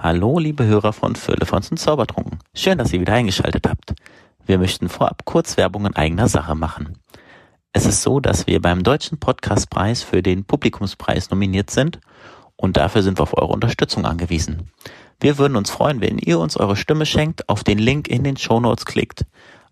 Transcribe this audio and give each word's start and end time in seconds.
Hallo, 0.00 0.38
liebe 0.38 0.64
Hörer 0.64 0.92
von 0.92 1.16
Firlefanz 1.16 1.72
und 1.72 1.78
Zaubertrunken. 1.78 2.38
Schön, 2.54 2.78
dass 2.78 2.92
ihr 2.92 3.00
wieder 3.00 3.14
eingeschaltet 3.14 3.66
habt. 3.68 3.94
Wir 4.46 4.58
möchten 4.58 4.88
vorab 4.88 5.24
kurz 5.24 5.56
Werbung 5.56 5.86
in 5.86 5.96
eigener 5.96 6.28
Sache 6.28 6.54
machen. 6.54 6.98
Es 7.72 7.84
ist 7.84 8.02
so, 8.02 8.20
dass 8.20 8.46
wir 8.46 8.62
beim 8.62 8.84
Deutschen 8.84 9.18
Podcastpreis 9.18 10.04
für 10.04 10.22
den 10.22 10.44
Publikumspreis 10.44 11.30
nominiert 11.30 11.70
sind 11.70 11.98
und 12.54 12.76
dafür 12.76 13.02
sind 13.02 13.18
wir 13.18 13.24
auf 13.24 13.36
eure 13.36 13.52
Unterstützung 13.52 14.06
angewiesen. 14.06 14.70
Wir 15.18 15.36
würden 15.36 15.56
uns 15.56 15.68
freuen, 15.68 16.00
wenn 16.00 16.18
ihr 16.18 16.38
uns 16.38 16.56
eure 16.56 16.76
Stimme 16.76 17.04
schenkt, 17.04 17.48
auf 17.48 17.64
den 17.64 17.78
Link 17.78 18.06
in 18.06 18.22
den 18.22 18.36
Show 18.36 18.60
Notes 18.60 18.86
klickt, 18.86 19.26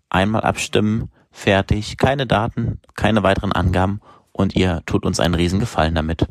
einmal 0.09 0.41
abstimmen, 0.41 1.09
fertig, 1.31 1.97
keine 1.97 2.27
Daten, 2.27 2.81
keine 2.95 3.23
weiteren 3.23 3.53
Angaben 3.53 4.01
und 4.33 4.57
ihr 4.57 4.81
tut 4.85 5.05
uns 5.05 5.21
einen 5.21 5.35
riesen 5.35 5.61
Gefallen 5.61 5.95
damit. 5.95 6.27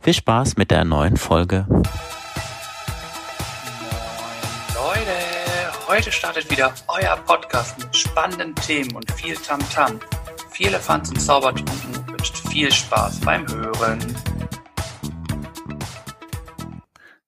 Viel 0.00 0.14
Spaß 0.14 0.56
mit 0.56 0.72
der 0.72 0.84
neuen 0.84 1.16
Folge. 1.16 1.68
Heute 5.88 6.12
startet 6.12 6.50
wieder 6.50 6.74
euer 6.88 7.16
Podcast 7.16 7.78
mit 7.78 7.96
spannenden 7.96 8.54
Themen 8.54 8.94
und 8.94 9.10
viel 9.12 9.34
Tamtam. 9.36 9.98
-Tam. 9.98 10.00
Viele 10.50 10.78
Fans 10.78 11.08
und 11.08 11.18
Zaubertrunken 11.18 12.08
wünscht 12.08 12.36
viel 12.48 12.70
Spaß 12.70 13.20
beim 13.20 13.48
Hören. 13.48 13.98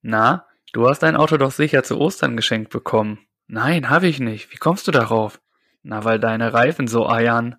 Na, 0.03 0.47
du 0.75 0.87
hast 0.87 1.03
dein 1.03 1.17
Auto 1.17 1.39
doch 1.39 1.53
sicher 1.53 1.83
zu 1.85 1.99
Ostern 1.99 2.37
geschenkt 2.37 2.71
bekommen. 2.71 3.21
Nein, 3.47 3.89
habe 3.89 4.09
ich 4.09 4.21
nicht. 4.21 4.53
Wie 4.53 4.59
kommst 4.59 4.87
du 4.87 4.91
darauf? 4.91 5.41
Na, 5.83 6.05
weil 6.05 6.21
deine 6.21 6.53
Reifen 6.53 6.87
so 6.87 7.09
eiern. 7.09 7.57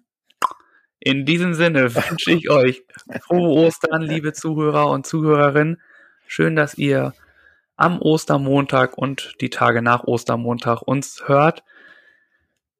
In 1.00 1.26
diesem 1.26 1.56
Sinne 1.56 1.96
wünsche 1.96 2.32
ich 2.32 2.52
euch 2.52 2.84
frohe 3.26 3.66
Ostern, 3.66 4.04
liebe 4.04 4.34
Zuhörer 4.34 4.88
und 4.92 5.08
Zuhörerinnen. 5.08 5.82
Schön, 6.28 6.56
dass 6.56 6.76
ihr 6.76 7.14
am 7.82 8.00
Ostermontag 8.00 8.98
und 8.98 9.36
die 9.42 9.50
Tage 9.50 9.82
nach 9.82 10.04
Ostermontag 10.04 10.84
uns 10.84 11.24
hört. 11.26 11.64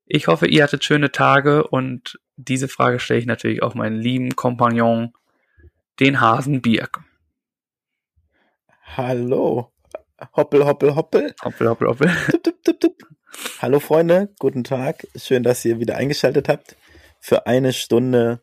Ich 0.06 0.28
hoffe, 0.28 0.48
ihr 0.48 0.64
hattet 0.64 0.84
schöne 0.84 1.12
Tage 1.12 1.68
und 1.68 2.20
diese 2.38 2.68
Frage 2.68 3.00
stelle 3.00 3.20
ich 3.20 3.26
natürlich 3.26 3.64
auch 3.64 3.74
meinen 3.74 3.98
lieben 3.98 4.36
Kompagnon, 4.36 5.14
den 6.00 6.22
Hasen 6.22 6.62
Birk. 6.62 7.02
Hallo. 8.96 9.72
Hoppel, 10.36 10.66
hoppel, 10.66 10.96
hoppel. 10.96 11.34
Hoppel, 11.44 11.70
hoppel, 11.70 11.88
hoppel. 11.88 12.12
Tup, 12.32 12.44
tup, 12.44 12.64
tup, 12.64 12.80
tup. 12.80 12.98
Hallo 13.60 13.80
Freunde, 13.80 14.30
guten 14.38 14.64
Tag. 14.64 15.08
Schön, 15.16 15.42
dass 15.42 15.66
ihr 15.66 15.80
wieder 15.80 15.96
eingeschaltet 15.96 16.48
habt 16.48 16.76
für 17.20 17.48
eine 17.48 17.74
Stunde 17.74 18.42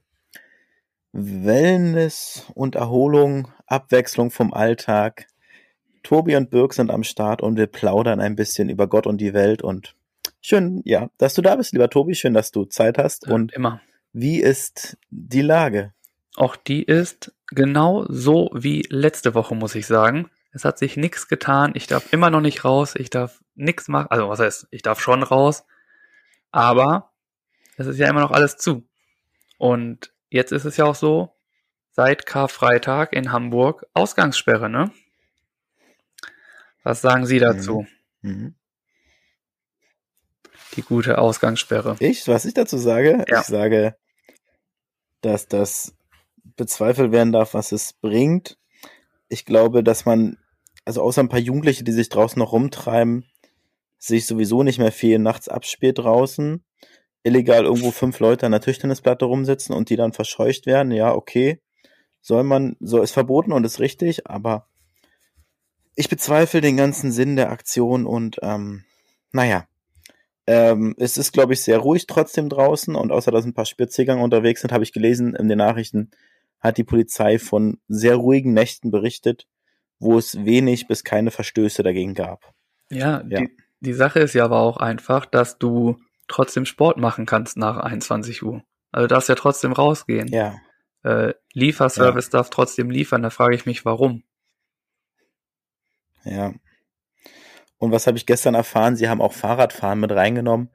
Wellness 1.12 2.46
und 2.54 2.74
Erholung, 2.74 3.48
Abwechslung 3.66 4.32
vom 4.32 4.52
Alltag. 4.52 5.27
Tobi 6.08 6.36
und 6.36 6.48
Birk 6.48 6.72
sind 6.72 6.90
am 6.90 7.04
Start 7.04 7.42
und 7.42 7.58
wir 7.58 7.66
plaudern 7.66 8.18
ein 8.18 8.34
bisschen 8.34 8.70
über 8.70 8.86
Gott 8.86 9.06
und 9.06 9.18
die 9.18 9.34
Welt 9.34 9.60
und 9.60 9.94
schön, 10.40 10.80
ja, 10.86 11.10
dass 11.18 11.34
du 11.34 11.42
da 11.42 11.54
bist, 11.54 11.72
lieber 11.72 11.90
Tobi. 11.90 12.14
Schön, 12.14 12.32
dass 12.32 12.50
du 12.50 12.64
Zeit 12.64 12.96
hast. 12.96 13.26
Ja, 13.26 13.34
und 13.34 13.52
immer. 13.52 13.82
wie 14.14 14.40
ist 14.40 14.96
die 15.10 15.42
Lage? 15.42 15.92
Auch 16.34 16.56
die 16.56 16.82
ist 16.82 17.34
genau 17.48 18.06
so 18.08 18.48
wie 18.54 18.86
letzte 18.88 19.34
Woche, 19.34 19.54
muss 19.54 19.74
ich 19.74 19.86
sagen. 19.86 20.30
Es 20.50 20.64
hat 20.64 20.78
sich 20.78 20.96
nichts 20.96 21.28
getan. 21.28 21.72
Ich 21.74 21.88
darf 21.88 22.10
immer 22.10 22.30
noch 22.30 22.40
nicht 22.40 22.64
raus. 22.64 22.94
Ich 22.96 23.10
darf 23.10 23.44
nichts 23.54 23.86
machen. 23.88 24.06
Also, 24.08 24.30
was 24.30 24.40
heißt, 24.40 24.68
ich 24.70 24.80
darf 24.80 25.00
schon 25.00 25.22
raus. 25.22 25.66
Aber 26.52 27.10
es 27.76 27.86
ist 27.86 27.98
ja 27.98 28.08
immer 28.08 28.22
noch 28.22 28.30
alles 28.30 28.56
zu. 28.56 28.82
Und 29.58 30.10
jetzt 30.30 30.52
ist 30.52 30.64
es 30.64 30.78
ja 30.78 30.86
auch 30.86 30.94
so, 30.94 31.34
seit 31.90 32.24
Karfreitag 32.24 33.12
in 33.12 33.30
Hamburg 33.30 33.84
Ausgangssperre, 33.92 34.70
ne? 34.70 34.90
Was 36.82 37.00
sagen 37.00 37.26
Sie 37.26 37.38
dazu? 37.38 37.86
Mhm. 38.22 38.54
Die 40.76 40.82
gute 40.82 41.18
Ausgangssperre. 41.18 41.96
Ich, 41.98 42.26
was 42.28 42.44
ich 42.44 42.54
dazu 42.54 42.76
sage, 42.78 43.24
Ja. 43.28 43.40
ich 43.40 43.46
sage, 43.46 43.96
dass 45.20 45.48
das 45.48 45.94
bezweifelt 46.56 47.12
werden 47.12 47.32
darf, 47.32 47.54
was 47.54 47.72
es 47.72 47.92
bringt. 47.94 48.58
Ich 49.28 49.44
glaube, 49.44 49.82
dass 49.82 50.04
man, 50.04 50.38
also 50.84 51.02
außer 51.02 51.22
ein 51.22 51.28
paar 51.28 51.38
Jugendliche, 51.40 51.84
die 51.84 51.92
sich 51.92 52.08
draußen 52.08 52.38
noch 52.38 52.52
rumtreiben, 52.52 53.24
sich 53.98 54.26
sowieso 54.26 54.62
nicht 54.62 54.78
mehr 54.78 54.92
viel 54.92 55.18
nachts 55.18 55.48
abspielt 55.48 55.98
draußen, 55.98 56.64
illegal 57.24 57.64
irgendwo 57.64 57.90
fünf 57.90 58.20
Leute 58.20 58.46
an 58.46 58.52
der 58.52 58.60
Tischtennisplatte 58.60 59.24
rumsitzen 59.24 59.74
und 59.74 59.90
die 59.90 59.96
dann 59.96 60.12
verscheucht 60.12 60.66
werden, 60.66 60.92
ja, 60.92 61.12
okay, 61.14 61.60
soll 62.20 62.44
man, 62.44 62.76
so 62.80 63.02
ist 63.02 63.12
verboten 63.12 63.52
und 63.52 63.64
ist 63.64 63.80
richtig, 63.80 64.28
aber 64.28 64.68
ich 65.98 66.08
bezweifle 66.08 66.60
den 66.60 66.76
ganzen 66.76 67.10
Sinn 67.10 67.34
der 67.34 67.50
Aktion 67.50 68.06
und 68.06 68.38
ähm, 68.42 68.84
naja, 69.32 69.66
ähm, 70.46 70.94
es 70.96 71.18
ist, 71.18 71.32
glaube 71.32 71.54
ich, 71.54 71.62
sehr 71.62 71.78
ruhig 71.78 72.06
trotzdem 72.06 72.48
draußen 72.48 72.94
und 72.94 73.10
außer 73.10 73.32
dass 73.32 73.44
ein 73.44 73.52
paar 73.52 73.66
Spaziergänger 73.66 74.22
unterwegs 74.22 74.60
sind, 74.60 74.70
habe 74.70 74.84
ich 74.84 74.92
gelesen 74.92 75.34
in 75.34 75.48
den 75.48 75.58
Nachrichten, 75.58 76.12
hat 76.60 76.78
die 76.78 76.84
Polizei 76.84 77.40
von 77.40 77.80
sehr 77.88 78.14
ruhigen 78.14 78.52
Nächten 78.54 78.92
berichtet, 78.92 79.48
wo 79.98 80.16
es 80.16 80.44
wenig 80.44 80.86
bis 80.86 81.02
keine 81.02 81.32
Verstöße 81.32 81.82
dagegen 81.82 82.14
gab. 82.14 82.54
Ja, 82.90 83.24
Ja. 83.28 83.40
Die, 83.40 83.50
die 83.80 83.92
Sache 83.92 84.20
ist 84.20 84.34
ja 84.34 84.44
aber 84.44 84.60
auch 84.60 84.76
einfach, 84.76 85.26
dass 85.26 85.58
du 85.58 85.98
trotzdem 86.28 86.64
Sport 86.64 86.98
machen 86.98 87.26
kannst 87.26 87.56
nach 87.56 87.76
21 87.76 88.44
Uhr. 88.44 88.62
Also 88.92 89.08
du 89.08 89.14
darfst 89.14 89.28
ja 89.28 89.34
trotzdem 89.34 89.72
rausgehen. 89.72 90.28
Ja, 90.28 90.54
Äh, 91.02 91.34
Lieferservice 91.54 92.30
darf 92.30 92.50
trotzdem 92.50 92.88
liefern, 92.88 93.22
da 93.22 93.30
frage 93.30 93.56
ich 93.56 93.66
mich, 93.66 93.84
warum. 93.84 94.22
Ja. 96.30 96.54
Und 97.78 97.92
was 97.92 98.06
habe 98.06 98.16
ich 98.16 98.26
gestern 98.26 98.54
erfahren? 98.54 98.96
Sie 98.96 99.08
haben 99.08 99.20
auch 99.22 99.32
Fahrradfahren 99.32 100.00
mit 100.00 100.10
reingenommen. 100.12 100.70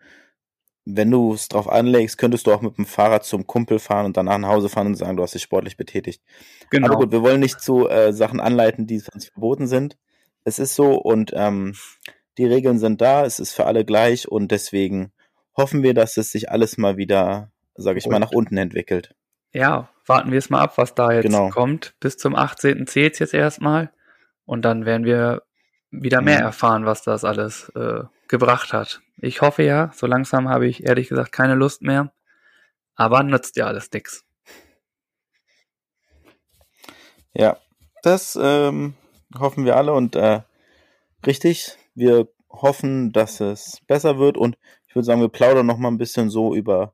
Wenn 0.85 1.11
du 1.11 1.33
es 1.33 1.47
drauf 1.47 1.69
anlegst, 1.69 2.17
könntest 2.17 2.45
du 2.47 2.53
auch 2.53 2.61
mit 2.61 2.77
dem 2.77 2.85
Fahrrad 2.85 3.23
zum 3.23 3.47
Kumpel 3.47 3.79
fahren 3.79 4.05
und 4.05 4.17
danach 4.17 4.37
nach 4.37 4.49
Hause 4.49 4.67
fahren 4.69 4.87
und 4.87 4.95
sagen, 4.95 5.15
du 5.15 5.23
hast 5.23 5.33
dich 5.33 5.41
sportlich 5.41 5.77
betätigt. 5.77 6.21
Genau. 6.69 6.87
Aber 6.87 6.97
gut, 6.97 7.11
wir 7.11 7.21
wollen 7.21 7.39
nicht 7.39 7.61
zu 7.61 7.87
äh, 7.89 8.11
Sachen 8.13 8.39
anleiten, 8.41 8.85
die 8.85 8.99
sonst 8.99 9.29
verboten 9.31 9.67
sind. 9.67 9.97
Es 10.43 10.59
ist 10.59 10.75
so 10.75 10.95
und 10.95 11.31
ähm, 11.33 11.75
die 12.37 12.45
Regeln 12.45 12.79
sind 12.79 12.99
da, 12.99 13.25
es 13.25 13.39
ist 13.39 13.53
für 13.53 13.65
alle 13.65 13.85
gleich 13.85 14.27
und 14.27 14.51
deswegen 14.51 15.13
hoffen 15.55 15.83
wir, 15.83 15.93
dass 15.93 16.17
es 16.17 16.31
sich 16.31 16.51
alles 16.51 16.77
mal 16.77 16.97
wieder, 16.97 17.51
sage 17.75 17.99
ich 17.99 18.07
mal, 18.07 18.19
nach 18.19 18.31
unten 18.31 18.57
entwickelt. 18.57 19.15
Ja, 19.53 19.89
warten 20.05 20.31
wir 20.31 20.39
es 20.39 20.49
mal 20.49 20.61
ab, 20.61 20.77
was 20.77 20.95
da 20.95 21.11
jetzt 21.11 21.23
Genau. 21.23 21.49
kommt. 21.49 21.95
Bis 21.99 22.17
zum 22.17 22.35
18. 22.35 22.87
zählt 22.87 23.19
jetzt 23.19 23.33
erstmal. 23.33 23.91
Und 24.45 24.63
dann 24.63 24.85
werden 24.85 25.05
wir 25.05 25.43
wieder 25.91 26.21
mehr 26.21 26.39
Mhm. 26.39 26.45
erfahren, 26.45 26.85
was 26.85 27.03
das 27.03 27.23
alles 27.23 27.69
äh, 27.75 28.03
gebracht 28.27 28.73
hat. 28.73 29.01
Ich 29.17 29.41
hoffe 29.41 29.63
ja, 29.63 29.91
so 29.93 30.07
langsam 30.07 30.49
habe 30.49 30.67
ich 30.67 30.83
ehrlich 30.85 31.09
gesagt 31.09 31.31
keine 31.31 31.55
Lust 31.55 31.81
mehr. 31.81 32.11
Aber 32.95 33.23
nützt 33.23 33.55
ja 33.55 33.65
alles 33.67 33.91
nix. 33.91 34.25
Ja, 37.33 37.57
das 38.03 38.37
ähm, 38.41 38.95
hoffen 39.39 39.65
wir 39.65 39.75
alle 39.75 39.93
und 39.93 40.15
äh, 40.15 40.41
richtig, 41.25 41.77
wir 41.95 42.27
hoffen, 42.49 43.11
dass 43.11 43.39
es 43.39 43.81
besser 43.87 44.19
wird 44.19 44.37
und 44.37 44.57
ich 44.87 44.95
würde 44.95 45.05
sagen, 45.05 45.21
wir 45.21 45.29
plaudern 45.29 45.65
noch 45.65 45.77
mal 45.77 45.87
ein 45.89 45.97
bisschen 45.97 46.29
so 46.29 46.53
über 46.53 46.93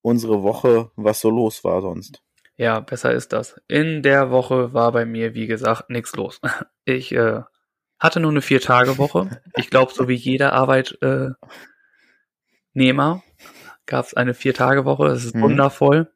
unsere 0.00 0.42
Woche, 0.42 0.90
was 0.94 1.20
so 1.20 1.30
los 1.30 1.64
war 1.64 1.80
sonst. 1.80 2.22
Ja, 2.62 2.78
besser 2.78 3.10
ist 3.12 3.32
das. 3.32 3.60
In 3.66 4.02
der 4.04 4.30
Woche 4.30 4.72
war 4.72 4.92
bei 4.92 5.04
mir, 5.04 5.34
wie 5.34 5.48
gesagt, 5.48 5.90
nichts 5.90 6.14
los. 6.14 6.40
Ich 6.84 7.10
äh, 7.12 7.40
hatte 7.98 8.20
nur 8.20 8.30
eine 8.30 8.40
Vier-Tage-Woche. 8.42 9.42
Ich 9.56 9.68
glaube, 9.68 9.92
so 9.92 10.06
wie 10.08 10.14
jeder 10.14 10.52
Arbeitnehmer 10.52 11.36
gab 13.86 14.04
es 14.06 14.14
eine 14.14 14.34
Vier-Tage-Woche. 14.34 15.08
Das 15.08 15.24
ist 15.24 15.34
Mhm. 15.34 15.42
wundervoll. 15.42 16.12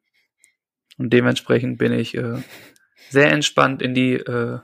Und 0.98 1.10
dementsprechend 1.12 1.78
bin 1.78 1.92
ich 1.92 2.16
äh, 2.16 2.42
sehr 3.10 3.32
entspannt 3.32 3.82
in 3.82 3.92
die 3.94 4.14
äh, 4.14 4.60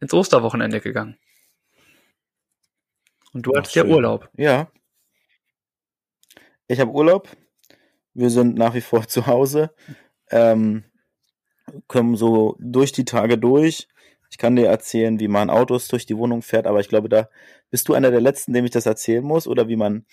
ins 0.00 0.12
Osterwochenende 0.12 0.80
gegangen. 0.80 1.16
Und 3.32 3.46
du 3.46 3.52
Ach, 3.52 3.58
hattest 3.58 3.76
ja 3.76 3.82
schön. 3.82 3.92
Urlaub. 3.92 4.28
Ja. 4.36 4.70
Ich 6.66 6.80
habe 6.80 6.90
Urlaub. 6.90 7.28
Wir 8.12 8.30
sind 8.30 8.56
nach 8.56 8.74
wie 8.74 8.80
vor 8.80 9.06
zu 9.08 9.26
Hause. 9.28 9.72
Ähm, 10.30 10.84
kommen 11.86 12.16
so 12.16 12.56
durch 12.58 12.92
die 12.92 13.04
Tage 13.04 13.38
durch. 13.38 13.88
Ich 14.30 14.38
kann 14.38 14.56
dir 14.56 14.66
erzählen, 14.66 15.20
wie 15.20 15.28
man 15.28 15.50
Autos 15.50 15.88
durch 15.88 16.06
die 16.06 16.16
Wohnung 16.16 16.42
fährt, 16.42 16.66
aber 16.66 16.80
ich 16.80 16.88
glaube, 16.88 17.08
da 17.08 17.28
bist 17.70 17.88
du 17.88 17.94
einer 17.94 18.10
der 18.10 18.20
Letzten, 18.20 18.52
dem 18.52 18.64
ich 18.64 18.70
das 18.70 18.86
erzählen 18.86 19.24
muss, 19.24 19.46
oder 19.46 19.68
wie 19.68 19.76
man 19.76 20.06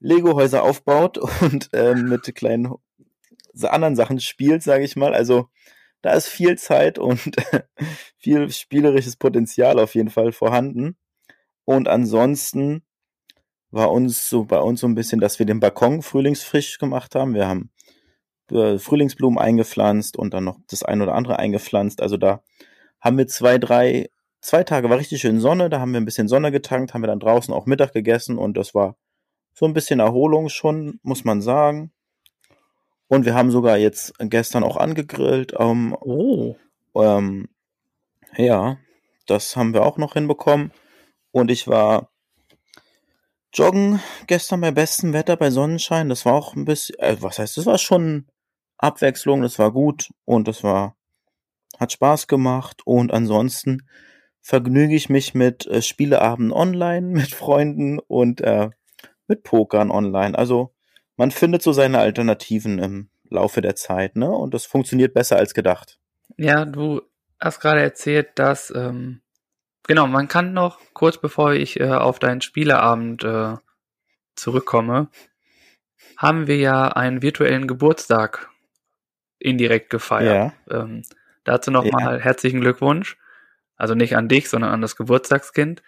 Lego-Häuser 0.00 0.62
aufbaut 0.62 1.18
und 1.40 1.70
ähm, 1.72 2.08
mit 2.08 2.34
kleinen 2.34 2.74
anderen 3.62 3.96
Sachen 3.96 4.20
spielt, 4.20 4.62
sage 4.62 4.84
ich 4.84 4.96
mal. 4.96 5.14
Also 5.14 5.48
da 6.02 6.12
ist 6.12 6.28
viel 6.28 6.58
Zeit 6.58 6.98
und 6.98 7.20
viel 8.18 8.50
spielerisches 8.50 9.16
Potenzial 9.16 9.78
auf 9.78 9.94
jeden 9.94 10.10
Fall 10.10 10.32
vorhanden. 10.32 10.96
Und 11.64 11.88
ansonsten 11.88 12.82
war 13.70 13.90
uns 13.90 14.28
so 14.28 14.44
bei 14.44 14.58
uns 14.58 14.80
so 14.80 14.86
ein 14.86 14.94
bisschen, 14.94 15.20
dass 15.20 15.38
wir 15.38 15.46
den 15.46 15.60
Balkon 15.60 16.02
frühlingsfrisch 16.02 16.78
gemacht 16.78 17.14
haben. 17.14 17.34
Wir 17.34 17.48
haben 17.48 17.70
äh, 18.50 18.78
Frühlingsblumen 18.78 19.38
eingepflanzt 19.38 20.16
und 20.16 20.34
dann 20.34 20.44
noch 20.44 20.58
das 20.68 20.82
ein 20.82 21.02
oder 21.02 21.14
andere 21.14 21.38
eingepflanzt. 21.38 22.00
Also 22.02 22.16
da 22.16 22.42
haben 23.00 23.18
wir 23.18 23.26
zwei, 23.26 23.58
drei 23.58 24.08
zwei 24.44 24.62
Tage 24.62 24.90
war 24.90 24.98
richtig 24.98 25.22
schön 25.22 25.40
Sonne, 25.40 25.70
da 25.70 25.80
haben 25.80 25.92
wir 25.92 26.00
ein 26.00 26.04
bisschen 26.04 26.28
Sonne 26.28 26.52
getankt, 26.52 26.92
haben 26.92 27.02
wir 27.02 27.06
dann 27.08 27.20
draußen 27.20 27.52
auch 27.52 27.66
Mittag 27.66 27.92
gegessen 27.92 28.38
und 28.38 28.56
das 28.56 28.74
war 28.74 28.96
so 29.54 29.66
ein 29.66 29.72
bisschen 29.72 30.00
Erholung 30.00 30.48
schon, 30.48 31.00
muss 31.02 31.24
man 31.24 31.40
sagen. 31.40 31.92
Und 33.08 33.24
wir 33.24 33.34
haben 33.34 33.50
sogar 33.50 33.78
jetzt 33.78 34.14
gestern 34.18 34.64
auch 34.64 34.76
angegrillt. 34.76 35.54
Ähm, 35.58 35.96
Oh. 36.00 36.56
ähm, 36.94 37.48
ja, 38.36 38.78
das 39.26 39.56
haben 39.56 39.72
wir 39.72 39.84
auch 39.84 39.96
noch 39.96 40.14
hinbekommen. 40.14 40.72
Und 41.30 41.50
ich 41.50 41.68
war 41.68 42.10
joggen 43.52 44.00
gestern 44.26 44.60
bei 44.60 44.72
bestem 44.72 45.12
Wetter, 45.12 45.36
bei 45.36 45.50
Sonnenschein. 45.50 46.08
Das 46.08 46.24
war 46.26 46.34
auch 46.34 46.54
ein 46.54 46.64
bisschen, 46.64 46.98
äh, 46.98 47.16
was 47.20 47.38
heißt, 47.38 47.56
das 47.56 47.66
war 47.66 47.78
schon 47.78 48.26
Abwechslung, 48.78 49.42
das 49.42 49.58
war 49.58 49.72
gut 49.72 50.10
und 50.24 50.48
das 50.48 50.62
war, 50.62 50.96
hat 51.78 51.92
Spaß 51.92 52.26
gemacht. 52.26 52.82
Und 52.84 53.12
ansonsten 53.12 53.88
vergnüge 54.40 54.94
ich 54.94 55.08
mich 55.08 55.34
mit 55.34 55.66
äh, 55.66 55.82
Spieleabenden 55.82 56.52
online, 56.52 57.06
mit 57.12 57.34
Freunden 57.34 57.98
und 57.98 58.40
äh, 58.40 58.70
mit 59.26 59.42
Pokern 59.42 59.90
online. 59.90 60.36
Also 60.36 60.74
man 61.16 61.30
findet 61.30 61.62
so 61.62 61.72
seine 61.72 61.98
Alternativen 61.98 62.78
im 62.78 63.08
Laufe 63.30 63.62
der 63.62 63.74
Zeit, 63.74 64.16
ne? 64.16 64.30
Und 64.30 64.54
das 64.54 64.66
funktioniert 64.66 65.14
besser 65.14 65.36
als 65.36 65.54
gedacht. 65.54 65.98
Ja, 66.36 66.64
du 66.64 67.02
hast 67.40 67.60
gerade 67.60 67.82
erzählt, 67.82 68.30
dass, 68.36 68.72
ähm, 68.74 69.22
genau, 69.86 70.06
man 70.06 70.28
kann 70.28 70.52
noch, 70.52 70.78
kurz 70.92 71.18
bevor 71.18 71.52
ich 71.52 71.80
äh, 71.80 71.90
auf 71.90 72.18
deinen 72.18 72.40
Spieleabend 72.40 73.24
äh, 73.24 73.54
zurückkomme, 74.34 75.08
haben 76.16 76.46
wir 76.46 76.56
ja 76.56 76.88
einen 76.88 77.22
virtuellen 77.22 77.66
Geburtstag 77.66 78.50
indirekt 79.44 79.90
gefeiert. 79.90 80.52
Ähm, 80.70 81.02
dazu 81.44 81.70
nochmal 81.70 82.20
herzlichen 82.20 82.60
Glückwunsch. 82.60 83.16
Also 83.76 83.94
nicht 83.94 84.16
an 84.16 84.28
dich, 84.28 84.48
sondern 84.48 84.70
an 84.70 84.80
das 84.80 84.96
Geburtstagskind. 84.96 85.82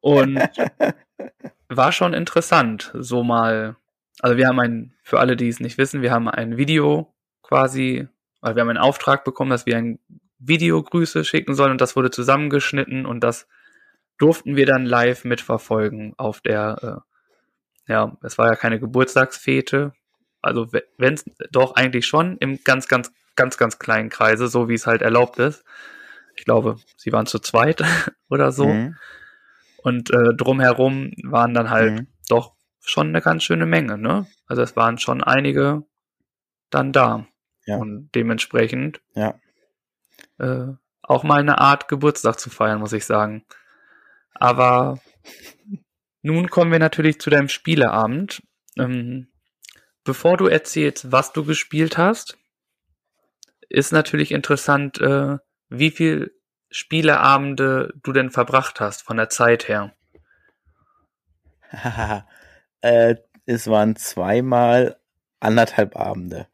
Und 0.00 0.38
war 1.68 1.92
schon 1.92 2.14
interessant, 2.14 2.92
so 2.94 3.22
mal. 3.22 3.76
Also 4.20 4.36
wir 4.36 4.48
haben 4.48 4.58
ein, 4.60 4.94
für 5.02 5.20
alle, 5.20 5.36
die 5.36 5.48
es 5.48 5.60
nicht 5.60 5.78
wissen, 5.78 6.02
wir 6.02 6.10
haben 6.10 6.28
ein 6.28 6.56
Video 6.56 7.14
quasi, 7.42 8.08
weil 8.40 8.56
wir 8.56 8.62
haben 8.62 8.68
einen 8.68 8.78
Auftrag 8.78 9.24
bekommen, 9.24 9.50
dass 9.50 9.64
wir 9.64 9.76
ein 9.76 10.00
Videogrüße 10.38 11.24
schicken 11.24 11.54
sollen 11.54 11.72
und 11.72 11.80
das 11.80 11.94
wurde 11.94 12.10
zusammengeschnitten 12.10 13.06
und 13.06 13.20
das 13.20 13.46
durften 14.18 14.56
wir 14.56 14.66
dann 14.66 14.84
live 14.84 15.24
mitverfolgen 15.24 16.14
auf 16.16 16.40
der, 16.40 17.04
äh, 17.86 17.92
ja, 17.92 18.16
es 18.22 18.38
war 18.38 18.48
ja 18.48 18.56
keine 18.56 18.80
Geburtstagsfete, 18.80 19.92
also 20.42 20.68
wenn 20.98 21.14
es 21.14 21.24
doch 21.50 21.74
eigentlich 21.74 22.06
schon 22.06 22.36
im 22.38 22.62
ganz, 22.64 22.88
ganz, 22.88 23.12
ganz, 23.36 23.56
ganz 23.56 23.78
kleinen 23.78 24.08
Kreise, 24.08 24.48
so 24.48 24.68
wie 24.68 24.74
es 24.74 24.86
halt 24.86 25.02
erlaubt 25.02 25.38
ist. 25.38 25.64
Ich 26.36 26.44
glaube, 26.44 26.76
sie 26.96 27.12
waren 27.12 27.26
zu 27.26 27.38
zweit 27.40 27.82
oder 28.28 28.52
so. 28.52 28.66
Mhm. 28.68 28.96
Und 29.82 30.10
äh, 30.10 30.34
drumherum 30.34 31.12
waren 31.24 31.54
dann 31.54 31.70
halt 31.70 31.92
Mhm. 31.92 32.06
doch 32.28 32.54
schon 32.80 33.08
eine 33.08 33.20
ganz 33.20 33.42
schöne 33.44 33.66
Menge, 33.66 33.98
ne? 33.98 34.26
Also 34.46 34.62
es 34.62 34.76
waren 34.76 34.98
schon 34.98 35.22
einige 35.22 35.84
dann 36.70 36.92
da. 36.92 37.26
Ja. 37.66 37.76
Und 37.76 38.10
dementsprechend 38.14 39.00
Ja. 39.14 39.34
äh, 40.38 40.66
auch 41.02 41.22
mal 41.22 41.40
eine 41.40 41.58
Art 41.58 41.88
Geburtstag 41.88 42.38
zu 42.40 42.50
feiern, 42.50 42.80
muss 42.80 42.92
ich 42.92 43.04
sagen. 43.04 43.44
Aber 44.34 45.00
nun 46.22 46.48
kommen 46.50 46.72
wir 46.72 46.78
natürlich 46.78 47.20
zu 47.20 47.30
deinem 47.30 47.48
Spieleabend. 47.48 48.42
Ähm, 48.76 49.28
bevor 50.08 50.38
du 50.38 50.46
erzählst, 50.46 51.12
was 51.12 51.34
du 51.34 51.44
gespielt 51.44 51.98
hast, 51.98 52.38
ist 53.68 53.92
natürlich 53.92 54.32
interessant, 54.32 54.98
äh, 55.02 55.36
wie 55.68 55.90
viel 55.90 56.32
Spieleabende 56.70 57.92
du 58.02 58.12
denn 58.12 58.30
verbracht 58.30 58.80
hast 58.80 59.02
von 59.02 59.18
der 59.18 59.28
Zeit 59.28 59.68
her. 59.68 59.94
äh, 62.80 63.16
es 63.44 63.66
waren 63.66 63.96
zweimal 63.96 64.98
anderthalb 65.40 65.94
Abende. 65.94 66.46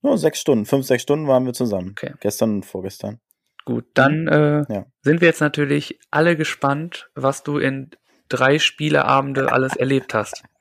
Nur 0.00 0.18
sechs 0.18 0.38
Stunden, 0.38 0.66
fünf, 0.66 0.86
sechs 0.86 1.02
Stunden 1.02 1.26
waren 1.26 1.46
wir 1.46 1.52
zusammen. 1.52 1.96
Okay. 1.98 2.14
Gestern 2.20 2.50
und 2.58 2.62
vorgestern. 2.64 3.18
Gut, 3.64 3.86
dann 3.94 4.28
äh, 4.28 4.72
Ja. 4.72 4.86
sind 5.02 5.20
wir 5.20 5.26
jetzt 5.26 5.40
natürlich 5.40 5.98
alle 6.12 6.36
gespannt, 6.36 7.10
was 7.16 7.42
du 7.42 7.58
in 7.58 7.90
drei 8.28 8.60
Spieleabende 8.60 9.50
alles 9.50 9.74
erlebt 9.74 10.14
hast. 10.14 10.44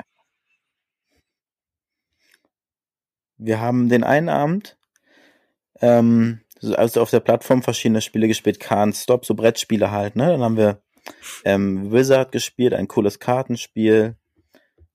Wir 3.37 3.59
haben 3.59 3.89
den 3.89 4.03
einen 4.03 4.29
Abend 4.29 4.77
ähm, 5.81 6.41
so- 6.59 6.75
also 6.75 7.01
auf 7.01 7.11
der 7.11 7.19
Plattform 7.19 7.61
verschiedene 7.61 8.01
Spiele 8.01 8.27
gespielt. 8.27 8.61
Can't 8.61 8.95
Stop, 9.01 9.25
so 9.25 9.35
Brettspiele 9.35 9.91
halt. 9.91 10.15
Ne? 10.15 10.27
Dann 10.27 10.41
haben 10.41 10.57
wir 10.57 10.81
ähm, 11.45 11.91
Wizard 11.91 12.31
gespielt, 12.31 12.73
ein 12.73 12.87
cooles 12.87 13.19
Kartenspiel. 13.19 14.15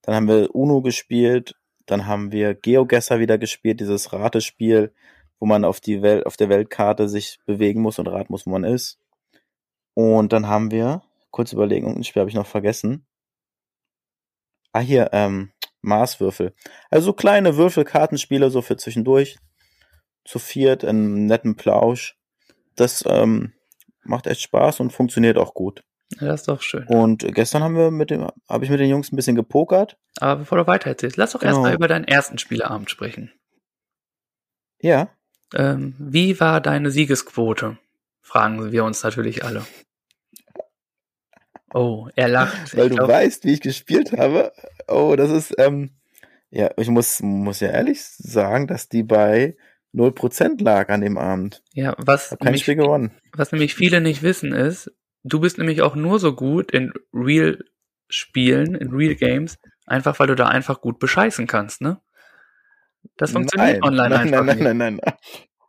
Dann 0.02 0.14
haben 0.14 0.28
wir 0.28 0.54
Uno 0.54 0.82
gespielt. 0.82 1.54
Dann 1.86 2.06
haben 2.06 2.32
wir 2.32 2.54
GeoGuessr 2.54 3.18
wieder 3.18 3.38
gespielt, 3.38 3.80
dieses 3.80 4.12
Ratespiel, 4.12 4.92
wo 5.38 5.46
man 5.46 5.64
auf 5.64 5.80
die 5.80 6.02
Welt, 6.02 6.26
auf 6.26 6.36
der 6.36 6.48
Weltkarte 6.48 7.08
sich 7.08 7.40
bewegen 7.46 7.82
muss 7.82 7.98
und 7.98 8.06
raten 8.06 8.32
muss, 8.32 8.46
wo 8.46 8.50
man 8.50 8.64
ist. 8.64 8.98
Und 9.94 10.32
dann 10.32 10.46
haben 10.46 10.70
wir, 10.70 11.02
kurz 11.30 11.52
überlegen, 11.52 11.86
irgendein 11.86 12.04
Spiel 12.04 12.20
habe 12.20 12.30
ich 12.30 12.36
noch 12.36 12.46
vergessen. 12.46 13.04
Ah, 14.72 14.80
hier, 14.80 15.10
ähm, 15.12 15.50
Maßwürfel. 15.82 16.54
Also 16.90 17.06
so 17.06 17.12
kleine 17.12 17.56
Würfelkartenspiele, 17.56 18.50
so 18.50 18.62
für 18.62 18.76
zwischendurch. 18.76 19.36
Zu 20.24 20.38
viert, 20.38 20.82
in 20.84 20.88
einem 20.90 21.26
netten 21.26 21.56
Plausch. 21.56 22.16
Das 22.76 23.04
ähm, 23.06 23.52
macht 24.04 24.26
echt 24.26 24.40
Spaß 24.42 24.80
und 24.80 24.92
funktioniert 24.92 25.36
auch 25.36 25.52
gut. 25.54 25.82
Ja, 26.20 26.28
das 26.28 26.42
ist 26.42 26.48
doch 26.48 26.62
schön. 26.62 26.86
Und 26.86 27.24
gestern 27.34 27.62
haben 27.62 27.76
wir 27.76 27.90
mit 27.90 28.10
dem, 28.10 28.28
habe 28.48 28.64
ich 28.64 28.70
mit 28.70 28.78
den 28.80 28.88
Jungs 28.90 29.10
ein 29.12 29.16
bisschen 29.16 29.34
gepokert. 29.34 29.96
Aber 30.20 30.36
bevor 30.40 30.58
du 30.58 30.66
weiter 30.66 30.90
erzählst, 30.90 31.16
lass 31.16 31.32
doch 31.32 31.40
Genau. 31.40 31.52
erstmal 31.52 31.74
über 31.74 31.88
deinen 31.88 32.04
ersten 32.04 32.38
Spieleabend 32.38 32.90
sprechen. 32.90 33.32
Ja. 34.80 35.08
Ähm, 35.54 35.94
wie 35.98 36.38
war 36.38 36.60
deine 36.60 36.90
Siegesquote? 36.90 37.78
Fragen 38.20 38.72
wir 38.72 38.84
uns 38.84 39.02
natürlich 39.02 39.44
alle. 39.44 39.64
Oh, 41.74 42.08
er 42.14 42.28
lacht. 42.28 42.76
Weil 42.76 42.84
Ich 42.84 42.90
du 42.90 42.96
glaub, 42.96 43.08
weißt, 43.08 43.44
wie 43.44 43.54
ich 43.54 43.60
gespielt 43.60 44.12
habe. 44.12 44.52
Oh, 44.88 45.14
das 45.16 45.30
ist, 45.30 45.54
ähm, 45.58 45.90
ja, 46.50 46.70
ich 46.76 46.88
muss, 46.88 47.20
muss 47.22 47.60
ja 47.60 47.68
ehrlich 47.68 48.02
sagen, 48.04 48.66
dass 48.66 48.88
die 48.88 49.02
bei 49.02 49.56
0% 49.94 50.62
lag 50.62 50.88
an 50.88 51.00
dem 51.02 51.18
Abend. 51.18 51.62
ja, 51.74 51.94
was 51.98 52.30
Hab 52.30 52.40
kein 52.40 52.46
nämlich, 52.46 52.62
Spiel 52.62 52.76
gewonnen. 52.76 53.12
was 53.32 53.52
nämlich 53.52 53.74
viele 53.74 54.00
nicht 54.00 54.22
wissen 54.22 54.52
ist, 54.52 54.90
du 55.22 55.40
bist 55.40 55.58
nämlich 55.58 55.82
auch 55.82 55.94
nur 55.94 56.18
so 56.18 56.34
gut 56.34 56.70
in 56.72 56.92
Real 57.12 57.58
Spielen, 58.08 58.74
in 58.74 58.90
Real 58.90 59.14
Games, 59.14 59.58
einfach 59.86 60.18
weil 60.18 60.26
du 60.26 60.34
da 60.34 60.48
einfach 60.48 60.80
gut 60.80 60.98
bescheißen 60.98 61.46
kannst, 61.46 61.80
ne? 61.80 62.00
Das 63.16 63.32
funktioniert 63.32 63.80
nein, 63.80 63.82
online 63.82 64.08
nein, 64.10 64.20
einfach 64.34 64.44
nein, 64.44 64.46
nein, 64.46 64.56
nicht. 64.56 64.64
nein, 64.64 64.76
nein, 64.76 65.00
nein. 65.02 65.14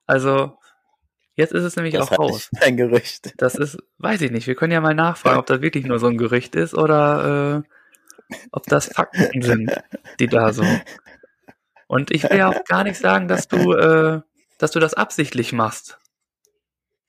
Also, 0.05 0.57
jetzt 1.35 1.53
ist 1.53 1.63
es 1.63 1.75
nämlich 1.75 1.95
Das 1.95 2.11
auch 2.11 2.19
raus. 2.19 2.49
nicht 2.51 2.63
ein 2.63 2.77
Gerücht. 2.77 3.33
Das 3.37 3.55
ist, 3.55 3.77
weiß 3.97 4.21
ich 4.21 4.31
nicht. 4.31 4.45
Wir 4.47 4.55
können 4.55 4.71
ja 4.73 4.81
mal 4.81 4.93
nachfragen, 4.93 5.39
ob 5.39 5.45
das 5.47 5.61
wirklich 5.61 5.85
nur 5.85 5.97
so 5.99 6.07
ein 6.07 6.17
Gerücht 6.17 6.55
ist 6.55 6.73
oder 6.75 7.63
äh, 7.65 7.69
ob 8.51 8.65
das 8.65 8.87
Fakten 8.87 9.41
sind, 9.41 9.71
die 10.19 10.27
da 10.27 10.53
so. 10.53 10.65
Und 11.87 12.11
ich 12.11 12.23
will 12.23 12.37
ja 12.37 12.49
auch 12.49 12.63
gar 12.65 12.83
nicht 12.83 12.97
sagen, 12.97 13.27
dass 13.27 13.47
du, 13.47 13.73
äh, 13.73 14.21
dass 14.57 14.71
du 14.71 14.79
das 14.79 14.93
absichtlich 14.93 15.53
machst. 15.53 15.99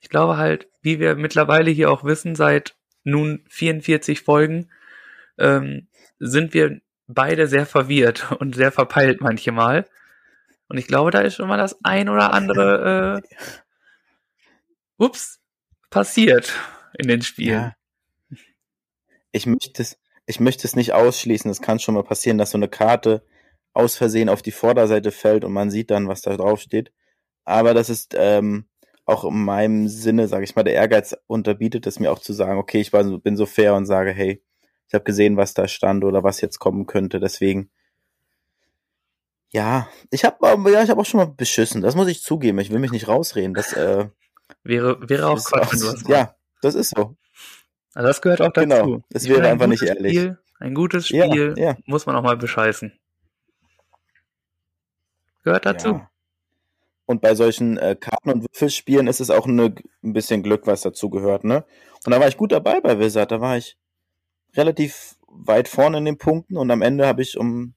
Ich 0.00 0.10
glaube 0.10 0.36
halt, 0.36 0.68
wie 0.82 1.00
wir 1.00 1.16
mittlerweile 1.16 1.70
hier 1.70 1.90
auch 1.90 2.04
wissen, 2.04 2.34
seit 2.34 2.76
nun 3.04 3.44
44 3.48 4.20
Folgen, 4.20 4.70
ähm, 5.38 5.88
sind 6.18 6.54
wir 6.54 6.80
beide 7.06 7.46
sehr 7.46 7.66
verwirrt 7.66 8.32
und 8.38 8.54
sehr 8.54 8.72
verpeilt 8.72 9.20
manchmal. 9.20 9.86
Und 10.68 10.78
ich 10.78 10.86
glaube, 10.86 11.10
da 11.10 11.20
ist 11.20 11.36
schon 11.36 11.48
mal 11.48 11.58
das 11.58 11.78
ein 11.84 12.08
oder 12.08 12.32
andere, 12.32 13.22
äh, 13.22 13.36
ups, 14.96 15.40
passiert 15.90 16.52
in 16.98 17.08
den 17.08 17.22
Spielen. 17.22 17.74
Ja. 18.30 18.38
Ich 19.32 19.46
möchte 19.46 19.82
es, 19.82 19.98
ich 20.26 20.40
möchte 20.40 20.66
es 20.66 20.76
nicht 20.76 20.92
ausschließen. 20.92 21.50
Es 21.50 21.60
kann 21.60 21.78
schon 21.78 21.94
mal 21.94 22.04
passieren, 22.04 22.38
dass 22.38 22.50
so 22.50 22.58
eine 22.58 22.68
Karte 22.68 23.24
aus 23.72 23.96
Versehen 23.96 24.28
auf 24.28 24.42
die 24.42 24.52
Vorderseite 24.52 25.10
fällt 25.10 25.44
und 25.44 25.52
man 25.52 25.70
sieht 25.70 25.90
dann, 25.90 26.08
was 26.08 26.22
da 26.22 26.36
drauf 26.36 26.60
steht. 26.60 26.92
Aber 27.44 27.74
das 27.74 27.90
ist 27.90 28.14
ähm, 28.16 28.66
auch 29.04 29.24
in 29.24 29.44
meinem 29.44 29.88
Sinne, 29.88 30.28
sage 30.28 30.44
ich 30.44 30.54
mal, 30.54 30.62
der 30.62 30.74
Ehrgeiz 30.74 31.16
unterbietet 31.26 31.86
es 31.86 31.98
mir 31.98 32.10
auch 32.10 32.20
zu 32.20 32.32
sagen, 32.32 32.58
okay, 32.58 32.80
ich 32.80 32.92
war 32.92 33.04
bin 33.18 33.36
so 33.36 33.46
fair 33.46 33.74
und 33.74 33.86
sage, 33.86 34.12
hey, 34.12 34.42
ich 34.88 34.94
habe 34.94 35.04
gesehen, 35.04 35.36
was 35.36 35.54
da 35.54 35.68
stand 35.68 36.04
oder 36.04 36.22
was 36.22 36.40
jetzt 36.40 36.58
kommen 36.58 36.86
könnte. 36.86 37.20
Deswegen, 37.20 37.70
ja, 39.50 39.88
ich 40.10 40.24
habe 40.24 40.36
ja, 40.70 40.82
ich 40.82 40.90
habe 40.90 41.00
auch 41.00 41.06
schon 41.06 41.18
mal 41.18 41.26
beschissen. 41.26 41.82
Das 41.82 41.96
muss 41.96 42.08
ich 42.08 42.22
zugeben. 42.22 42.58
Ich 42.58 42.70
will 42.70 42.78
mich 42.78 42.92
nicht 42.92 43.08
rausreden. 43.08 43.54
Das 43.54 43.72
äh, 43.72 44.08
Wäre, 44.62 45.08
wäre 45.08 45.28
auch 45.28 45.42
Quatsch, 45.42 45.84
auch, 45.84 46.08
ja, 46.08 46.34
das 46.62 46.74
ist 46.74 46.94
so. 46.96 47.16
Also 47.94 48.08
das 48.08 48.20
gehört 48.22 48.40
auch 48.40 48.52
dazu. 48.52 48.68
Genau, 48.68 49.00
es 49.12 49.28
wäre 49.28 49.48
einfach 49.48 49.66
nicht 49.66 49.82
ehrlich. 49.82 50.12
Spiel, 50.18 50.38
ein 50.58 50.74
gutes 50.74 51.08
Ja, 51.10 51.26
Spiel 51.26 51.54
ja. 51.56 51.76
muss 51.86 52.06
man 52.06 52.16
auch 52.16 52.22
mal 52.22 52.36
bescheißen. 52.36 52.92
Gehört 55.44 55.66
dazu. 55.66 55.88
Ja. 55.88 56.10
Und 57.06 57.20
bei 57.20 57.34
solchen 57.34 57.76
äh, 57.76 57.96
Karten- 57.98 58.30
und 58.30 58.42
Würfelspielen 58.42 59.06
ist 59.06 59.20
es 59.20 59.30
auch 59.30 59.46
eine, 59.46 59.74
ein 60.02 60.12
bisschen 60.14 60.42
Glück, 60.42 60.66
was 60.66 60.80
dazu 60.80 61.10
gehört, 61.10 61.44
ne? 61.44 61.64
Und 62.04 62.12
da 62.12 62.18
war 62.20 62.28
ich 62.28 62.36
gut 62.36 62.52
dabei 62.52 62.80
bei 62.80 62.98
Wizard. 62.98 63.30
Da 63.30 63.40
war 63.40 63.56
ich 63.58 63.76
relativ 64.54 65.16
weit 65.28 65.68
vorne 65.68 65.98
in 65.98 66.04
den 66.06 66.18
Punkten 66.18 66.56
und 66.56 66.70
am 66.70 66.82
Ende 66.82 67.06
habe 67.06 67.22
ich 67.22 67.36
um 67.36 67.74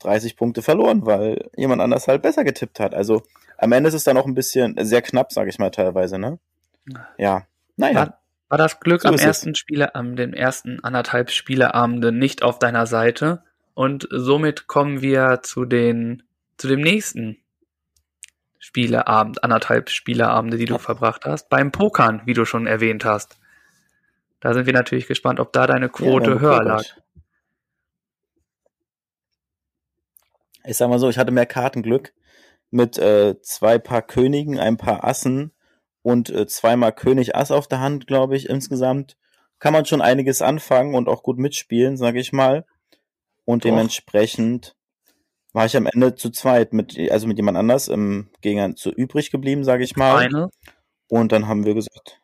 30 0.00 0.36
Punkte 0.36 0.62
verloren, 0.62 1.06
weil 1.06 1.50
jemand 1.56 1.80
anders 1.80 2.08
halt 2.08 2.22
besser 2.22 2.42
getippt 2.44 2.80
hat. 2.80 2.94
Also 2.94 3.22
am 3.58 3.70
Ende 3.72 3.88
ist 3.88 3.94
es 3.94 4.04
dann 4.04 4.16
auch 4.16 4.26
ein 4.26 4.34
bisschen 4.34 4.74
sehr 4.84 5.02
knapp, 5.02 5.32
sage 5.32 5.50
ich 5.50 5.58
mal 5.58 5.70
teilweise, 5.70 6.18
ne? 6.18 6.40
Ja. 7.18 7.46
Naja. 7.76 7.94
War, 7.94 8.21
war 8.52 8.58
das 8.58 8.80
Glück 8.80 9.00
So 9.00 9.08
am 9.08 9.14
ersten 9.14 9.54
Spiele, 9.54 9.94
am 9.94 10.14
den 10.14 10.34
ersten 10.34 10.84
anderthalb 10.84 11.30
Spieleabenden 11.30 12.18
nicht 12.18 12.42
auf 12.42 12.58
deiner 12.58 12.84
Seite? 12.84 13.42
Und 13.72 14.06
somit 14.10 14.66
kommen 14.66 15.00
wir 15.00 15.40
zu 15.42 15.64
den, 15.64 16.22
zu 16.58 16.68
dem 16.68 16.82
nächsten 16.82 17.38
Spieleabend, 18.58 19.42
anderthalb 19.42 19.88
Spieleabende, 19.88 20.58
die 20.58 20.66
du 20.66 20.76
verbracht 20.76 21.24
hast, 21.24 21.48
beim 21.48 21.72
Pokern, 21.72 22.20
wie 22.26 22.34
du 22.34 22.44
schon 22.44 22.66
erwähnt 22.66 23.06
hast. 23.06 23.38
Da 24.40 24.52
sind 24.52 24.66
wir 24.66 24.74
natürlich 24.74 25.06
gespannt, 25.06 25.40
ob 25.40 25.54
da 25.54 25.66
deine 25.66 25.86
Ja, 25.86 25.88
Quote 25.88 26.32
haben 26.32 26.40
höher 26.40 26.62
lag. 26.62 26.84
Ich 30.66 30.76
sag 30.76 30.90
mal 30.90 30.98
so, 30.98 31.08
ich 31.08 31.16
hatte 31.16 31.32
mehr 31.32 31.46
Kartenglück 31.46 32.12
mit 32.70 32.98
äh, 32.98 33.40
zwei 33.40 33.78
Paar 33.78 34.02
Königen, 34.02 34.58
ein 34.58 34.76
paar 34.76 35.04
Assen 35.04 35.52
und 36.02 36.30
äh, 36.30 36.46
zweimal 36.46 36.92
König 36.92 37.36
Ass 37.36 37.50
auf 37.50 37.68
der 37.68 37.80
Hand, 37.80 38.06
glaube 38.06 38.36
ich, 38.36 38.48
insgesamt. 38.48 39.16
Kann 39.58 39.72
man 39.72 39.86
schon 39.86 40.02
einiges 40.02 40.42
anfangen 40.42 40.94
und 40.94 41.08
auch 41.08 41.22
gut 41.22 41.38
mitspielen, 41.38 41.96
sage 41.96 42.18
ich 42.18 42.32
mal. 42.32 42.64
Und 43.44 43.64
Doch. 43.64 43.70
dementsprechend 43.70 44.76
war 45.52 45.66
ich 45.66 45.76
am 45.76 45.86
Ende 45.86 46.14
zu 46.14 46.30
zweit 46.30 46.72
mit, 46.72 46.98
also 47.10 47.26
mit 47.26 47.36
jemand 47.36 47.58
anders 47.58 47.88
im 47.88 48.30
Gegensatz 48.40 48.80
zu 48.80 48.90
übrig 48.90 49.30
geblieben, 49.30 49.64
sage 49.64 49.84
ich 49.84 49.96
mal. 49.96 50.26
Final, 50.26 50.48
Und 51.08 51.32
dann 51.32 51.46
haben 51.46 51.64
wir 51.64 51.74
gesagt, 51.74 52.20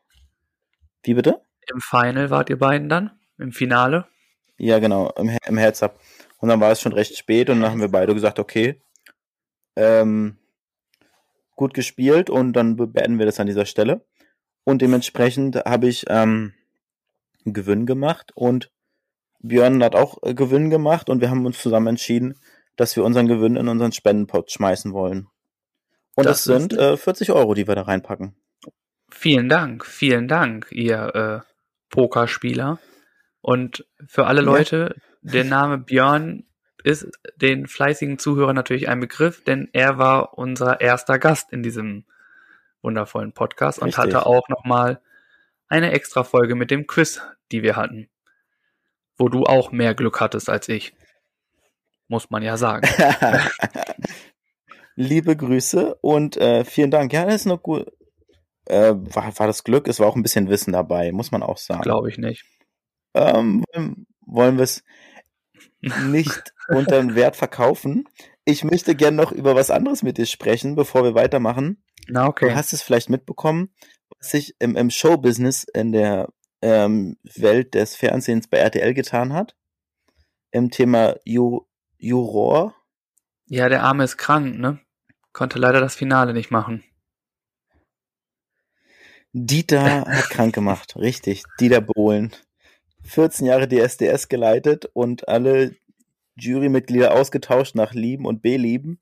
wie 1.03 1.15
bitte? 1.15 1.43
Im 1.73 1.81
Final 1.81 2.31
wart 2.31 2.51
ihr 2.51 2.59
beiden 2.59 2.89
dann? 2.89 3.13
Im 3.39 3.53
Finale? 3.53 4.07
Ja, 4.57 4.79
genau, 4.79 5.13
im, 5.17 5.37
im 5.47 5.59
Heads-Up. 5.59 6.01
Und 6.39 6.49
dann 6.49 6.61
war 6.61 6.73
es 6.73 6.81
schon 6.81 6.93
recht 6.93 7.17
spät 7.17 7.51
und 7.51 7.61
dann 7.61 7.71
haben 7.71 7.81
wir 7.81 7.91
beide 7.91 8.15
gesagt, 8.15 8.39
okay, 8.39 8.81
ähm, 9.77 10.38
gut 11.59 11.75
gespielt 11.75 12.31
und 12.31 12.55
dann 12.55 12.77
be- 12.77 12.87
beenden 12.87 13.19
wir 13.19 13.27
das 13.27 13.39
an 13.41 13.47
dieser 13.47 13.67
Stelle. 13.67 14.07
Und 14.65 14.81
dementsprechend 14.83 15.57
habe 15.57 15.89
ich 15.89 16.05
ähm, 16.09 16.55
einen 17.45 17.53
Gewinn 17.55 17.85
gemacht 17.87 18.33
und 18.35 18.71
Björn 19.41 19.83
hat 19.85 19.95
auch 19.95 20.19
äh, 20.23 20.35
Gewinn 20.35 20.71
gemacht 20.71 21.09
und 21.11 21.21
wir 21.21 21.31
haben 21.31 21.45
uns 21.47 21.61
zusammen 21.61 21.87
entschieden, 21.89 22.39
dass 22.77 22.97
wir 22.97 23.05
unseren 23.05 23.29
Gewinn 23.29 23.57
in 23.57 23.69
unseren 23.69 23.93
Spendenpot 23.93 24.51
schmeißen 24.51 24.93
wollen. 24.93 25.29
Und 26.15 26.25
Das 26.27 26.45
das, 26.45 26.61
sind 26.61 26.73
äh, 26.73 26.97
40 26.97 27.31
Euro, 27.33 27.55
die 27.55 27.69
wir 27.69 27.75
da 27.75 27.83
reinpacken. 27.83 28.35
Vielen 29.11 29.49
Dank, 29.49 29.87
vielen 29.87 30.29
Dank, 30.29 30.67
ihr 30.71 31.15
äh, 31.15 31.41
Pokerspieler. 31.91 32.79
Und 33.41 33.87
für 34.07 34.27
alle 34.27 34.41
Ja. 34.41 34.47
Leute, 34.47 34.97
der 35.23 35.45
Name 35.45 35.79
Björn 35.79 36.45
ist 36.89 37.07
den 37.37 37.67
fleißigen 37.67 38.19
Zuhörern 38.19 38.57
natürlich 38.57 38.89
ein 38.89 39.01
Begriff, 39.01 39.45
denn 39.45 39.69
er 39.73 39.99
war 39.99 40.39
unser 40.39 40.81
erster 40.81 41.19
Gast 41.19 41.53
in 41.53 41.63
diesem 41.63 42.05
wundervollen 42.81 43.33
Podcast 43.33 43.79
und 43.79 43.89
Richtig. 43.89 44.05
hatte 44.05 44.27
auch 44.27 44.49
nochmal 44.49 45.01
eine 45.69 45.93
extra 45.93 46.25
Folge 46.25 46.55
mit 46.55 46.71
dem 46.71 46.87
Quiz, 46.87 47.21
die 47.53 47.63
wir 47.63 47.77
hatten, 47.77 48.09
wo 49.19 49.29
du 49.29 49.45
auch 49.45 49.71
mehr 49.71 49.95
Glück 49.95 50.21
hattest 50.21 50.49
als 50.49 50.69
ich. 50.71 50.95
Muss 52.07 52.31
man 52.31 52.43
ja 52.43 52.57
sagen. 52.57 52.89
Liebe 54.95 55.37
Grüße 55.37 55.95
und 55.97 56.39
äh, 56.39 56.65
vielen 56.65 56.91
Dank. 56.91 57.13
Ja, 57.13 57.27
das 57.27 57.35
ist 57.35 57.47
noch 57.47 57.63
gut. 57.63 57.87
Äh, 58.65 58.95
war, 58.95 59.39
war 59.39 59.47
das 59.47 59.63
Glück? 59.63 59.89
Es 59.89 60.01
war 60.01 60.07
auch 60.07 60.17
ein 60.17 60.23
bisschen 60.23 60.49
Wissen 60.49 60.73
dabei, 60.73 61.13
muss 61.13 61.33
man 61.33 61.43
auch 61.43 61.59
sagen. 61.59 61.83
Glaube 61.83 62.09
ich 62.09 62.17
nicht. 62.17 62.47
Ähm, 63.13 63.63
wollen 64.25 64.57
wir 64.57 64.65
es 64.65 64.85
nicht 65.81 66.55
unter 66.69 67.01
den 67.01 67.15
Wert 67.15 67.37
verkaufen? 67.37 68.09
Ich 68.45 68.65
möchte 68.65 68.95
gern 68.95 69.17
noch 69.17 69.33
über 69.33 69.55
was 69.55 69.71
anderes 69.71 70.03
mit 70.03 70.19
dir 70.19 70.27
sprechen, 70.27 70.75
bevor 70.75 71.05
wir 71.05 71.15
weitermachen. 71.15 71.83
Na 72.09 72.25
Du 72.25 72.29
okay. 72.29 72.55
hast 72.55 72.73
es 72.73 72.83
vielleicht 72.83 73.11
mitbekommen, 73.11 73.71
was 74.19 74.31
sich 74.31 74.55
im, 74.59 74.77
im 74.77 74.91
Showbusiness 74.91 75.65
in 75.65 75.93
der 75.93 76.29
ähm, 76.63 77.17
Welt 77.23 77.75
des 77.75 77.95
Fernsehens 77.95 78.49
bei 78.49 78.59
RTL 78.59 78.95
getan 78.95 79.33
hat. 79.33 79.55
Im 80.51 80.71
Thema 80.71 81.17
Ju 81.25 81.67
Juror. 81.99 82.75
Ja, 83.47 83.69
der 83.69 83.83
Arme 83.83 84.05
ist 84.05 84.17
krank, 84.17 84.59
ne? 84.59 84.81
Konnte 85.33 85.59
leider 85.59 85.81
das 85.81 85.95
Finale 85.95 86.33
nicht 86.33 86.51
machen. 86.51 86.85
Dieter 89.33 90.07
hat 90.07 90.31
krank 90.31 90.55
gemacht, 90.55 90.97
richtig. 90.97 91.45
Dieter 91.61 91.81
Bohlen. 91.81 92.35
14 93.09 93.47
Jahre 93.47 93.69
DSDS 93.69 94.29
geleitet 94.29 94.87
und 94.93 95.29
alle 95.29 95.75
Jurymitglieder 96.37 97.13
ausgetauscht 97.13 97.75
nach 97.75 97.95
Lieben 97.95 98.27
und 98.27 98.43
Belieben. 98.43 99.01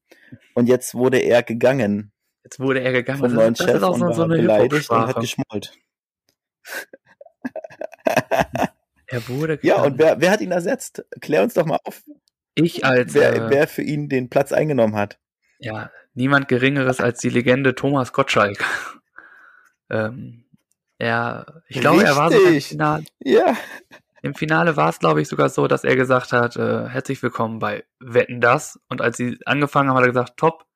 Und 0.55 0.69
jetzt 0.69 0.95
wurde 0.95 1.19
er 1.19 1.43
gegangen 1.43 2.13
Jetzt 2.45 2.61
wurde 2.61 2.81
er 2.81 2.93
gegangen. 2.93 3.19
vom 3.19 3.35
neuen 3.35 3.53
ist- 3.53 3.61
das 3.61 3.67
Chef 3.67 3.77
ist 3.77 3.83
auch 3.83 3.95
und 3.95 4.01
so, 4.01 4.07
war 4.07 4.15
so 4.15 4.23
eine 4.23 4.37
beleidigt 4.37 4.91
und 4.91 5.07
hat 5.07 5.21
geschmollt. 5.21 5.77
Er 9.09 9.29
wurde 9.29 9.59
Ja, 9.63 9.77
gegangen. 9.77 9.93
und 9.93 9.99
wer, 9.99 10.21
wer 10.21 10.31
hat 10.33 10.41
ihn 10.41 10.51
ersetzt? 10.51 11.05
Klär 11.21 11.43
uns 11.45 11.55
doch 11.55 11.65
mal 11.67 11.79
auf, 11.85 12.03
ich 12.57 12.85
als 12.85 13.15
wer, 13.15 13.35
äh, 13.35 13.51
wer 13.51 13.69
für 13.69 13.83
ihn 13.83 14.09
den 14.09 14.29
Platz 14.31 14.53
eingenommen 14.53 14.97
hat. 14.97 15.19
ja 15.59 15.91
niemand 16.15 16.49
Geringeres 16.49 17.01
als 17.01 17.21
die 17.21 17.29
Legende 17.29 17.75
Thomas 17.75 18.13
Gottschalk. 18.13 18.59
ähm, 19.91 20.45
er, 20.99 21.63
ich 21.69 21.81
glaube, 21.81 22.05
er 22.05 22.17
war 22.17 22.31
so 22.31 22.39
im. 22.45 22.61
Finale. 22.61 23.05
Ja, 23.21 23.57
Im 24.23 24.35
Finale 24.35 24.77
war 24.77 24.89
es, 24.89 24.99
glaube 24.99 25.21
ich, 25.21 25.29
sogar 25.29 25.49
so, 25.51 25.69
dass 25.69 25.85
er 25.85 25.95
gesagt 25.95 26.33
hat, 26.33 26.57
äh, 26.57 26.89
herzlich 26.89 27.23
willkommen 27.23 27.59
bei 27.59 27.85
Wetten 28.01 28.41
das. 28.41 28.81
Und 28.89 29.01
als 29.01 29.17
sie 29.17 29.39
angefangen 29.45 29.89
haben, 29.89 29.97
hat 29.97 30.05
er 30.05 30.13
gesagt, 30.13 30.37
top, 30.37 30.67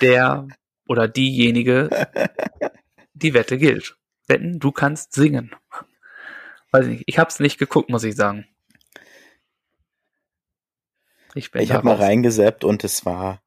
der 0.00 0.48
oder 0.88 1.08
diejenige, 1.08 1.90
die 3.14 3.34
Wette 3.34 3.58
gilt. 3.58 3.96
Wetten, 4.26 4.60
du 4.60 4.72
kannst 4.72 5.12
singen. 5.12 5.54
Weiß 6.70 6.86
ich 6.86 6.92
nicht. 6.92 7.04
Ich 7.06 7.18
habe 7.18 7.28
es 7.28 7.40
nicht 7.40 7.58
geguckt, 7.58 7.90
muss 7.90 8.04
ich 8.04 8.16
sagen. 8.16 8.46
Ich 11.34 11.52
ich 11.54 11.72
habe 11.72 11.84
mal 11.84 11.96
reingeseppt 11.96 12.62
und 12.64 12.84
es 12.84 13.04
war, 13.04 13.42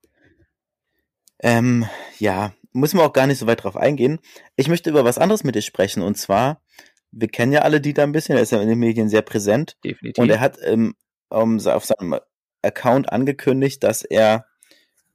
ähm, 1.40 1.88
ja, 2.20 2.54
müssen 2.78 2.98
wir 2.98 3.06
auch 3.06 3.14
gar 3.14 3.28
nicht 3.28 3.40
so 3.40 3.48
weit 3.48 3.64
drauf 3.64 3.76
eingehen. 3.76 4.20
Ich 4.56 4.68
möchte 4.68 4.90
über 4.90 5.04
was 5.04 5.18
anderes 5.18 5.44
mit 5.44 5.56
dir 5.56 5.62
sprechen 5.62 6.02
und 6.02 6.18
zwar, 6.18 6.62
wir 7.12 7.28
kennen 7.28 7.52
ja 7.52 7.62
alle 7.62 7.82
Dieter 7.82 8.04
ein 8.04 8.12
bisschen, 8.12 8.36
er 8.36 8.42
ist 8.42 8.52
ja 8.52 8.62
in 8.62 8.70
den 8.70 8.80
Medien 8.80 9.10
sehr 9.10 9.22
präsent 9.22 9.78
Definitiv. 9.84 10.22
und 10.22 10.30
er 10.30 10.40
hat 10.40 10.58
ähm, 10.64 10.96
um, 11.30 11.60
auf 11.68 11.86
seinem 11.86 12.20
Account 12.62 13.12
angekündigt, 13.12 13.84
dass 13.84 14.04
er 14.04 14.46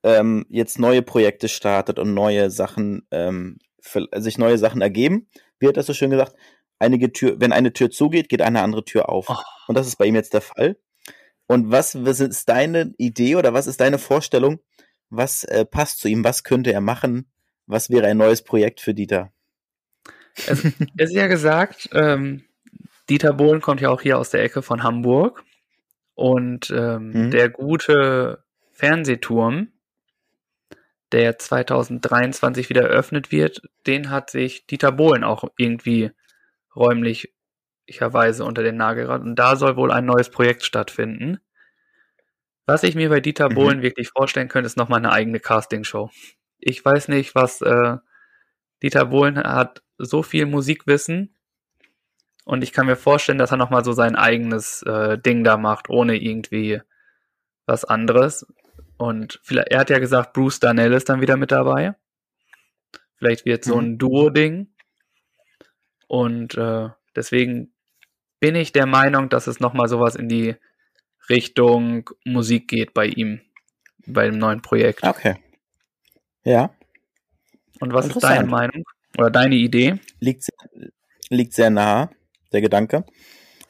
ähm, 0.02 0.47
jetzt 0.49 0.78
neue 0.78 1.02
Projekte 1.02 1.49
startet 1.49 1.99
und 1.99 2.14
neue 2.14 2.50
Sachen, 2.50 3.07
ähm, 3.11 3.59
für, 3.81 4.09
sich 4.16 4.38
neue 4.38 4.59
Sachen 4.59 4.81
ergeben. 4.81 5.28
Wie 5.59 5.69
hat 5.69 5.76
er 5.76 5.83
so 5.83 5.95
schön 5.95 6.11
gesagt? 6.11 6.35
Einige 6.78 7.12
Tür, 7.12 7.37
wenn 7.38 7.52
eine 7.52 7.73
Tür 7.73 7.90
zugeht, 7.90 8.28
geht 8.28 8.42
eine 8.42 8.62
andere 8.62 8.85
Tür 8.85 9.09
auf. 9.09 9.26
Oh. 9.28 9.37
Und 9.69 9.76
das 9.76 9.87
ist 9.87 9.97
bei 9.97 10.07
ihm 10.07 10.16
jetzt 10.16 10.35
der 10.35 10.40
Fall. 10.40 10.76
Und 11.47 11.71
was, 11.71 12.04
was 12.04 12.21
ist 12.21 12.49
deine 12.49 12.95
Idee 12.99 13.37
oder 13.37 13.52
was 13.54 13.66
ist 13.66 13.81
deine 13.81 13.99
Vorstellung? 13.99 14.61
Was 15.11 15.45
äh, 15.45 15.64
passt 15.64 16.00
zu 16.00 16.09
ihm? 16.09 16.25
Was 16.25 16.42
könnte 16.42 16.73
er 16.73 16.81
machen? 16.81 17.31
Was 17.66 17.90
wäre 17.90 18.07
ein 18.07 18.16
neues 18.16 18.42
Projekt 18.42 18.81
für 18.81 18.95
Dieter? 18.95 19.33
Es, 20.47 20.64
es 20.97 21.11
ist 21.11 21.14
ja 21.14 21.26
gesagt, 21.26 21.88
ähm, 21.92 22.45
Dieter 23.09 23.33
Bohlen 23.33 23.61
kommt 23.61 23.81
ja 23.81 23.90
auch 23.90 24.00
hier 24.00 24.19
aus 24.19 24.31
der 24.31 24.42
Ecke 24.42 24.62
von 24.62 24.83
Hamburg. 24.83 25.45
Und 26.14 26.71
ähm, 26.71 27.11
Mhm. 27.11 27.31
der 27.31 27.49
gute 27.49 28.45
Fernsehturm, 28.73 29.69
der 31.11 31.38
2023 31.38 32.69
wieder 32.69 32.83
eröffnet 32.83 33.31
wird, 33.33 33.62
den 33.87 34.11
hat 34.11 34.31
sich 34.31 34.66
Dieter 34.66 34.92
Bohlen 34.92 35.25
auch 35.25 35.45
irgendwie 35.57 36.11
räumlicherweise 36.75 38.45
unter 38.45 38.62
den 38.62 38.76
Nagel 38.76 39.04
geraten. 39.04 39.28
Und 39.31 39.37
da 39.38 39.57
soll 39.57 39.76
wohl 39.76 39.92
ein 39.92 40.04
neues 40.07 40.31
Projekt 40.31 40.64
stattfinden. 40.64 41.38
Was 42.66 42.83
ich 42.83 42.95
mir 42.95 43.09
bei 43.09 43.21
Dieter 43.21 43.49
Mhm. 43.50 43.54
Bohlen 43.54 43.83
wirklich 43.83 44.09
vorstellen 44.11 44.49
könnte, 44.49 44.66
ist 44.66 44.76
nochmal 44.76 44.99
eine 44.99 45.12
eigene 45.12 45.40
Castingshow. 45.40 46.11
Ich 46.62 46.85
weiß 46.85 47.09
nicht, 47.09 47.35
was 47.35 47.61
äh, 47.61 47.97
Dieter 48.83 49.07
Bohlen 49.07 49.37
hat 49.37 49.83
so 49.99 50.23
viel 50.23 50.47
Musikwissen 50.47 51.35
und 52.45 52.64
ich 52.64 52.73
kann 52.73 52.87
mir 52.87 52.97
vorstellen, 52.97 53.38
dass 53.38 53.52
er 53.52 53.57
nochmal 53.57 53.85
so 53.85 53.92
sein 53.92 54.16
eigenes 54.16 54.83
äh, 54.83 55.19
Ding 55.19 55.45
da 55.45 55.57
macht, 55.57 55.88
ohne 55.88 56.16
irgendwie 56.16 56.81
was 57.66 57.85
anderes. 57.85 58.47
Und 58.97 59.40
vielleicht, 59.42 59.69
er 59.69 59.81
hat 59.81 59.90
ja 59.90 59.99
gesagt, 59.99 60.33
Bruce 60.33 60.61
Darnell 60.61 60.92
ist 60.92 61.09
dann 61.09 61.21
wieder 61.21 61.37
mit 61.37 61.52
dabei. 61.52 61.95
Vielleicht 63.16 63.45
wird 63.45 63.64
so 63.64 63.78
ein 63.78 63.99
Duo-Ding. 63.99 64.75
Und 66.09 66.57
äh, 66.57 66.88
deswegen 67.14 67.73
bin 68.40 68.57
ich 68.57 68.73
der 68.73 68.87
Meinung, 68.87 69.28
dass 69.28 69.47
es 69.47 69.61
nochmal 69.61 69.88
sowas 69.88 70.16
in 70.16 70.28
die 70.28 70.57
Richtung 71.28 72.11
Musik 72.25 72.66
geht 72.66 72.92
bei 72.92 73.07
ihm, 73.07 73.40
bei 74.04 74.26
dem 74.26 74.38
neuen 74.38 74.62
Projekt. 74.62 75.04
Okay. 75.04 75.37
Ja. 76.44 76.75
Und 77.80 77.92
was 77.92 78.06
ist 78.08 78.22
deine. 78.22 78.46
Meinung 78.49 78.84
oder 79.18 79.30
deine 79.30 79.54
Idee? 79.56 79.99
Liegt, 80.20 80.44
sehr- 80.44 80.90
liegt 81.28 81.52
sehr 81.54 81.70
nah, 81.70 82.11
der 82.52 82.61
Gedanke. 82.61 83.04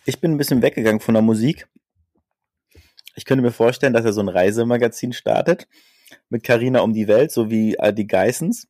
Ich 0.04 0.20
bin 0.20 0.32
ein 0.32 0.38
bisschen 0.38 0.62
weggegangen 0.62 1.00
von 1.00 1.14
der 1.14 1.22
Musik. 1.22 1.68
Ich 3.14 3.24
könnte 3.24 3.42
mir 3.42 3.52
vorstellen, 3.52 3.92
dass 3.92 4.04
er 4.04 4.12
so 4.12 4.20
ein 4.20 4.28
Reisemagazin 4.28 5.12
startet 5.12 5.68
mit 6.28 6.42
Carina 6.44 6.80
um 6.80 6.92
die 6.92 7.08
Welt, 7.08 7.30
so 7.30 7.50
wie 7.50 7.74
äh, 7.76 7.92
die 7.92 8.06
Geissens. 8.06 8.68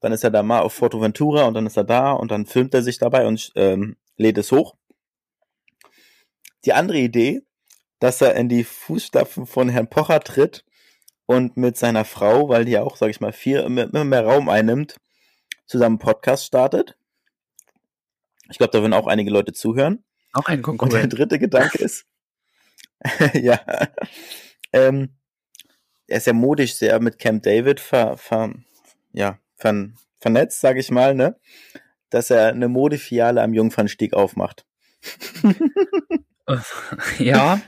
Dann 0.00 0.12
ist 0.12 0.24
er 0.24 0.30
da 0.30 0.42
mal 0.42 0.60
auf 0.60 0.72
Forteventura 0.72 1.44
und 1.44 1.54
dann 1.54 1.66
ist 1.66 1.76
er 1.76 1.84
da 1.84 2.12
und 2.12 2.30
dann 2.30 2.46
filmt 2.46 2.74
er 2.74 2.82
sich 2.82 2.98
dabei 2.98 3.26
und 3.26 3.52
ähm, 3.54 3.96
lädt 4.16 4.38
es 4.38 4.50
hoch. 4.52 4.74
Die 6.64 6.72
andere 6.72 6.98
Idee, 6.98 7.42
dass 7.98 8.20
er 8.20 8.34
in 8.36 8.48
die 8.48 8.64
Fußstapfen 8.64 9.46
von 9.46 9.68
Herrn 9.68 9.88
Pocher 9.90 10.20
tritt 10.20 10.64
und 11.26 11.56
mit 11.56 11.76
seiner 11.76 12.04
Frau, 12.04 12.48
weil 12.48 12.64
die 12.64 12.72
ja 12.72 12.82
auch, 12.82 12.96
sag 12.96 13.10
ich 13.10 13.20
mal, 13.20 13.32
viel 13.32 13.60
immer 13.60 14.04
mehr 14.04 14.24
Raum 14.24 14.48
einnimmt, 14.48 14.96
zusammen 15.66 15.94
einen 15.94 15.98
Podcast 15.98 16.44
startet. 16.44 16.96
Ich 18.50 18.58
glaube, 18.58 18.72
da 18.72 18.80
würden 18.80 18.92
auch 18.92 19.06
einige 19.06 19.30
Leute 19.30 19.52
zuhören. 19.52 20.04
Auch 20.32 20.46
ein 20.46 20.58
Und 20.58 20.66
der 20.66 20.76
Konkurrent. 20.76 21.18
dritte 21.18 21.38
Gedanke 21.38 21.78
ist, 21.78 22.06
ja, 23.34 23.60
ähm, 24.72 25.10
er 26.06 26.18
ist 26.18 26.26
ja 26.26 26.32
modisch 26.32 26.74
sehr 26.74 27.00
mit 27.00 27.18
Camp 27.18 27.42
David 27.42 27.80
ver, 27.80 28.16
ver, 28.16 28.54
ja, 29.12 29.38
ver, 29.56 29.88
vernetzt, 30.20 30.60
sage 30.60 30.80
ich 30.80 30.90
mal, 30.90 31.14
ne? 31.14 31.36
Dass 32.10 32.30
er 32.30 32.48
eine 32.48 32.68
Modefiale 32.68 33.42
am 33.42 33.54
Jungfernstieg 33.54 34.14
aufmacht. 34.14 34.66
ja. 37.18 37.60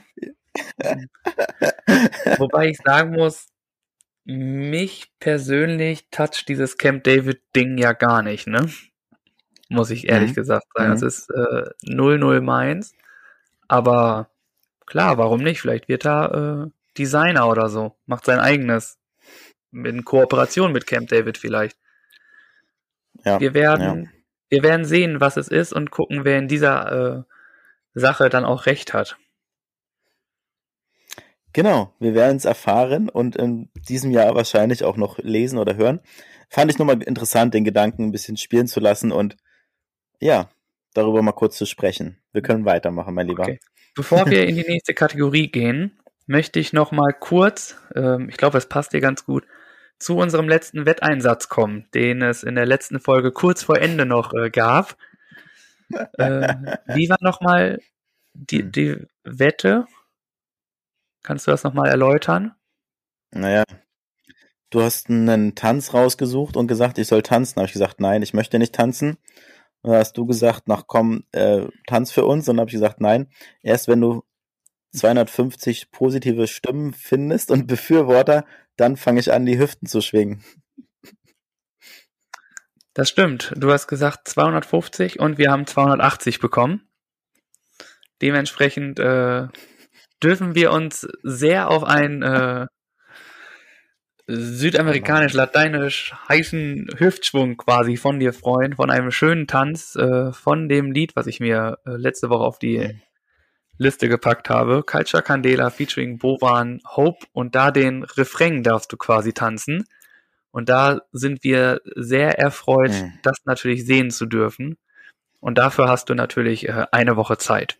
Wobei 2.38 2.68
ich 2.70 2.78
sagen 2.78 3.12
muss, 3.12 3.46
mich 4.24 5.12
persönlich 5.20 6.08
toucht 6.10 6.48
dieses 6.48 6.78
Camp 6.78 7.04
David 7.04 7.42
Ding 7.56 7.78
ja 7.78 7.92
gar 7.92 8.22
nicht, 8.22 8.46
ne? 8.46 8.68
Muss 9.68 9.90
ich 9.90 10.08
ehrlich 10.08 10.30
Mhm. 10.30 10.34
gesagt 10.36 10.66
sagen. 10.76 10.88
Mhm. 10.90 10.92
Das 10.94 11.02
ist 11.02 11.30
äh, 11.30 11.64
0-0 11.84 12.40
meins. 12.40 12.92
Aber 13.68 14.30
klar, 14.86 15.18
warum 15.18 15.42
nicht? 15.42 15.60
Vielleicht 15.60 15.88
wird 15.88 16.06
er 16.06 16.66
äh, 16.66 16.70
Designer 16.98 17.48
oder 17.48 17.68
so. 17.70 17.96
Macht 18.06 18.24
sein 18.26 18.40
eigenes. 18.40 18.98
In 19.72 20.04
Kooperation 20.04 20.72
mit 20.72 20.86
Camp 20.86 21.08
David 21.08 21.38
vielleicht. 21.38 21.76
Ja, 23.24 23.40
Wir 23.40 23.54
werden, 23.54 24.10
wir 24.50 24.62
werden 24.62 24.84
sehen, 24.84 25.20
was 25.20 25.36
es 25.36 25.48
ist 25.48 25.72
und 25.72 25.90
gucken, 25.90 26.24
wer 26.24 26.38
in 26.38 26.48
dieser 26.48 27.18
äh, 27.20 27.22
Sache 27.94 28.28
dann 28.28 28.44
auch 28.44 28.66
recht 28.66 28.92
hat. 28.94 29.16
Genau, 31.54 31.94
wir 32.00 32.14
werden 32.14 32.36
es 32.36 32.44
erfahren 32.44 33.08
und 33.08 33.36
in 33.36 33.70
diesem 33.88 34.10
Jahr 34.10 34.34
wahrscheinlich 34.34 34.82
auch 34.82 34.96
noch 34.96 35.18
lesen 35.18 35.58
oder 35.58 35.76
hören. 35.76 36.00
Fand 36.50 36.70
ich 36.70 36.78
nochmal 36.78 37.00
interessant, 37.02 37.54
den 37.54 37.64
Gedanken 37.64 38.04
ein 38.04 38.12
bisschen 38.12 38.36
spielen 38.36 38.66
zu 38.66 38.80
lassen 38.80 39.12
und 39.12 39.36
ja, 40.20 40.50
darüber 40.94 41.22
mal 41.22 41.32
kurz 41.32 41.56
zu 41.56 41.64
sprechen. 41.64 42.18
Wir 42.32 42.42
können 42.42 42.64
weitermachen, 42.64 43.14
mein 43.14 43.28
Lieber. 43.28 43.44
Okay. 43.44 43.60
Bevor 43.94 44.28
wir 44.28 44.46
in 44.48 44.56
die 44.56 44.66
nächste 44.66 44.94
Kategorie 44.94 45.48
gehen, 45.48 45.96
möchte 46.26 46.58
ich 46.58 46.72
noch 46.72 46.90
mal 46.90 47.12
kurz, 47.12 47.76
ähm, 47.94 48.28
ich 48.28 48.36
glaube, 48.36 48.58
es 48.58 48.68
passt 48.68 48.92
dir 48.92 49.00
ganz 49.00 49.24
gut, 49.24 49.46
zu 50.00 50.16
unserem 50.16 50.48
letzten 50.48 50.86
Wetteinsatz 50.86 51.48
kommen, 51.48 51.86
den 51.94 52.20
es 52.20 52.42
in 52.42 52.56
der 52.56 52.66
letzten 52.66 52.98
Folge 52.98 53.30
kurz 53.30 53.62
vor 53.62 53.78
Ende 53.78 54.06
noch 54.06 54.32
äh, 54.34 54.50
gab. 54.50 54.96
Äh, 56.18 56.54
wie 56.86 57.10
war 57.10 57.18
noch 57.20 57.42
mal 57.42 57.78
die, 58.32 58.62
Hm. 58.62 58.72
die 58.72 58.96
Wette? 59.22 59.86
Kannst 61.24 61.46
du 61.46 61.50
das 61.50 61.64
noch 61.64 61.72
mal 61.72 61.88
erläutern? 61.88 62.54
Naja, 63.32 63.64
du 64.70 64.82
hast 64.82 65.08
einen 65.08 65.54
Tanz 65.54 65.94
rausgesucht 65.94 66.56
und 66.56 66.68
gesagt, 66.68 66.98
ich 66.98 67.08
soll 67.08 67.22
tanzen. 67.22 67.56
Habe 67.56 67.66
ich 67.66 67.72
gesagt, 67.72 67.98
nein, 67.98 68.22
ich 68.22 68.34
möchte 68.34 68.58
nicht 68.58 68.74
tanzen. 68.74 69.16
Und 69.80 69.90
dann 69.90 70.00
hast 70.00 70.16
du 70.18 70.26
gesagt, 70.26 70.68
nach 70.68 70.86
komm, 70.86 71.24
äh, 71.32 71.66
tanz 71.86 72.12
für 72.12 72.26
uns. 72.26 72.48
Und 72.48 72.56
dann 72.56 72.60
habe 72.60 72.68
ich 72.68 72.74
gesagt, 72.74 73.00
nein, 73.00 73.28
erst 73.62 73.88
wenn 73.88 74.02
du 74.02 74.22
250 74.92 75.90
positive 75.90 76.46
Stimmen 76.46 76.92
findest 76.92 77.50
und 77.50 77.66
Befürworter, 77.66 78.44
dann 78.76 78.96
fange 78.96 79.18
ich 79.18 79.32
an, 79.32 79.46
die 79.46 79.58
Hüften 79.58 79.88
zu 79.88 80.02
schwingen. 80.02 80.44
Das 82.92 83.08
stimmt. 83.08 83.52
Du 83.56 83.72
hast 83.72 83.88
gesagt 83.88 84.28
250 84.28 85.20
und 85.20 85.38
wir 85.38 85.50
haben 85.50 85.66
280 85.66 86.38
bekommen. 86.38 86.86
Dementsprechend 88.22 89.00
äh, 89.00 89.48
dürfen 90.22 90.54
wir 90.54 90.72
uns 90.72 91.06
sehr 91.22 91.70
auf 91.70 91.84
einen 91.84 92.22
äh, 92.22 92.66
südamerikanisch-lateinisch 94.26 96.14
heißen 96.28 96.88
Hüftschwung 96.96 97.56
quasi 97.56 97.96
von 97.96 98.18
dir 98.18 98.32
freuen, 98.32 98.74
von 98.74 98.90
einem 98.90 99.10
schönen 99.10 99.46
Tanz, 99.46 99.96
äh, 99.96 100.32
von 100.32 100.68
dem 100.68 100.92
Lied, 100.92 101.14
was 101.16 101.26
ich 101.26 101.40
mir 101.40 101.78
äh, 101.86 101.90
letzte 101.90 102.30
Woche 102.30 102.44
auf 102.44 102.58
die 102.58 102.78
Mhm. 102.78 103.00
Liste 103.76 104.08
gepackt 104.08 104.50
habe. 104.50 104.84
Culture 104.84 105.22
Candela 105.22 105.68
featuring 105.68 106.18
Bovan 106.18 106.80
Hope 106.86 107.26
und 107.32 107.54
da 107.56 107.70
den 107.72 108.04
Refrain 108.04 108.62
darfst 108.62 108.92
du 108.92 108.96
quasi 108.96 109.32
tanzen. 109.32 109.84
Und 110.52 110.68
da 110.68 111.00
sind 111.10 111.42
wir 111.42 111.80
sehr 111.96 112.38
erfreut, 112.38 112.92
Mhm. 112.92 113.18
das 113.22 113.38
natürlich 113.44 113.84
sehen 113.84 114.10
zu 114.12 114.26
dürfen. 114.26 114.76
Und 115.40 115.58
dafür 115.58 115.88
hast 115.88 116.08
du 116.08 116.14
natürlich 116.14 116.68
äh, 116.68 116.86
eine 116.92 117.16
Woche 117.16 117.36
Zeit. 117.36 117.76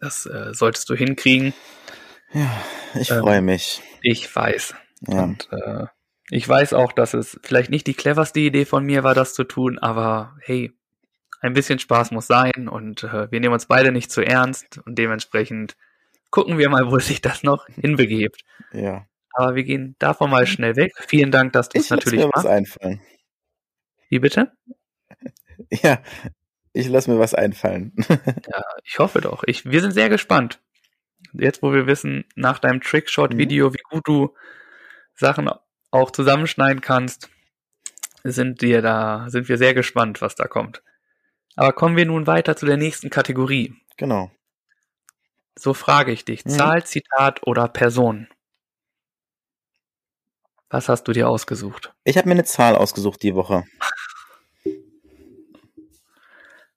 Das 0.00 0.26
äh, 0.26 0.52
solltest 0.52 0.88
du 0.90 0.94
hinkriegen. 0.94 1.54
Ja, 2.32 2.50
ich 2.94 3.10
Ähm, 3.10 3.20
freue 3.20 3.42
mich. 3.42 3.82
Ich 4.02 4.34
weiß. 4.34 4.74
Ja. 5.08 5.22
Und 5.24 5.48
äh, 5.52 5.86
ich 6.30 6.48
weiß 6.48 6.72
auch, 6.72 6.92
dass 6.92 7.14
es 7.14 7.38
vielleicht 7.42 7.70
nicht 7.70 7.86
die 7.86 7.94
cleverste 7.94 8.40
Idee 8.40 8.64
von 8.64 8.84
mir 8.84 9.04
war, 9.04 9.14
das 9.14 9.34
zu 9.34 9.44
tun, 9.44 9.78
aber 9.78 10.36
hey, 10.40 10.72
ein 11.40 11.52
bisschen 11.52 11.78
Spaß 11.78 12.10
muss 12.10 12.26
sein 12.26 12.68
und 12.68 13.04
äh, 13.04 13.30
wir 13.30 13.40
nehmen 13.40 13.52
uns 13.54 13.66
beide 13.66 13.92
nicht 13.92 14.10
zu 14.10 14.22
ernst 14.22 14.78
und 14.86 14.98
dementsprechend 14.98 15.76
gucken 16.30 16.58
wir 16.58 16.68
mal, 16.68 16.90
wo 16.90 16.98
sich 16.98 17.20
das 17.20 17.42
noch 17.42 17.66
hinbegebt. 17.80 18.42
ja. 18.72 19.06
Aber 19.38 19.54
wir 19.54 19.64
gehen 19.64 19.96
davon 19.98 20.30
mal 20.30 20.46
schnell 20.46 20.76
weg. 20.76 20.92
Vielen 21.08 21.30
Dank, 21.30 21.52
dass 21.52 21.68
du 21.68 21.78
es 21.78 21.90
natürlich 21.90 22.20
mir 22.20 22.30
was 22.32 22.44
machst. 22.44 22.46
einfallen. 22.46 23.02
Wie 24.08 24.18
bitte? 24.18 24.50
Ja, 25.82 26.02
ich 26.76 26.88
lasse 26.88 27.10
mir 27.10 27.18
was 27.18 27.34
einfallen. 27.34 27.92
Ja, 28.08 28.62
ich 28.84 28.98
hoffe 28.98 29.20
doch. 29.20 29.42
Ich, 29.46 29.64
wir 29.64 29.80
sind 29.80 29.92
sehr 29.92 30.08
gespannt. 30.08 30.60
Jetzt, 31.32 31.62
wo 31.62 31.72
wir 31.72 31.86
wissen, 31.86 32.24
nach 32.34 32.58
deinem 32.58 32.80
Trickshot-Video, 32.80 33.72
wie 33.72 33.82
gut 33.90 34.06
du 34.06 34.34
Sachen 35.14 35.50
auch 35.90 36.10
zusammenschneiden 36.10 36.80
kannst, 36.80 37.28
sind 38.22 38.62
wir 38.62 38.82
da, 38.82 39.26
sind 39.28 39.48
wir 39.48 39.58
sehr 39.58 39.74
gespannt, 39.74 40.20
was 40.20 40.34
da 40.34 40.46
kommt. 40.46 40.82
Aber 41.56 41.72
kommen 41.72 41.96
wir 41.96 42.06
nun 42.06 42.26
weiter 42.26 42.56
zu 42.56 42.66
der 42.66 42.76
nächsten 42.76 43.10
Kategorie. 43.10 43.74
genau. 43.96 44.30
So 45.58 45.72
frage 45.72 46.12
ich 46.12 46.26
dich. 46.26 46.44
Mhm. 46.44 46.50
Zahl, 46.50 46.84
Zitat 46.84 47.46
oder 47.46 47.66
Person? 47.66 48.28
Was 50.68 50.90
hast 50.90 51.04
du 51.04 51.12
dir 51.12 51.30
ausgesucht? 51.30 51.94
Ich 52.04 52.18
habe 52.18 52.28
mir 52.28 52.34
eine 52.34 52.44
Zahl 52.44 52.76
ausgesucht 52.76 53.22
die 53.22 53.34
Woche. 53.34 53.64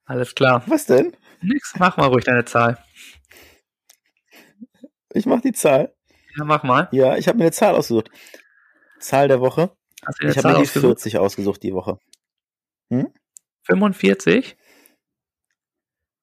Alles 0.10 0.34
klar. 0.34 0.64
Was 0.66 0.88
denn? 0.88 1.16
Nix, 1.42 1.76
mach 1.78 1.96
mal 1.98 2.08
ruhig 2.08 2.26
deine 2.26 2.44
Zahl. 2.44 2.84
Ich 5.14 5.28
mache 5.28 5.42
die 5.42 5.52
Zahl. 5.52 5.96
Ja, 6.36 6.44
mach 6.46 6.64
mal. 6.64 6.90
Ja, 6.92 7.16
ich 7.16 7.28
habe 7.28 7.38
mir 7.38 7.44
eine 7.44 7.52
Zahl 7.52 7.76
ausgesucht. 7.76 8.10
Zahl 9.00 9.28
der 9.28 9.40
Woche. 9.40 9.76
Hast 10.04 10.20
du 10.20 10.26
dir 10.26 10.32
Ich 10.32 10.38
eine 10.38 10.44
habe 10.46 10.48
mir 10.58 10.64
die 10.64 10.68
ausgesucht? 10.70 11.00
40 11.02 11.18
ausgesucht 11.20 11.62
die 11.64 11.74
Woche. 11.74 12.00
45? 13.64 14.58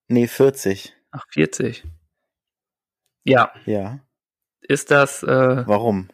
Nee, 0.08 0.26
40. 0.26 0.92
Ach, 1.12 1.24
40. 1.32 1.84
Ja, 3.24 3.52
Ja. 3.66 4.00
ist 4.62 4.90
das 4.90 5.22
äh, 5.22 5.66
Warum? 5.66 6.08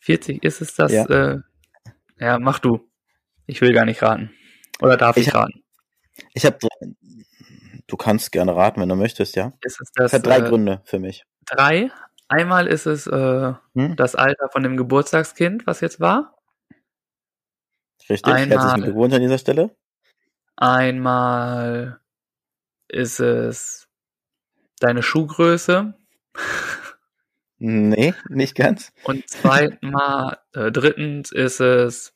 40? 0.00 0.42
Ist 0.42 0.60
es 0.60 0.74
das? 0.74 0.90
Ja. 0.90 1.04
Äh, 1.06 1.38
ja, 2.18 2.38
mach 2.40 2.58
du. 2.58 2.88
Ich 3.46 3.60
will 3.60 3.72
gar 3.72 3.84
nicht 3.84 4.02
raten. 4.02 4.32
Oder 4.80 4.96
darf 4.96 5.16
ich, 5.16 5.28
Ich- 5.28 5.34
raten? 5.34 5.62
Ich 6.34 6.44
habe 6.44 6.58
Du 7.92 7.98
kannst 7.98 8.32
gerne 8.32 8.56
raten, 8.56 8.80
wenn 8.80 8.88
du 8.88 8.96
möchtest, 8.96 9.36
ja. 9.36 9.52
Ist 9.60 9.78
es 9.78 9.92
Das 9.94 10.12
das 10.12 10.12
hat 10.14 10.26
drei 10.26 10.38
äh, 10.38 10.48
Gründe 10.48 10.80
für 10.84 10.98
mich. 10.98 11.26
drei? 11.44 11.90
Einmal 12.26 12.66
ist 12.66 12.86
es 12.86 13.06
äh, 13.06 13.52
Hm? 13.74 13.96
das 13.96 14.14
Alter 14.14 14.48
von 14.50 14.62
dem 14.62 14.78
Geburtstagskind, 14.78 15.66
was 15.66 15.82
jetzt 15.82 16.00
war. 16.00 16.38
Richtig. 18.08 18.32
einmal- 18.32 18.58
Herzlichen 18.58 18.82
Glückwunsch 18.84 19.12
an 19.14 19.20
dieser 19.20 19.36
Stelle. 19.36 19.76
Einmal 20.56 22.00
ist 22.88 23.20
es 23.20 23.88
deine 24.80 25.02
Schuhgröße. 25.02 25.92
Nee, 27.58 28.14
nicht 28.30 28.54
ganz. 28.54 28.90
Und 29.04 29.28
zweitens, 29.28 29.94
äh, 30.54 30.72
drittens 30.72 31.30
ist 31.30 31.60
es 31.60 32.14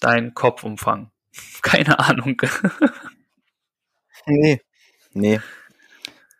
dein 0.00 0.34
Kopfumfang. 0.34 1.12
Keine 1.62 1.98
Ahnung. 1.98 2.36
Nee. 4.26 4.62
Nee. 5.14 5.40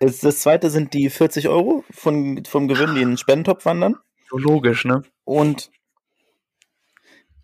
Das, 0.01 0.21
zweite 0.21 0.69
sind 0.71 0.93
die 0.93 1.09
40 1.09 1.49
Euro 1.49 1.85
von, 1.91 2.45
vom 2.45 2.69
Gewinn, 2.69 2.95
die 2.95 3.03
in 3.03 3.11
den 3.11 3.17
Spendentopf 3.17 3.65
wandern. 3.65 3.97
so 4.29 4.37
logisch, 4.37 4.85
ne? 4.85 5.03
Und 5.25 5.71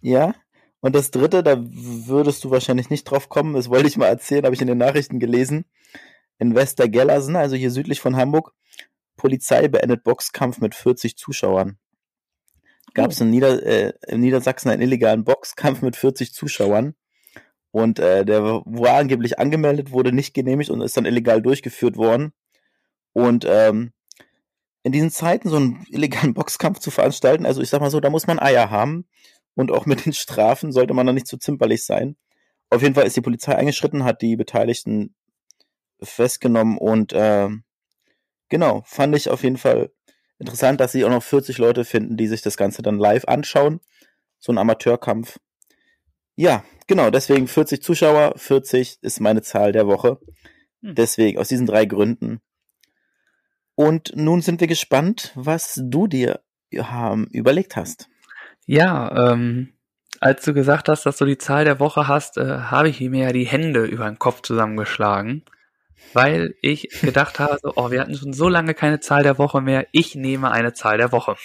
ja, 0.03 0.35
Und 0.81 0.95
das 0.95 1.11
dritte, 1.11 1.43
da 1.43 1.57
würdest 1.59 2.43
du 2.45 2.51
wahrscheinlich 2.51 2.90
nicht 2.90 3.05
drauf 3.05 3.29
kommen, 3.29 3.55
das 3.55 3.69
wollte 3.69 3.88
ich 3.88 3.97
mal 3.97 4.07
erzählen, 4.07 4.45
habe 4.45 4.55
ich 4.55 4.61
in 4.61 4.66
den 4.66 4.79
Nachrichten 4.79 5.21
gelesen. 5.21 5.64
In 6.38 6.55
Westergellersen, 6.55 7.37
also 7.37 7.55
hier 7.55 7.71
südlich 7.71 8.01
von 8.01 8.16
Hamburg, 8.16 8.53
Polizei 9.16 9.69
beendet 9.69 10.03
Boxkampf 10.05 10.59
mit 10.61 10.75
40 10.75 11.16
Zuschauern. 11.16 11.79
Gab 12.95 13.11
es 13.11 13.21
in, 13.21 13.31
Nieder 13.31 13.62
äh, 13.62 13.93
in 14.09 14.21
Niedersachsen 14.21 14.71
einen 14.71 14.83
illegalen 14.83 15.25
Boxkampf 15.25 15.83
mit 15.83 15.97
40 15.97 16.33
Zuschauern. 16.33 16.95
Und 17.72 17.98
äh, 17.98 18.24
der 18.24 18.42
war 18.42 18.96
angeblich 18.96 19.38
angemeldet, 19.38 19.92
wurde 19.92 20.12
nicht 20.12 20.35
genehmigt 20.35 20.70
und 20.70 20.80
ist 20.80 20.96
dann 20.96 21.06
illegal 21.06 21.40
durchgeführt 21.40 21.96
worden. 21.96 22.33
Und 23.12 23.44
ähm, 23.48 23.92
in 24.83 24.92
diesen 24.92 25.11
Zeiten 25.11 25.48
so 25.48 25.56
einen 25.56 25.87
illegalen 25.90 26.35
Boxkampf 26.35 26.80
zu 26.80 26.90
veranstalten, 26.90 27.46
also 27.46 27.61
ich 27.61 27.68
sag 27.70 27.80
mal 27.80 27.90
so, 27.90 28.00
da 28.00 28.11
muss 28.11 28.26
man 28.26 28.38
Eier 28.38 28.70
haben. 28.70 29.06
Und 29.54 29.72
auch 29.72 29.85
mit 29.85 30.06
den 30.06 30.12
Strafen 30.12 30.72
sollte 30.72 30.94
man 30.94 31.06
da 31.06 31.12
nicht 31.12 31.26
zu 31.26 31.37
zimperlich 31.37 31.85
sein. 31.85 32.16
Auf 32.70 32.83
jeden 32.83 32.94
Fall 32.94 33.06
ist 33.06 33.16
die 33.16 33.20
Polizei 33.20 33.54
eingeschritten, 33.56 34.04
hat 34.04 34.22
die 34.22 34.37
Beteiligten 34.37 35.14
festgenommen 36.02 36.78
und 36.78 37.12
äh, 37.12 37.48
genau, 38.48 38.83
fand 38.87 39.16
ich 39.16 39.28
auf 39.28 39.42
jeden 39.42 39.59
Fall 39.59 39.90
interessant, 40.38 40.80
dass 40.80 40.92
sie 40.92 41.04
auch 41.04 41.11
noch 41.11 41.22
40 41.22 41.59
Leute 41.59 41.85
finden, 41.85 42.16
die 42.16 42.26
sich 42.26 42.42
das 42.42 42.56
Ganze 42.56 42.83
dann 42.83 42.98
live 42.98 43.24
anschauen. 43.26 43.80
So 44.38 44.52
ein 44.52 44.59
Amateurkampf. 44.59 45.38
Ja, 46.37 46.64
genau, 46.90 47.11
deswegen 47.11 47.46
40 47.46 47.83
Zuschauer, 47.83 48.35
40 48.37 48.98
ist 49.00 49.20
meine 49.20 49.42
Zahl 49.42 49.70
der 49.70 49.87
Woche. 49.87 50.18
Hm. 50.83 50.96
Deswegen, 50.96 51.38
aus 51.38 51.48
diesen 51.48 51.66
drei 51.66 51.87
Gründen. 51.87 52.40
Und 53.76 54.12
nun 54.16 54.42
sind 54.42 54.61
wir 54.61 54.66
gespannt, 54.66 55.33
was 55.37 55.81
du 55.83 56.09
dir 56.09 56.40
ähm, 56.72 57.29
überlegt 57.31 57.76
hast. 57.76 58.09
Ja, 58.66 59.33
ähm, 59.33 59.72
als 60.18 60.44
du 60.44 60.53
gesagt 60.53 60.88
hast, 60.88 61.07
dass 61.07 61.16
du 61.16 61.24
die 61.24 61.38
Zahl 61.38 61.64
der 61.64 61.79
Woche 61.79 62.09
hast, 62.09 62.37
äh, 62.38 62.59
habe 62.59 62.88
ich 62.88 63.00
mir 63.00 63.26
ja 63.26 63.33
die 63.33 63.46
Hände 63.46 63.85
über 63.85 64.07
den 64.07 64.18
Kopf 64.18 64.42
zusammengeschlagen, 64.42 65.44
weil 66.12 66.57
ich 66.61 66.88
gedacht 67.00 67.38
habe, 67.38 67.59
so, 67.62 67.72
oh, 67.76 67.92
wir 67.92 68.00
hatten 68.00 68.16
schon 68.16 68.33
so 68.33 68.48
lange 68.48 68.74
keine 68.74 68.98
Zahl 68.98 69.22
der 69.22 69.38
Woche 69.38 69.61
mehr, 69.61 69.87
ich 69.92 70.16
nehme 70.16 70.50
eine 70.50 70.72
Zahl 70.72 70.98
der 70.98 71.12
Woche. 71.12 71.37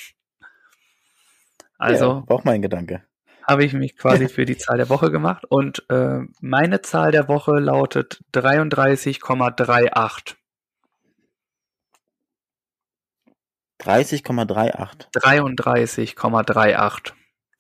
Also 1.78 2.06
ja, 2.06 2.24
auch 2.28 2.44
mein 2.44 2.64
Gedanke. 2.64 3.04
Habe 3.48 3.64
ich 3.64 3.74
mich 3.74 3.98
quasi 3.98 4.28
für 4.30 4.46
die 4.46 4.58
Zahl 4.58 4.78
der 4.78 4.90
Woche 4.90 5.12
gemacht 5.12 5.46
und 5.46 5.86
äh, 5.90 6.22
meine 6.42 6.82
Zahl 6.82 7.12
der 7.12 7.28
Woche 7.28 7.60
lautet 7.60 8.24
33,38. 8.34 10.36
30,38. 13.82 15.12
33,38. 15.14 17.14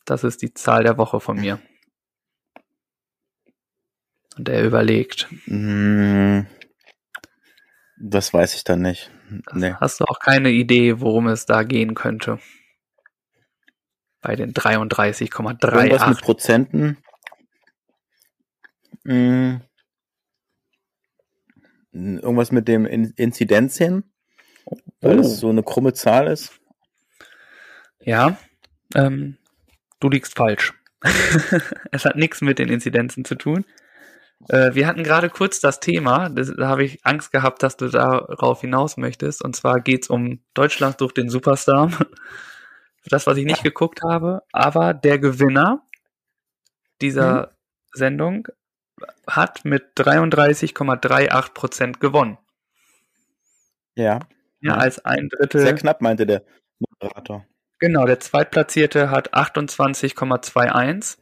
Das 0.05 0.23
ist 0.23 0.41
die 0.41 0.53
Zahl 0.53 0.83
der 0.83 0.97
Woche 0.97 1.19
von 1.19 1.39
mir. 1.39 1.59
Und 4.37 4.49
er 4.49 4.63
überlegt. 4.63 5.27
Hm, 5.45 6.47
das 7.97 8.33
weiß 8.33 8.55
ich 8.55 8.63
dann 8.63 8.81
nicht. 8.81 9.11
Nee. 9.53 9.73
Hast 9.79 9.99
du 9.99 10.05
auch 10.05 10.19
keine 10.19 10.49
Idee, 10.49 10.99
worum 10.99 11.27
es 11.27 11.45
da 11.45 11.63
gehen 11.63 11.95
könnte? 11.95 12.39
Bei 14.25 14.35
den 14.35 14.53
33,38. 14.53 15.71
Irgendwas 15.71 16.07
mit 16.07 16.21
Prozenten. 16.21 16.97
Hm. 19.05 19.61
Irgendwas 21.91 22.51
mit 22.51 22.67
dem 22.67 22.87
Inzidenzien? 22.87 24.03
Weil 24.99 25.19
oh. 25.19 25.21
es 25.21 25.39
so 25.39 25.49
eine 25.49 25.61
krumme 25.61 25.93
Zahl 25.93 26.25
ist? 26.25 26.59
Ja, 27.99 28.35
ähm, 28.95 29.37
du 29.99 30.09
liegst 30.09 30.35
falsch. 30.35 30.73
es 31.91 32.05
hat 32.05 32.15
nichts 32.15 32.41
mit 32.41 32.57
den 32.57 32.69
Inzidenzen 32.69 33.25
zu 33.25 33.35
tun. 33.35 33.63
Äh, 34.49 34.73
wir 34.73 34.87
hatten 34.87 35.03
gerade 35.03 35.29
kurz 35.29 35.59
das 35.59 35.79
Thema, 35.79 36.29
das, 36.29 36.51
da 36.57 36.67
habe 36.67 36.83
ich 36.83 37.05
Angst 37.05 37.31
gehabt, 37.31 37.61
dass 37.61 37.77
du 37.77 37.89
darauf 37.89 38.61
hinaus 38.61 38.97
möchtest. 38.97 39.43
Und 39.43 39.55
zwar 39.55 39.81
geht 39.81 40.01
es 40.01 40.09
um 40.09 40.39
Deutschland 40.55 40.99
durch 40.99 41.13
den 41.13 41.29
Superstar. 41.29 41.91
Das, 43.09 43.27
was 43.27 43.37
ich 43.37 43.45
nicht 43.45 43.63
geguckt 43.63 44.01
habe. 44.03 44.43
Aber 44.51 44.93
der 44.93 45.19
Gewinner 45.19 45.81
dieser 47.01 47.47
mhm. 47.47 47.51
Sendung 47.93 48.47
hat 49.27 49.65
mit 49.65 49.97
33,38 49.97 51.53
Prozent 51.53 51.99
gewonnen. 51.99 52.37
Ja. 53.95 54.19
Ja, 54.61 54.75
mhm. 54.75 54.79
als 54.79 55.03
ein 55.05 55.29
Drittel. 55.29 55.61
Sehr 55.61 55.75
knapp, 55.75 56.01
meinte 56.01 56.25
der 56.25 56.43
Moderator. 56.79 57.45
Genau, 57.79 58.05
der 58.05 58.19
Zweitplatzierte 58.19 59.09
hat 59.09 59.33
28,21. 59.33 61.17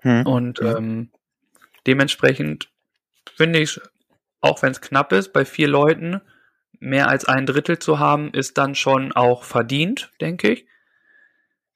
Hm. 0.00 0.26
Und 0.26 0.58
hm. 0.58 0.66
Ähm, 0.66 1.10
dementsprechend 1.86 2.70
finde 3.36 3.60
ich, 3.60 3.80
auch 4.40 4.60
wenn 4.62 4.72
es 4.72 4.80
knapp 4.80 5.12
ist, 5.12 5.32
bei 5.32 5.44
vier 5.44 5.68
Leuten 5.68 6.20
mehr 6.84 7.08
als 7.08 7.24
ein 7.24 7.46
Drittel 7.46 7.78
zu 7.78 7.98
haben, 7.98 8.32
ist 8.32 8.58
dann 8.58 8.74
schon 8.74 9.12
auch 9.12 9.44
verdient, 9.44 10.12
denke 10.20 10.50
ich. 10.50 10.66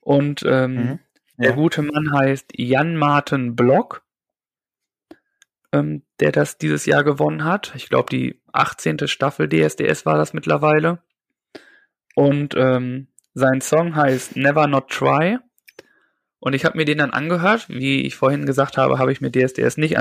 Und 0.00 0.42
ähm, 0.46 0.74
mhm. 0.74 0.98
ja. 1.38 1.44
der 1.44 1.52
gute 1.54 1.82
Mann 1.82 2.12
heißt 2.12 2.52
Jan 2.56 2.96
Martin 2.96 3.56
Block 3.56 4.02
ähm, 5.72 6.02
der 6.20 6.32
das 6.32 6.58
dieses 6.58 6.86
Jahr 6.86 7.04
gewonnen 7.04 7.44
hat. 7.44 7.72
Ich 7.74 7.88
glaube, 7.88 8.10
die 8.10 8.40
18. 8.52 9.06
Staffel 9.06 9.48
DSDS 9.48 10.06
war 10.06 10.16
das 10.16 10.32
mittlerweile. 10.32 11.02
Und 12.14 12.54
ähm, 12.56 13.08
sein 13.34 13.60
Song 13.60 13.94
heißt 13.94 14.36
Never 14.36 14.66
Not 14.66 14.90
Try. 14.90 15.38
Und 16.40 16.54
ich 16.54 16.64
habe 16.64 16.76
mir 16.76 16.84
den 16.84 16.98
dann 16.98 17.10
angehört. 17.10 17.68
Wie 17.68 18.02
ich 18.02 18.16
vorhin 18.16 18.46
gesagt 18.46 18.76
habe, 18.76 18.98
habe 18.98 19.12
ich 19.12 19.20
mir 19.20 19.30
DSDS 19.30 19.76
nicht 19.76 19.98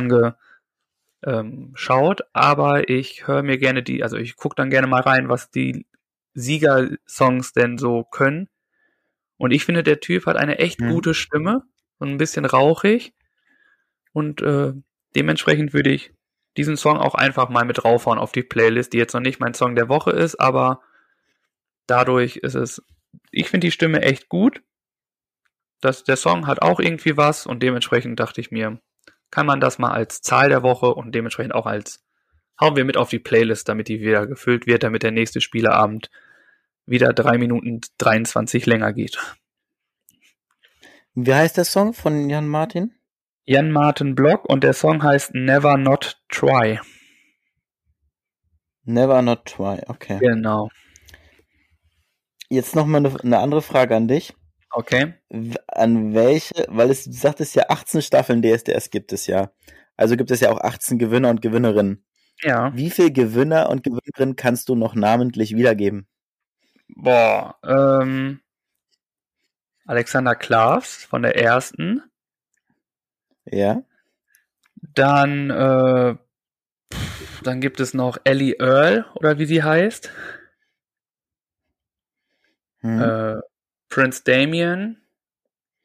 angeschaut. 1.22 2.22
aber 2.34 2.90
ich 2.90 3.28
höre 3.28 3.44
mir 3.44 3.58
gerne 3.58 3.84
die, 3.84 4.04
also 4.04 4.18
ich 4.18 4.36
gucke 4.36 4.56
dann 4.56 4.70
gerne 4.70 4.88
mal 4.88 5.02
rein, 5.02 5.30
was 5.30 5.50
die 5.52 5.86
Sieger-Songs 6.34 7.54
denn 7.54 7.78
so 7.78 8.04
können. 8.04 8.50
Und 9.38 9.52
ich 9.52 9.66
finde, 9.66 9.84
der 9.84 10.00
Typ 10.00 10.26
hat 10.26 10.38
eine 10.38 10.60
echt 10.60 10.80
mhm. 10.80 10.92
gute 10.92 11.14
Stimme 11.14 11.64
und 11.98 12.10
ein 12.10 12.18
bisschen 12.18 12.46
rauchig. 12.46 13.14
Und 14.14 14.42
äh, 14.42 14.74
Dementsprechend 15.18 15.74
würde 15.74 15.90
ich 15.90 16.14
diesen 16.58 16.78
Song 16.78 16.98
auch 16.98 17.16
einfach 17.16 17.50
mal 17.50 17.66
mit 17.66 17.84
raufhauen 17.84 18.20
auf 18.20 18.32
die 18.32 18.44
Playlist, 18.44 18.94
die 18.94 19.00
jetzt 19.00 19.14
noch 19.14 19.22
nicht 19.22 19.40
mein 19.40 19.56
Song 19.56 19.76
der 19.76 19.90
Woche 19.90 20.12
ist, 20.12 20.36
aber 20.40 20.82
dadurch 21.88 22.38
ist 22.38 22.54
es, 22.54 22.84
ich 23.32 23.50
finde 23.50 23.66
die 23.66 23.72
Stimme 23.72 24.04
echt 24.04 24.30
gut. 24.30 24.62
Das, 25.82 26.04
der 26.04 26.18
Song 26.18 26.46
hat 26.46 26.62
auch 26.62 26.80
irgendwie 26.80 27.18
was 27.18 27.48
und 27.48 27.64
dementsprechend 27.64 28.20
dachte 28.20 28.40
ich 28.40 28.52
mir, 28.52 28.80
kann 29.32 29.46
man 29.46 29.60
das 29.60 29.78
mal 29.78 29.92
als 29.92 30.22
Zahl 30.22 30.50
der 30.50 30.64
Woche 30.64 30.94
und 30.94 31.14
dementsprechend 31.14 31.54
auch 31.54 31.66
als 31.66 32.04
hauen 32.60 32.76
wir 32.76 32.86
mit 32.86 32.98
auf 32.98 33.10
die 33.10 33.20
Playlist, 33.20 33.70
damit 33.70 33.88
die 33.88 34.00
wieder 34.00 34.26
gefüllt 34.28 34.68
wird, 34.68 34.84
damit 34.84 35.04
der 35.04 35.12
nächste 35.12 35.42
Spieleabend 35.42 36.10
wieder 36.86 37.14
drei 37.14 37.38
Minuten 37.38 37.82
23 37.98 38.66
länger 38.66 38.94
geht. 38.94 39.20
Wie 41.14 41.34
heißt 41.34 41.58
der 41.58 41.66
Song 41.66 41.94
von 41.94 42.30
Jan 42.30 42.48
Martin? 42.48 42.94
Jan 43.44 43.72
Martin 43.72 44.16
Block 44.16 44.46
und 44.46 44.64
der 44.64 44.74
Song 44.74 45.04
heißt 45.04 45.34
Never 45.34 45.78
Not 45.78 46.22
Try. 46.30 46.80
Never 48.84 49.22
Not 49.22 49.46
Try, 49.46 49.82
okay. 49.88 50.20
Genau. 50.20 50.70
Jetzt 52.50 52.76
nochmal 52.76 53.06
eine, 53.06 53.20
eine 53.22 53.40
andere 53.40 53.62
Frage 53.62 53.96
an 53.96 54.08
dich. 54.08 54.34
Okay. 54.72 55.14
An 55.68 56.14
welche, 56.14 56.66
weil 56.68 56.92
es, 56.92 57.06
du 57.06 57.12
sagtest 57.12 57.56
ja, 57.56 57.66
18 57.70 58.02
Staffeln 58.02 58.42
DSDS 58.42 58.90
gibt 58.90 59.14
es 59.14 59.28
ja. 59.28 59.52
Also 59.96 60.16
gibt 60.16 60.32
es 60.32 60.42
ja 60.42 60.52
auch 60.52 60.62
18 60.62 61.00
Gewinner 61.00 61.30
und 61.30 61.42
Gewinnerinnen. 61.42 62.04
Ja. 62.42 62.76
Wie 62.76 62.92
viele 62.92 63.12
Gewinner 63.12 63.70
und 63.70 63.84
Gewinnerinnen 63.84 64.36
kannst 64.36 64.70
du 64.70 64.76
noch 64.76 64.94
namentlich 64.94 65.56
wiedergeben? 65.56 66.08
Boah, 66.90 67.56
ähm, 67.64 68.42
Alexander 69.86 70.36
Klaas 70.36 71.06
von 71.06 71.24
der 71.24 71.38
ersten. 71.42 72.04
Ja. 73.46 73.82
Dann, 74.76 75.50
äh, 75.50 76.16
dann 77.44 77.62
gibt 77.62 77.80
es 77.80 77.94
noch 77.94 78.18
Ellie 78.24 78.56
Earl, 78.60 79.06
oder 79.16 79.40
wie 79.40 79.46
sie 79.46 79.64
heißt. 79.64 80.12
Hm. 82.82 83.02
Äh, 83.02 83.42
Prince 83.90 84.24
Damien, 84.24 85.02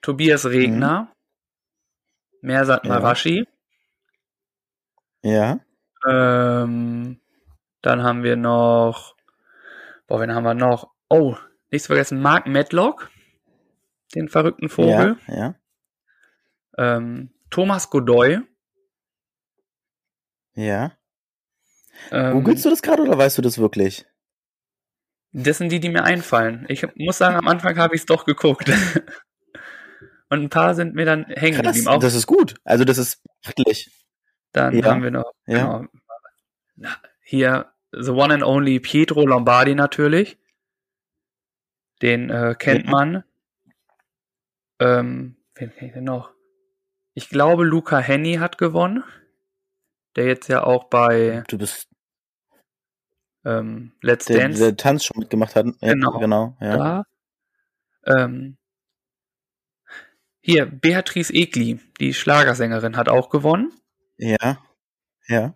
Tobias 0.01 0.47
Regner, 0.47 1.09
hm. 1.09 2.49
Mersat 2.49 2.85
Marashi. 2.85 3.47
Ja. 5.23 5.61
Ähm, 6.07 7.21
dann 7.81 8.03
haben 8.03 8.23
wir 8.25 8.37
noch, 8.37 9.17
boah, 10.07 10.21
wen 10.21 10.35
haben 10.35 10.45
wir 10.45 10.55
noch? 10.55 10.93
Oh, 11.09 11.37
nichts 11.71 11.87
vergessen, 11.87 12.21
Mark 12.21 12.47
Medlock, 12.47 13.11
den 14.15 14.29
verrückten 14.29 14.69
Vogel. 14.69 15.17
Ja, 15.29 15.35
ja. 15.35 15.55
Ähm, 16.79 17.33
Thomas 17.51 17.91
Godoy. 17.91 18.41
Ja. 20.55 20.93
Ähm, 22.11 22.33
Googlest 22.33 22.65
du 22.65 22.71
das 22.71 22.83
gerade 22.83 23.03
oder 23.03 23.17
weißt 23.17 23.39
du 23.39 23.43
das 23.43 23.59
wirklich? 23.59 24.07
Das 25.33 25.59
sind 25.59 25.71
die, 25.73 25.81
die 25.81 25.89
mir 25.89 26.05
einfallen. 26.05 26.67
Ich 26.69 26.87
muss 26.97 27.19
sagen, 27.19 27.37
am 27.37 27.49
Anfang 27.49 27.79
habe 27.79 27.95
ich 27.95 28.03
es 28.03 28.07
doch 28.07 28.25
geguckt. 28.25 28.71
Und 30.29 30.43
ein 30.45 30.51
paar 30.51 30.75
sind 30.75 30.95
mir 30.95 31.05
dann 31.05 31.25
hängen 31.27 31.57
Krass, 31.61 31.75
geblieben. 31.75 31.89
Auch 31.89 32.01
das 32.01 32.15
ist 32.15 32.27
gut. 32.27 32.55
Also 32.65 32.85
das 32.85 32.99
ist 32.99 33.23
beachtlich. 33.43 33.91
dann 34.53 34.77
ja, 34.79 34.85
haben 34.87 35.03
wir 35.03 35.11
noch 35.11 35.33
ja. 35.47 35.79
genau, 35.79 35.87
na, 36.77 36.97
hier 37.23 37.73
The 37.93 38.11
One 38.11 38.33
and 38.35 38.43
Only 38.43 38.81
Pietro 38.81 39.27
Lombardi 39.27 39.75
natürlich. 39.75 40.39
Den 42.01 42.31
äh, 42.31 42.55
kennt 42.59 42.87
Ja. 42.87 42.91
man. 42.91 43.25
Ähm, 44.81 45.37
wen 45.55 45.73
kenn 45.75 45.89
ich 45.89 45.95
denn 45.95 46.05
noch? 46.05 46.31
Ich 47.15 47.29
glaube, 47.29 47.65
Luca 47.65 47.99
Henny 47.99 48.37
hat 48.37 48.59
gewonnen. 48.59 49.05
Der 50.17 50.27
jetzt 50.27 50.49
ja 50.49 50.65
auch 50.65 50.85
bei 50.85 51.45
Du 51.49 51.59
bist 51.59 51.89
ähm, 53.45 53.93
Let's 54.01 54.27
der, 54.27 54.39
Dance 54.39 54.59
der 54.63 54.77
Tanz 54.77 55.05
schon 55.05 55.19
mitgemacht 55.21 55.55
hat. 55.57 55.67
Ja, 55.81 55.93
Genau. 55.93 56.19
genau 56.19 56.57
ja. 56.61 56.77
da. 56.77 57.05
Ähm, 58.07 58.57
hier, 60.41 60.67
Beatrice 60.67 61.33
Egli, 61.33 61.79
die 62.01 62.15
Schlagersängerin, 62.15 62.97
hat 62.97 63.09
auch 63.09 63.31
gewonnen. 63.31 63.73
ja. 64.17 64.59
Ja. 65.29 65.55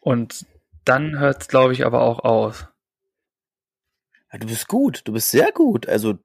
Und 0.00 0.46
dann 0.84 1.18
hört 1.20 1.42
es, 1.42 1.48
glaube 1.48 1.72
ich, 1.72 1.86
aber 1.86 2.00
auch 2.02 2.20
aus. 2.24 2.66
Ja, 4.32 4.38
Du 4.38 4.46
bist 4.48 4.66
gut. 4.68 5.02
Du 5.04 5.12
bist 5.12 5.30
sehr 5.30 5.52
gut. 5.52 5.88
Also 5.88 6.18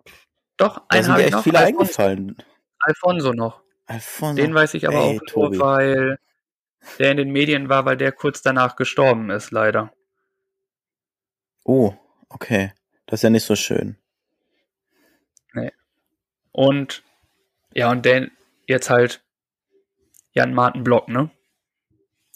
Doch, 0.58 0.82
da 0.90 1.04
sind 1.04 1.16
ich 1.18 1.26
echt 1.26 1.32
noch. 1.34 1.44
viele 1.44 1.60
Alfonso, 1.60 1.80
eingefallen. 1.84 2.36
Alfonso 2.80 3.34
noch. 3.34 3.62
Alfonso. 3.86 4.36
Den 4.42 4.54
weiß 4.56 4.74
ich 4.74 4.88
aber 4.88 4.98
Ey, 4.98 5.20
auch 5.20 5.36
nur, 5.36 5.60
weil 5.60 6.18
der 6.98 7.12
in 7.12 7.18
den 7.18 7.32
Medien 7.32 7.70
war, 7.70 7.86
weil 7.86 7.98
der 7.98 8.12
kurz 8.12 8.42
danach 8.42 8.76
gestorben 8.76 9.30
ist, 9.30 9.52
leider. 9.52 9.94
Oh, 11.64 11.94
okay. 12.30 12.74
Das 13.06 13.20
ist 13.20 13.24
ja 13.24 13.30
nicht 13.30 13.46
so 13.46 13.56
schön. 13.56 13.98
Und 16.52 17.04
ja, 17.74 17.90
und 17.92 18.06
der 18.06 18.30
jetzt 18.68 18.90
halt 18.90 19.24
Jan 20.34 20.54
Martin 20.54 20.84
Block, 20.84 21.08
ne? 21.08 21.30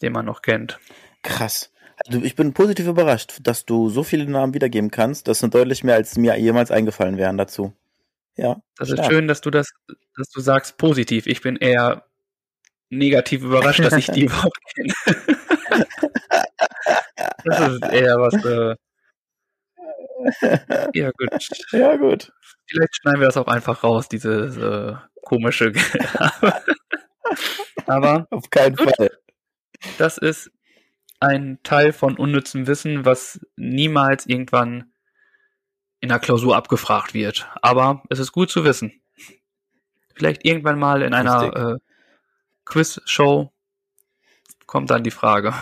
Den 0.02 0.14
man 0.14 0.26
noch 0.26 0.42
kennt. 0.42 0.80
Krass. 1.22 1.72
Also 2.06 2.22
ich 2.22 2.36
bin 2.36 2.54
positiv 2.54 2.88
überrascht, 2.88 3.40
dass 3.44 3.66
du 3.66 3.90
so 3.90 4.04
viele 4.04 4.30
Namen 4.30 4.54
wiedergeben 4.54 4.92
kannst. 4.92 5.28
Das 5.28 5.40
sind 5.40 5.54
deutlich 5.54 5.84
mehr, 5.84 5.96
als 5.96 6.18
mir 6.18 6.38
jemals 6.38 6.72
eingefallen 6.72 7.18
wären 7.18 7.38
dazu. 7.38 7.74
Ja. 8.36 8.62
Das 8.78 8.90
ist 8.90 8.96
stark. 8.96 9.12
schön, 9.12 9.28
dass 9.28 9.40
du 9.42 9.50
das, 9.50 9.70
dass 10.18 10.30
du 10.30 10.42
sagst 10.42 10.78
positiv. 10.78 11.26
Ich 11.26 11.42
bin 11.42 11.56
eher 11.56 12.06
negativ 12.90 13.44
überrascht, 13.44 13.80
dass 13.80 13.94
ich 13.94 14.08
die 14.08 14.24
überhaupt 14.26 14.60
kenne. 14.76 14.94
das 17.46 17.74
ist 17.74 17.84
eher 17.86 18.18
was, 18.18 18.34
äh, 18.44 18.76
ja 20.94 21.12
gut. 21.12 21.50
Ja, 21.72 21.96
gut. 21.98 22.32
Vielleicht 22.68 22.96
schneiden 22.96 23.20
wir 23.20 23.28
das 23.28 23.38
auch 23.38 23.48
einfach 23.48 23.84
raus, 23.84 24.10
dieses 24.10 24.58
äh, 24.58 24.96
komische. 25.22 25.74
Aber 27.86 28.28
Auf 28.32 28.50
keinen 28.50 28.76
Gut. 28.76 28.96
Fall. 28.96 29.12
das 29.98 30.18
ist 30.18 30.52
ein 31.20 31.60
Teil 31.64 31.94
von 31.94 32.18
unnützem 32.18 32.68
Wissen, 32.68 33.06
was 33.06 33.40
niemals 33.56 34.26
irgendwann 34.26 34.92
in 36.02 36.10
der 36.10 36.20
Klausur 36.20 36.56
abgefragt 36.56 37.14
wird. 37.14 37.48
Aber 37.62 38.04
es 38.10 38.20
ist 38.20 38.32
gut 38.32 38.50
zu 38.50 38.64
wissen. 38.64 39.02
Vielleicht 40.16 40.46
irgendwann 40.46 40.80
mal 40.80 41.02
in 41.02 41.14
Richtig. 41.14 41.32
einer 41.32 41.74
äh, 41.74 41.78
Quiz-Show 42.66 43.52
kommt 44.66 44.90
dann 44.90 45.04
die 45.04 45.12
Frage. 45.12 45.54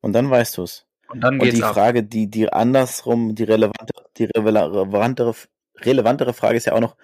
Und 0.00 0.12
dann 0.12 0.30
weißt 0.30 0.56
du 0.56 0.62
es. 0.62 0.87
Und 1.08 1.20
dann 1.20 1.34
Und 1.34 1.40
geht's 1.40 1.56
die 1.56 1.62
ab. 1.64 1.74
Frage, 1.74 2.02
die, 2.04 2.28
die 2.30 2.52
andersrum, 2.52 3.34
die 3.34 3.44
relevante, 3.44 3.92
die 4.16 4.24
relevantere, 4.24 5.34
relevantere 5.80 6.32
Frage 6.34 6.56
ist 6.56 6.66
ja 6.66 6.74
auch 6.74 6.80
noch, 6.80 6.96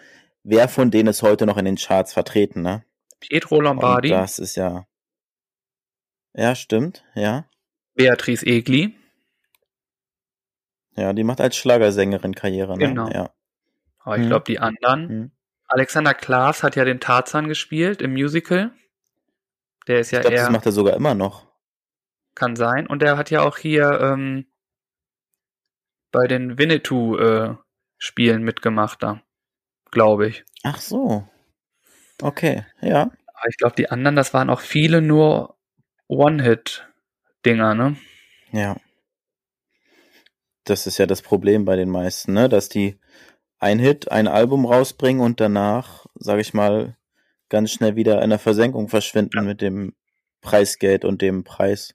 wer 0.42 0.68
von 0.68 0.90
denen 0.90 1.08
ist 1.08 1.22
heute 1.22 1.46
noch 1.46 1.56
in 1.56 1.64
den 1.64 1.76
Charts 1.76 2.12
vertreten, 2.12 2.62
ne? 2.62 2.84
Pietro 3.20 3.56
Und 3.56 3.64
Lombardi, 3.64 4.10
das 4.10 4.38
ist 4.38 4.56
ja. 4.56 4.86
Ja, 6.34 6.54
stimmt, 6.54 7.04
ja. 7.14 7.46
Beatrice 7.94 8.44
Egli. 8.44 8.94
Ja, 10.96 11.12
die 11.12 11.24
macht 11.24 11.40
als 11.40 11.56
Schlagersängerin 11.56 12.34
Karriere, 12.34 12.76
ne? 12.78 12.88
Genau. 12.88 13.08
Ja. 13.08 13.30
Aber 14.00 14.16
ich 14.18 14.24
Mhm. 14.24 14.28
glaube, 14.28 14.44
die 14.46 14.58
anderen. 14.58 15.08
Hm. 15.08 15.30
Alexander 15.66 16.12
Klaas 16.14 16.62
hat 16.62 16.76
ja 16.76 16.84
den 16.84 17.00
Tarzan 17.00 17.48
gespielt 17.48 18.02
im 18.02 18.12
Musical. 18.12 18.72
Der 19.88 20.00
ist 20.00 20.10
ja 20.10 20.18
Ich 20.18 20.22
glaube, 20.22 20.36
das 20.36 20.44
eher, 20.46 20.52
macht 20.52 20.66
er 20.66 20.72
sogar 20.72 20.94
immer 20.94 21.14
noch. 21.14 21.46
Kann 22.34 22.56
sein. 22.56 22.86
Und 22.86 23.02
der 23.02 23.16
hat 23.16 23.30
ja 23.30 23.42
auch 23.42 23.58
hier 23.58 24.00
ähm, 24.00 24.46
bei 26.10 26.26
den 26.26 26.58
Winnetou-Spielen 26.58 28.42
mitgemacht 28.42 29.02
da. 29.02 29.22
Glaube 29.90 30.28
ich. 30.28 30.44
Ach 30.62 30.80
so. 30.80 31.28
Okay, 32.22 32.64
ja. 32.80 33.02
Aber 33.34 33.48
ich 33.48 33.56
glaube, 33.56 33.76
die 33.76 33.90
anderen, 33.90 34.16
das 34.16 34.32
waren 34.34 34.50
auch 34.50 34.60
viele 34.60 35.02
nur 35.02 35.56
One-Hit-Dinger, 36.08 37.74
ne? 37.74 37.96
Ja. 38.52 38.76
Das 40.64 40.86
ist 40.86 40.98
ja 40.98 41.06
das 41.06 41.22
Problem 41.22 41.64
bei 41.64 41.76
den 41.76 41.90
meisten, 41.90 42.32
ne? 42.32 42.48
Dass 42.48 42.68
die 42.68 42.98
ein 43.58 43.78
Hit, 43.78 44.10
ein 44.10 44.28
Album 44.28 44.66
rausbringen 44.66 45.22
und 45.22 45.40
danach, 45.40 46.06
sage 46.14 46.40
ich 46.40 46.54
mal, 46.54 46.96
ganz 47.48 47.72
schnell 47.72 47.96
wieder 47.96 48.22
in 48.22 48.30
der 48.30 48.38
Versenkung 48.38 48.88
verschwinden 48.88 49.44
mit 49.44 49.60
dem 49.60 49.94
Preisgeld 50.40 51.04
und 51.04 51.22
dem 51.22 51.44
Preis, 51.44 51.94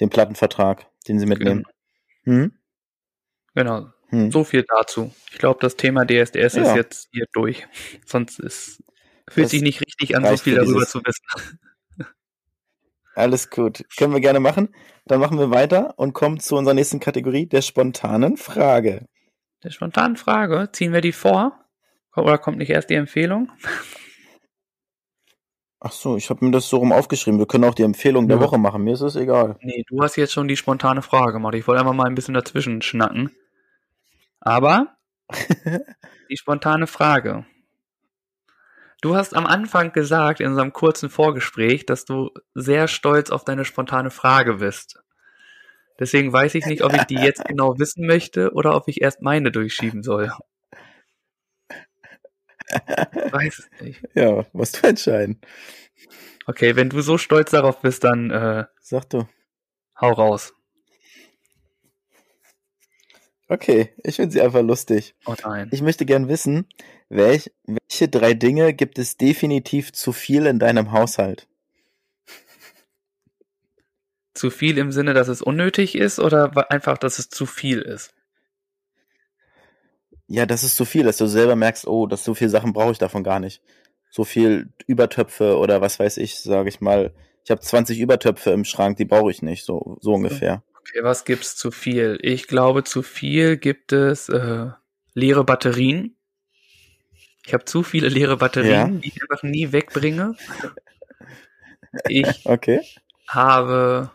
dem 0.00 0.10
Plattenvertrag, 0.10 0.86
den 1.08 1.18
sie 1.18 1.26
mitnehmen. 1.26 1.64
Hm? 2.24 2.52
Genau. 3.54 3.88
Hm. 4.08 4.30
So 4.30 4.44
viel 4.44 4.64
dazu. 4.64 5.12
Ich 5.32 5.38
glaube, 5.38 5.58
das 5.60 5.76
Thema 5.76 6.04
DSDS 6.04 6.54
ist 6.54 6.56
Ja. 6.56 6.76
jetzt 6.76 7.08
hier 7.12 7.26
durch. 7.32 7.66
Sonst 8.06 8.38
ist, 8.38 8.82
fühlt 9.28 9.46
Das 9.46 9.50
sich 9.50 9.62
nicht 9.62 9.80
richtig 9.80 10.16
an, 10.16 10.24
so 10.24 10.36
viel 10.36 10.54
darüber 10.56 10.86
zu 10.86 11.00
wissen. 11.04 11.58
Alles 13.14 13.48
gut. 13.50 13.84
Können 13.96 14.12
wir 14.12 14.20
gerne 14.20 14.40
machen. 14.40 14.74
Dann 15.06 15.20
machen 15.20 15.38
wir 15.38 15.50
weiter 15.50 15.98
und 15.98 16.12
kommen 16.12 16.38
zu 16.38 16.54
unserer 16.56 16.74
nächsten 16.74 17.00
Kategorie, 17.00 17.46
der 17.46 17.62
spontanen 17.62 18.36
Frage. 18.36 19.06
Der 19.64 19.70
spontanen 19.70 20.16
Frage, 20.16 20.68
ziehen 20.72 20.92
wir 20.92 21.00
die 21.00 21.12
vor? 21.12 21.58
Oder 22.14 22.38
kommt 22.38 22.58
nicht 22.58 22.70
erst 22.70 22.90
die 22.90 22.94
Empfehlung? 22.94 23.50
Ach 25.80 25.92
so, 25.92 26.16
ich 26.16 26.30
habe 26.30 26.44
mir 26.44 26.52
das 26.52 26.68
so 26.68 26.78
rum 26.78 26.92
aufgeschrieben. 26.92 27.38
Wir 27.38 27.46
können 27.46 27.64
auch 27.64 27.74
die 27.74 27.82
Empfehlung 27.82 28.28
der 28.28 28.38
Ja. 28.38 28.42
Woche 28.42 28.58
machen. 28.58 28.82
Mir 28.82 28.94
ist 28.94 29.02
es 29.02 29.14
egal. 29.16 29.56
Nee, 29.60 29.84
du 29.88 30.02
hast 30.02 30.16
jetzt 30.16 30.32
schon 30.32 30.48
die 30.48 30.56
spontane 30.56 31.02
Frage 31.02 31.32
gemacht. 31.32 31.54
Ich 31.54 31.66
wollte 31.66 31.80
einfach 31.80 31.92
mal 31.94 32.06
ein 32.06 32.14
bisschen 32.14 32.34
dazwischen 32.34 32.80
schnacken. 32.82 33.30
Aber 34.40 34.96
die 36.30 36.36
spontane 36.36 36.86
Frage. 36.86 37.44
Du 39.02 39.14
hast 39.14 39.36
am 39.36 39.46
Anfang 39.46 39.92
gesagt, 39.92 40.40
in 40.40 40.48
unserem 40.48 40.72
kurzen 40.72 41.10
Vorgespräch, 41.10 41.84
dass 41.84 42.06
du 42.06 42.30
sehr 42.54 42.88
stolz 42.88 43.30
auf 43.30 43.44
deine 43.44 43.64
spontane 43.66 44.10
Frage 44.10 44.54
bist. 44.54 44.98
Deswegen 45.98 46.32
weiß 46.32 46.54
ich 46.54 46.66
nicht, 46.66 46.82
ob 46.82 46.94
ich 46.94 47.04
die 47.04 47.14
jetzt 47.16 47.44
genau 47.44 47.78
wissen 47.78 48.06
möchte 48.06 48.52
oder 48.52 48.74
ob 48.74 48.88
ich 48.88 49.02
erst 49.02 49.20
meine 49.22 49.50
durchschieben 49.50 50.02
soll. 50.02 50.32
Weiß 53.30 53.58
es 53.58 53.80
nicht. 53.80 54.02
Ja, 54.14 54.44
was 54.52 54.72
du 54.72 54.86
entscheiden. 54.86 55.40
Okay, 56.46 56.76
wenn 56.76 56.90
du 56.90 57.00
so 57.00 57.18
stolz 57.18 57.50
darauf 57.50 57.80
bist, 57.80 58.04
dann 58.04 58.30
äh, 58.30 58.64
Sag 58.80 59.10
du. 59.10 59.26
hau 60.00 60.12
raus. 60.12 60.52
Okay, 63.48 63.92
ich 64.02 64.16
finde 64.16 64.32
sie 64.32 64.40
einfach 64.40 64.62
lustig. 64.62 65.14
Oh 65.24 65.34
nein. 65.44 65.68
Ich 65.70 65.80
möchte 65.80 66.04
gern 66.04 66.28
wissen, 66.28 66.66
welch, 67.08 67.52
welche 67.64 68.08
drei 68.08 68.34
Dinge 68.34 68.74
gibt 68.74 68.98
es 68.98 69.16
definitiv 69.16 69.92
zu 69.92 70.12
viel 70.12 70.46
in 70.46 70.58
deinem 70.58 70.90
Haushalt? 70.90 71.46
Zu 74.34 74.50
viel 74.50 74.78
im 74.78 74.90
Sinne, 74.90 75.14
dass 75.14 75.28
es 75.28 75.42
unnötig 75.42 75.94
ist 75.94 76.18
oder 76.18 76.70
einfach, 76.70 76.98
dass 76.98 77.18
es 77.20 77.28
zu 77.28 77.46
viel 77.46 77.80
ist? 77.80 78.12
Ja, 80.28 80.44
das 80.46 80.64
ist 80.64 80.76
zu 80.76 80.84
viel, 80.84 81.04
dass 81.04 81.18
du 81.18 81.26
selber 81.26 81.56
merkst, 81.56 81.86
oh, 81.86 82.06
das 82.06 82.24
so 82.24 82.34
viele 82.34 82.50
Sachen 82.50 82.72
brauche 82.72 82.92
ich 82.92 82.98
davon 82.98 83.22
gar 83.22 83.38
nicht. 83.40 83.62
So 84.10 84.24
viel 84.24 84.68
Übertöpfe 84.86 85.56
oder 85.58 85.80
was 85.80 85.98
weiß 85.98 86.16
ich, 86.18 86.36
sage 86.40 86.68
ich 86.68 86.80
mal. 86.80 87.12
Ich 87.44 87.50
habe 87.50 87.60
20 87.60 88.00
Übertöpfe 88.00 88.50
im 88.50 88.64
Schrank, 88.64 88.96
die 88.96 89.04
brauche 89.04 89.30
ich 89.30 89.42
nicht, 89.42 89.64
so, 89.64 89.98
so 90.00 90.14
ungefähr. 90.14 90.62
Okay, 90.80 91.02
was 91.02 91.24
gibt's 91.24 91.56
zu 91.56 91.70
viel? 91.70 92.18
Ich 92.22 92.48
glaube, 92.48 92.82
zu 92.82 93.02
viel 93.02 93.56
gibt 93.56 93.92
es 93.92 94.28
äh, 94.28 94.66
leere 95.14 95.44
Batterien. 95.44 96.16
Ich 97.46 97.54
habe 97.54 97.64
zu 97.64 97.84
viele 97.84 98.08
leere 98.08 98.36
Batterien, 98.36 98.94
Ja. 98.94 99.00
die 99.00 99.08
ich 99.08 99.22
einfach 99.22 99.44
nie 99.44 99.70
wegbringe. 99.70 100.34
Ich 102.08 102.44
Okay. 102.44 102.80
habe 103.28 104.10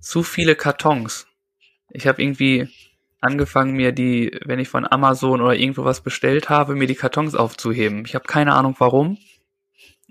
zu 0.00 0.22
viele 0.22 0.54
Kartons. 0.56 1.26
Ich 1.90 2.06
habe 2.06 2.22
irgendwie 2.22 2.68
angefangen, 3.20 3.72
mir 3.74 3.92
die, 3.92 4.38
wenn 4.44 4.58
ich 4.58 4.68
von 4.68 4.90
Amazon 4.90 5.40
oder 5.40 5.54
irgendwo 5.54 5.84
was 5.84 6.00
bestellt 6.02 6.48
habe, 6.48 6.74
mir 6.74 6.86
die 6.86 6.94
Kartons 6.94 7.34
aufzuheben. 7.34 8.04
Ich 8.06 8.14
habe 8.14 8.24
keine 8.26 8.54
Ahnung 8.54 8.74
warum, 8.78 9.18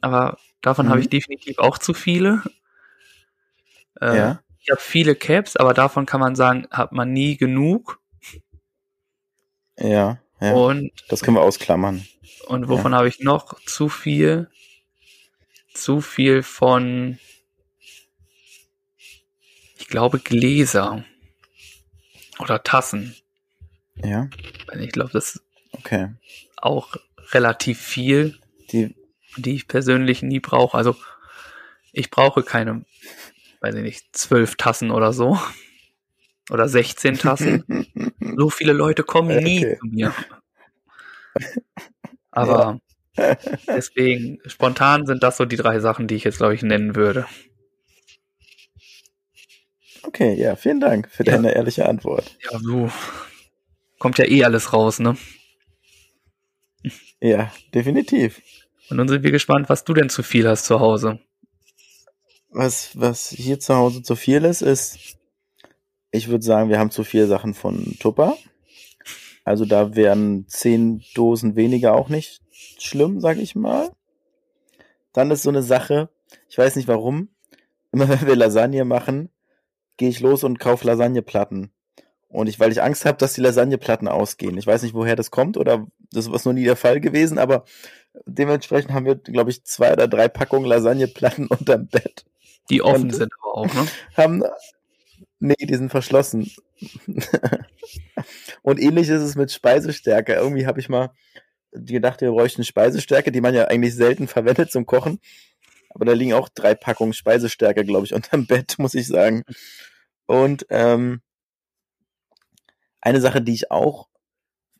aber 0.01 0.37
davon 0.61 0.85
Mhm. 0.85 0.89
habe 0.91 0.99
ich 1.01 1.09
definitiv 1.09 1.57
auch 1.59 1.77
zu 1.77 1.93
viele. 1.93 2.43
Äh, 4.01 4.15
Ja. 4.17 4.43
Ich 4.61 4.69
habe 4.71 4.81
viele 4.81 5.15
Caps, 5.15 5.55
aber 5.55 5.73
davon 5.73 6.05
kann 6.05 6.19
man 6.19 6.35
sagen, 6.35 6.67
hat 6.69 6.91
man 6.91 7.11
nie 7.13 7.37
genug. 7.37 7.99
Ja, 9.79 10.19
Ja, 10.41 10.53
Und, 10.53 10.91
das 11.09 11.21
können 11.21 11.35
wir 11.37 11.41
ausklammern. 11.41 12.05
und 12.47 12.69
wovon 12.69 12.93
habe 12.95 13.07
ich 13.07 13.19
noch 13.19 13.59
zu 13.65 13.89
viel? 13.89 14.49
Zu 15.73 16.01
viel 16.01 16.43
von, 16.43 17.17
ich 19.77 19.87
glaube, 19.87 20.19
Gläser 20.19 21.03
oder 22.39 22.63
Tassen. 22.63 23.15
Ja, 24.03 24.29
Ich 24.79 24.91
glaube, 24.91 25.11
das 25.11 25.35
ist 25.35 25.43
okay. 25.73 26.09
auch 26.57 26.95
relativ 27.31 27.79
viel, 27.79 28.39
Die, 28.71 28.95
die 29.37 29.55
ich 29.55 29.67
persönlich 29.67 30.21
nie 30.21 30.39
brauche. 30.39 30.77
Also 30.77 30.95
ich 31.91 32.09
brauche 32.09 32.43
keine, 32.43 32.85
weiß 33.61 33.75
ich 33.75 33.81
nicht, 33.83 34.15
zwölf 34.15 34.55
Tassen 34.55 34.91
oder 34.91 35.11
so. 35.13 35.39
Oder 36.49 36.67
16 36.67 37.17
Tassen. 37.17 37.63
So 38.37 38.49
viele 38.49 38.73
Leute 38.73 39.03
kommen 39.03 39.35
nie 39.43 39.59
Okay. 39.65 39.77
zu 39.79 39.87
mir. 39.87 40.13
Aber 42.31 42.79
deswegen, 43.67 44.39
spontan 44.45 45.05
sind 45.05 45.23
das 45.23 45.37
so 45.37 45.45
die 45.45 45.57
drei 45.57 45.79
Sachen, 45.79 46.07
die 46.07 46.15
ich 46.15 46.23
jetzt, 46.23 46.37
glaube 46.37 46.55
ich, 46.55 46.61
nennen 46.63 46.95
würde. 46.95 47.25
Okay, 50.09 50.33
ja, 50.33 50.55
vielen 50.55 50.79
Dank 50.79 51.09
für 51.09 51.23
Ja. 51.23 51.33
deine 51.33 51.53
ehrliche 51.53 51.87
Antwort. 51.87 52.35
Ja, 52.51 52.59
so. 52.59 52.89
Kommt 53.99 54.17
ja 54.17 54.25
eh 54.25 54.43
alles 54.43 54.73
raus, 54.73 54.99
ne? 54.99 55.17
Ja, 57.21 57.51
definitiv. 57.73 58.41
Und 58.89 58.97
nun 58.97 59.07
sind 59.07 59.23
wir 59.23 59.31
gespannt, 59.31 59.69
was 59.69 59.83
du 59.83 59.93
denn 59.93 60.09
zu 60.09 60.23
viel 60.23 60.47
hast 60.47 60.65
zu 60.65 60.79
Hause. 60.79 61.19
Was, 62.49 62.97
was 62.99 63.29
hier 63.29 63.59
zu 63.59 63.75
Hause 63.75 64.01
zu 64.01 64.15
viel 64.15 64.43
ist, 64.45 64.61
ist, 64.61 64.97
ich 66.11 66.29
würde 66.29 66.43
sagen, 66.43 66.69
wir 66.69 66.79
haben 66.79 66.89
zu 66.91 67.03
viele 67.03 67.27
Sachen 67.27 67.53
von 67.53 67.95
Tupper. 67.99 68.35
Also 69.43 69.65
da 69.65 69.95
wären 69.95 70.47
zehn 70.47 71.03
Dosen 71.13 71.55
weniger 71.55 71.93
auch 71.93 72.09
nicht 72.09 72.41
schlimm, 72.79 73.19
sag 73.19 73.37
ich 73.37 73.55
mal. 73.55 73.91
Dann 75.13 75.29
ist 75.31 75.43
so 75.43 75.49
eine 75.49 75.63
Sache, 75.63 76.09
ich 76.49 76.57
weiß 76.57 76.75
nicht 76.75 76.87
warum, 76.87 77.29
immer 77.91 78.07
wenn 78.09 78.25
wir 78.25 78.35
Lasagne 78.35 78.85
machen, 78.85 79.29
gehe 79.99 80.09
ich 80.09 80.21
los 80.21 80.43
und 80.43 80.59
kaufe 80.59 80.87
Lasagneplatten. 80.87 81.71
Und 82.29 82.47
ich, 82.47 82.59
weil 82.59 82.71
ich 82.71 82.81
Angst 82.81 83.05
habe, 83.05 83.17
dass 83.17 83.33
die 83.33 83.41
Lasagneplatten 83.41 84.07
ausgehen. 84.07 84.57
Ich 84.57 84.65
weiß 84.65 84.81
nicht, 84.83 84.93
woher 84.93 85.15
das 85.15 85.29
kommt 85.29 85.57
oder 85.57 85.85
das 86.11 86.27
ist 86.27 86.45
noch 86.45 86.53
nie 86.53 86.63
der 86.63 86.75
Fall 86.75 87.01
gewesen, 87.01 87.37
aber 87.37 87.65
dementsprechend 88.25 88.93
haben 88.93 89.05
wir, 89.05 89.15
glaube 89.15 89.49
ich, 89.51 89.63
zwei 89.65 89.91
oder 89.93 90.07
drei 90.07 90.27
Packungen 90.27 90.65
Lasagneplatten 90.65 91.47
unterm 91.49 91.87
Bett 91.87 92.25
Die 92.69 92.81
offen 92.81 93.03
Und- 93.03 93.15
sind 93.15 93.31
aber 93.41 93.55
auch, 93.55 93.73
ne? 93.73 93.87
haben. 94.15 94.43
Nee, 95.41 95.55
die 95.59 95.75
sind 95.75 95.89
verschlossen. 95.89 96.51
und 98.61 98.79
ähnlich 98.79 99.09
ist 99.09 99.21
es 99.21 99.35
mit 99.35 99.51
Speisestärke. 99.51 100.33
Irgendwie 100.33 100.65
habe 100.67 100.79
ich 100.79 100.89
mal 100.89 101.11
gedacht, 101.71 102.21
wir 102.21 102.31
bräuchten 102.31 102.63
Speisestärke, 102.63 103.31
die 103.31 103.41
man 103.41 103.53
ja 103.53 103.65
eigentlich 103.65 103.95
selten 103.95 104.27
verwendet 104.27 104.71
zum 104.71 104.85
Kochen. 104.85 105.19
Aber 105.89 106.05
da 106.05 106.13
liegen 106.13 106.33
auch 106.33 106.49
drei 106.49 106.75
Packungen 106.75 107.13
Speisestärke, 107.13 107.83
glaube 107.85 108.05
ich, 108.05 108.13
unterm 108.15 108.45
Bett, 108.45 108.75
muss 108.77 108.93
ich 108.93 109.07
sagen. 109.07 109.43
Und 110.25 110.65
ähm, 110.69 111.21
eine 113.01 113.21
Sache, 113.21 113.41
die 113.41 113.53
ich 113.53 113.71
auch 113.71 114.07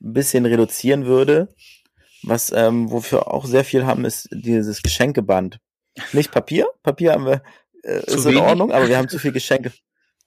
ein 0.01 0.13
bisschen 0.13 0.45
reduzieren 0.45 1.05
würde, 1.05 1.53
was 2.23 2.51
ähm, 2.51 2.91
wofür 2.91 3.33
auch 3.33 3.45
sehr 3.45 3.63
viel 3.63 3.85
haben, 3.85 4.05
ist 4.05 4.29
dieses 4.31 4.81
Geschenkeband. 4.81 5.59
Nicht 6.13 6.31
Papier. 6.31 6.67
Papier 6.83 7.13
haben 7.13 7.25
wir, 7.25 7.43
äh, 7.83 7.99
ist 8.05 8.25
in 8.25 8.25
wenig? 8.25 8.41
Ordnung, 8.41 8.71
aber 8.71 8.87
wir 8.87 8.97
haben 8.97 9.09
zu 9.09 9.19
viel 9.19 9.31
Geschenke, 9.33 9.71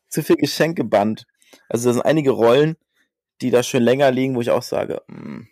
zu 0.09 0.23
viel 0.23 0.37
Geschenkeband. 0.37 1.27
Also 1.69 1.89
da 1.89 1.95
sind 1.95 2.03
einige 2.03 2.31
Rollen, 2.31 2.77
die 3.41 3.51
da 3.51 3.63
schon 3.63 3.83
länger 3.83 4.11
liegen, 4.11 4.35
wo 4.37 4.41
ich 4.41 4.51
auch 4.51 4.63
sage, 4.63 5.03
mh, 5.09 5.47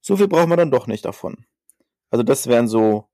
so 0.00 0.16
viel 0.16 0.28
braucht 0.28 0.48
man 0.48 0.58
dann 0.58 0.70
doch 0.70 0.86
nicht 0.86 1.04
davon. 1.04 1.46
Also 2.10 2.22
das 2.22 2.46
wären 2.46 2.68
so 2.68 3.08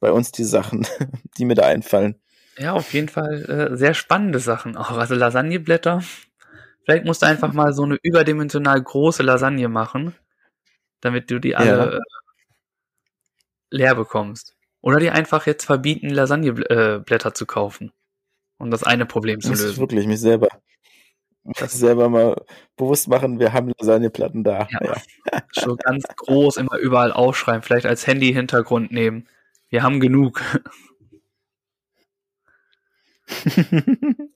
bei 0.00 0.12
uns 0.12 0.32
die 0.32 0.44
Sachen, 0.44 0.86
die 1.38 1.44
mir 1.44 1.54
da 1.54 1.66
einfallen. 1.66 2.16
Ja, 2.58 2.72
auf 2.72 2.92
jeden 2.92 3.08
Fall 3.08 3.44
äh, 3.72 3.76
sehr 3.76 3.94
spannende 3.94 4.40
Sachen 4.40 4.76
auch. 4.76 4.90
Also 4.98 5.14
Lasagneblätter. 5.14 6.02
Vielleicht 6.84 7.04
musst 7.04 7.22
du 7.22 7.26
einfach 7.26 7.52
mal 7.52 7.72
so 7.72 7.84
eine 7.84 7.98
überdimensional 8.02 8.82
große 8.82 9.22
Lasagne 9.22 9.68
machen, 9.68 10.14
damit 11.00 11.30
du 11.30 11.38
die 11.38 11.54
alle 11.54 11.68
Ja. 11.68 11.84
äh, 11.96 12.00
leer 13.70 13.94
bekommst. 13.94 14.54
Oder 14.80 14.98
dir 15.00 15.14
einfach 15.14 15.46
jetzt 15.46 15.64
verbieten, 15.64 16.08
Lasagneblätter 16.10 17.34
zu 17.34 17.46
kaufen, 17.46 17.92
um 18.58 18.70
das 18.70 18.84
eine 18.84 19.06
Problem 19.06 19.40
zu 19.40 19.52
ich 19.52 19.60
lösen. 19.60 19.76
wirklich 19.78 20.06
mich 20.06 20.20
selber, 20.20 20.48
Das- 21.44 21.72
selber 21.78 22.08
mal 22.08 22.42
bewusst 22.76 23.08
machen, 23.08 23.38
wir 23.38 23.52
haben 23.52 23.72
Lasagneplatten 23.78 24.44
da. 24.44 24.68
Ja. 24.70 24.84
Ja. 24.84 24.96
So 25.52 25.76
ganz 25.76 26.04
groß 26.16 26.56
immer 26.56 26.76
überall 26.78 27.12
aufschreiben, 27.12 27.62
vielleicht 27.62 27.86
als 27.86 28.06
Handy-Hintergrund 28.06 28.90
nehmen. 28.92 29.28
Wir 29.70 29.82
haben 29.82 30.00
genug. 30.00 30.42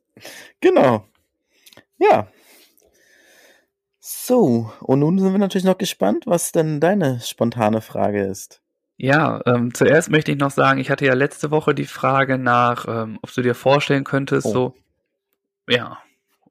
genau. 0.60 1.06
Ja. 1.98 2.28
So, 4.00 4.72
und 4.80 4.98
nun 5.00 5.18
sind 5.18 5.32
wir 5.32 5.38
natürlich 5.38 5.64
noch 5.64 5.78
gespannt, 5.78 6.24
was 6.26 6.50
denn 6.52 6.80
deine 6.80 7.20
spontane 7.20 7.80
Frage 7.80 8.22
ist. 8.24 8.60
Ja, 8.96 9.40
ähm, 9.46 9.72
zuerst 9.74 10.10
möchte 10.10 10.32
ich 10.32 10.38
noch 10.38 10.50
sagen, 10.50 10.80
ich 10.80 10.90
hatte 10.90 11.06
ja 11.06 11.14
letzte 11.14 11.50
Woche 11.50 11.74
die 11.74 11.86
Frage 11.86 12.36
nach, 12.38 12.86
ähm, 12.88 13.18
ob 13.22 13.32
du 13.32 13.42
dir 13.42 13.54
vorstellen 13.54 14.04
könntest, 14.04 14.46
Oh. 14.48 14.52
so, 14.52 14.74
ja, 15.68 15.98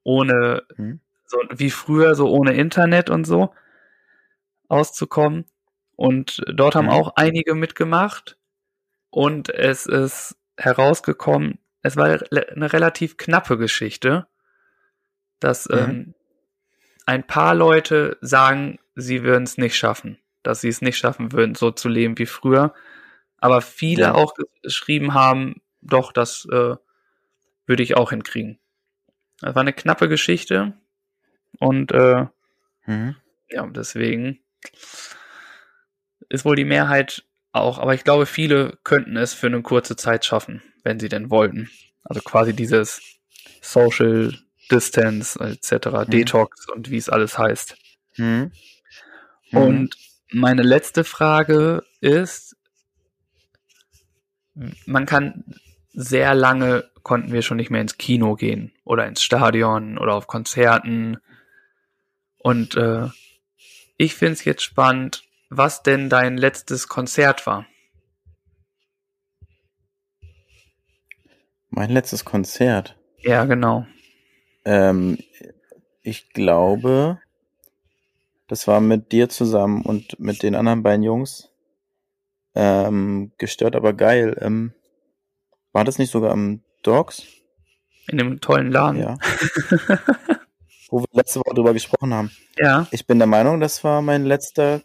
ohne, 0.03 0.63
Hm? 0.77 1.01
so 1.25 1.37
wie 1.51 1.71
früher, 1.71 2.15
so 2.15 2.29
ohne 2.29 2.53
Internet 2.53 3.09
und 3.09 3.25
so 3.25 3.53
auszukommen. 4.69 5.45
Und 5.95 6.41
dort 6.53 6.75
haben 6.75 6.85
Mhm. 6.85 6.91
auch 6.91 7.13
einige 7.15 7.53
mitgemacht. 7.55 8.37
Und 9.11 9.49
es 9.49 9.85
ist 9.85 10.37
herausgekommen, 10.57 11.59
es 11.83 11.95
war 11.97 12.05
eine 12.31 12.73
relativ 12.73 13.17
knappe 13.17 13.57
Geschichte, 13.57 14.27
dass 15.39 15.69
Mhm. 15.69 15.75
ähm, 15.77 16.15
ein 17.05 17.25
paar 17.27 17.53
Leute 17.55 18.17
sagen, 18.21 18.79
sie 18.95 19.23
würden 19.23 19.43
es 19.43 19.57
nicht 19.57 19.75
schaffen, 19.75 20.17
dass 20.43 20.61
sie 20.61 20.69
es 20.69 20.81
nicht 20.81 20.97
schaffen 20.97 21.31
würden, 21.33 21.55
so 21.55 21.71
zu 21.71 21.89
leben 21.89 22.17
wie 22.17 22.25
früher. 22.25 22.73
Aber 23.37 23.61
viele 23.61 24.03
Ja. 24.03 24.13
auch 24.13 24.33
geschrieben 24.61 25.13
haben, 25.13 25.61
doch, 25.81 26.13
das 26.13 26.45
äh, 26.51 26.75
würde 27.65 27.83
ich 27.83 27.97
auch 27.97 28.11
hinkriegen. 28.11 28.59
Das 29.39 29.55
war 29.55 29.61
eine 29.61 29.73
knappe 29.73 30.07
Geschichte 30.07 30.73
und 31.59 31.91
äh, 31.91 32.27
Mhm. 32.85 33.15
ja, 33.49 33.65
deswegen 33.67 34.39
ist 36.29 36.45
wohl 36.45 36.55
die 36.55 36.65
Mehrheit 36.65 37.25
auch, 37.51 37.79
aber 37.79 37.93
ich 37.93 38.03
glaube, 38.03 38.25
viele 38.25 38.77
könnten 38.83 39.17
es 39.17 39.33
für 39.33 39.47
eine 39.47 39.61
kurze 39.61 39.95
Zeit 39.95 40.25
schaffen, 40.25 40.61
wenn 40.83 40.99
sie 40.99 41.09
denn 41.09 41.29
wollten. 41.29 41.69
Also 42.03 42.21
quasi 42.21 42.53
dieses 42.53 43.01
Social 43.61 44.33
Distance 44.71 45.39
etc., 45.39 45.87
Mhm. 45.87 46.11
Detox 46.11 46.67
und 46.69 46.89
wie 46.89 46.97
es 46.97 47.09
alles 47.09 47.37
heißt. 47.37 47.75
Mhm. 48.17 48.51
Mhm. 49.51 49.57
Und 49.57 49.95
meine 50.31 50.63
letzte 50.63 51.03
Frage 51.03 51.83
ist, 51.99 52.55
man 54.85 55.05
kann 55.05 55.43
sehr 55.93 56.33
lange 56.33 56.89
konnten 57.03 57.31
wir 57.33 57.41
schon 57.41 57.57
nicht 57.57 57.71
mehr 57.71 57.81
ins 57.81 57.97
Kino 57.97 58.35
gehen 58.35 58.71
oder 58.83 59.07
ins 59.07 59.23
Stadion 59.23 59.97
oder 59.97 60.13
auf 60.13 60.27
Konzerten. 60.27 61.17
Und 62.37 62.75
äh, 62.75 63.07
ich 63.97 64.15
finde 64.15 64.33
es 64.33 64.45
jetzt 64.45 64.63
spannend, 64.63 65.23
was 65.51 65.83
denn 65.83 66.09
dein 66.09 66.37
letztes 66.37 66.87
Konzert 66.87 67.45
war. 67.45 67.67
mein 71.71 71.89
letztes 71.89 72.25
Konzert. 72.25 72.97
Ja, 73.17 73.45
genau. 73.45 73.87
Ähm, 74.65 75.17
ich 76.03 76.29
glaube, 76.29 77.19
das 78.47 78.67
war 78.67 78.81
mit 78.81 79.11
dir 79.11 79.29
zusammen 79.29 79.81
und 79.81 80.19
mit 80.19 80.43
den 80.43 80.53
anderen 80.53 80.83
beiden 80.83 81.03
Jungs. 81.03 81.49
Ähm, 82.53 83.31
gestört, 83.37 83.75
aber 83.75 83.93
geil. 83.93 84.37
Ähm, 84.41 84.73
war 85.71 85.85
das 85.85 85.97
nicht 85.97 86.11
sogar 86.11 86.31
am 86.31 86.61
Dogs? 86.83 87.23
In 88.07 88.17
dem 88.17 88.41
tollen 88.41 88.71
Laden. 88.71 88.99
Ja. 88.99 89.17
Wo 90.89 90.99
wir 90.99 91.07
letzte 91.13 91.39
Woche 91.39 91.55
drüber 91.55 91.71
gesprochen 91.71 92.13
haben. 92.13 92.31
ja. 92.57 92.85
Ich 92.91 93.07
bin 93.07 93.17
der 93.17 93.27
Meinung, 93.27 93.61
das 93.61 93.81
war 93.85 94.01
mein 94.01 94.25
letzter 94.25 94.81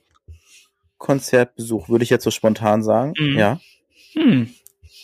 Konzertbesuch, 0.99 1.89
würde 1.89 2.05
ich 2.05 2.11
jetzt 2.11 2.25
so 2.25 2.31
spontan 2.31 2.83
sagen. 2.83 3.13
Mhm. 3.19 3.39
Ja, 3.39 3.61
Hm, 4.15 4.55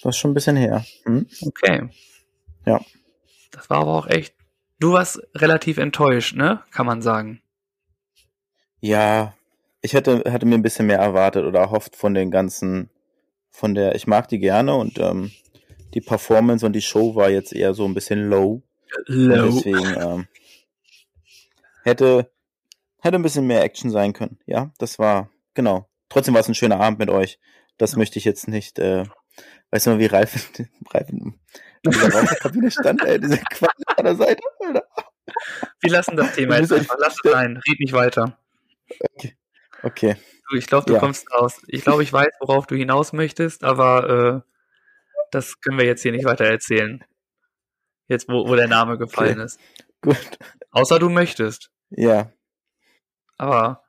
das 0.03 0.14
ist 0.14 0.18
schon 0.18 0.30
ein 0.30 0.34
bisschen 0.34 0.57
her. 0.57 0.84
Hm? 1.05 1.26
okay. 1.43 1.88
Ja. 2.64 2.80
Das 3.51 3.68
war 3.68 3.78
aber 3.82 3.93
auch 3.93 4.07
echt. 4.07 4.34
Du 4.80 4.93
warst 4.93 5.20
relativ 5.34 5.78
enttäuscht, 5.78 6.34
ne? 6.34 6.62
Kann 6.70 6.86
man 6.86 7.03
sagen. 7.03 7.43
Ja, 8.80 9.34
ich 9.82 9.93
hätte, 9.93 10.24
hatte 10.32 10.47
mir 10.47 10.55
ein 10.55 10.62
bisschen 10.62 10.86
mehr 10.86 10.99
erwartet 10.99 11.45
oder 11.45 11.61
erhofft 11.61 11.95
von 11.95 12.14
den 12.14 12.30
ganzen, 12.30 12.88
von 13.51 13.74
der, 13.74 13.95
ich 13.95 14.07
mag 14.07 14.28
die 14.28 14.38
gerne 14.38 14.74
und 14.74 14.99
ähm, 14.99 15.30
die 15.95 16.01
Performance 16.01 16.64
und 16.64 16.72
die 16.72 16.80
Show 16.82 17.14
war 17.14 17.30
jetzt 17.30 17.53
eher 17.53 17.74
so 17.74 17.84
ein 17.84 17.95
bisschen 17.95 18.28
low. 18.28 18.62
Und 19.09 19.28
deswegen 19.28 19.95
ähm, 20.01 20.26
hätte, 21.84 22.30
hätte 23.01 23.16
ein 23.16 23.22
bisschen 23.22 23.47
mehr 23.47 23.62
Action 23.62 23.90
sein 23.90 24.12
können. 24.12 24.38
Ja, 24.47 24.72
das 24.78 24.99
war, 24.99 25.28
genau. 25.55 25.88
Trotzdem 26.09 26.34
war 26.34 26.40
es 26.40 26.48
ein 26.48 26.55
schöner 26.55 26.80
Abend 26.80 26.98
mit 26.98 27.09
euch. 27.11 27.38
Das 27.78 27.96
möchte 27.96 28.18
ich 28.18 28.24
jetzt 28.24 28.48
nicht, 28.48 28.78
äh, 28.78 29.05
weißt 29.70 29.86
du 29.86 29.90
mal, 29.90 29.98
wie 29.98 30.07
Ralf, 30.07 30.34
Ralf 30.92 31.09
in 31.09 31.34
dieser 31.86 32.12
Raucherkabine 32.12 32.70
stand, 32.70 33.03
ey, 33.05 33.18
diese 33.18 33.38
Quatsch 33.50 33.82
an 33.96 34.05
der 34.05 34.16
Seite, 34.16 34.42
Alter. 34.61 34.86
Wir 35.80 35.90
lassen 35.90 36.16
das 36.16 36.34
Thema 36.34 36.59
jetzt 36.59 36.72
einfach. 36.72 36.96
Lass 36.98 37.16
es 37.24 37.30
sein. 37.32 37.61
Red 37.68 37.80
nicht 37.80 37.92
weiter. 37.92 38.38
Okay. 39.16 39.36
Okay. 39.82 40.16
Du, 40.50 40.57
ich 40.57 40.66
glaube, 40.66 40.86
du 40.86 40.94
Ja. 40.94 41.00
kommst 41.00 41.26
raus. 41.32 41.61
Ich 41.66 41.82
glaube, 41.82 42.03
ich 42.03 42.12
weiß, 42.12 42.28
worauf 42.40 42.66
du 42.66 42.76
hinaus 42.76 43.12
möchtest, 43.12 43.64
aber 43.64 44.44
äh, 44.44 44.50
das 45.30 45.61
können 45.61 45.78
wir 45.78 45.86
jetzt 45.86 46.03
hier 46.03 46.12
nicht 46.12 46.24
weiter 46.24 46.44
erzählen. 46.44 47.03
Jetzt, 48.07 48.28
wo, 48.28 48.46
wo 48.46 48.55
der 48.55 48.68
Name 48.68 48.98
gefallen 48.98 49.40
ist. 49.40 49.59
Gut. 50.03 50.38
Außer 50.70 50.98
du 50.98 51.09
möchtest. 51.09 51.70
Ja. 51.90 52.30
Aber 53.38 53.82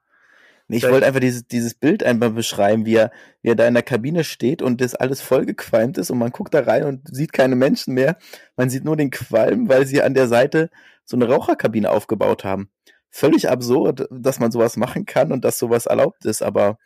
Nee, 0.74 0.80
Ich 0.80 0.89
wollte 0.89 1.05
einfach 1.05 1.19
dieses, 1.19 1.47
dieses 1.47 1.76
Bild 1.76 2.03
einmal 2.03 2.32
beschreiben, 2.32 2.86
wie 2.86 2.95
er, 2.95 3.11
wie 3.41 3.49
er 3.49 3.55
da 3.55 3.67
in 3.67 3.76
der 3.76 3.84
Kabine 3.84 4.24
steht 4.24 4.61
und 4.61 4.82
das 4.82 4.95
alles 4.95 5.21
vollgequalmt 5.21 5.97
ist 5.99 6.09
und 6.09 6.17
man 6.17 6.32
guckt 6.32 6.53
da 6.53 6.61
rein 6.61 6.84
und 6.84 7.01
sieht 7.15 7.32
keine 7.32 7.55
Menschen 7.55 7.93
mehr. 7.93 8.17
Man 8.55 8.69
sieht 8.69 8.84
nur 8.84 8.97
den 8.97 9.11
Qualm, 9.11 9.69
weil 9.69 9.86
sie 9.86 10.01
an 10.01 10.15
der 10.15 10.28
Seite 10.28 10.69
so 11.05 11.15
eine 11.15 11.28
Raucherkabine 11.28 11.91
aufgebaut 11.91 12.43
haben. 12.43 12.69
Völlig 13.09 13.49
absurd, 13.49 14.07
dass 14.09 14.39
man 14.39 14.51
sowas 14.51 14.76
machen 14.76 15.05
kann 15.05 15.32
und 15.32 15.45
dass 15.45 15.59
sowas 15.59 15.86
erlaubt 15.86 16.26
ist, 16.26 16.41
aber 16.41 16.78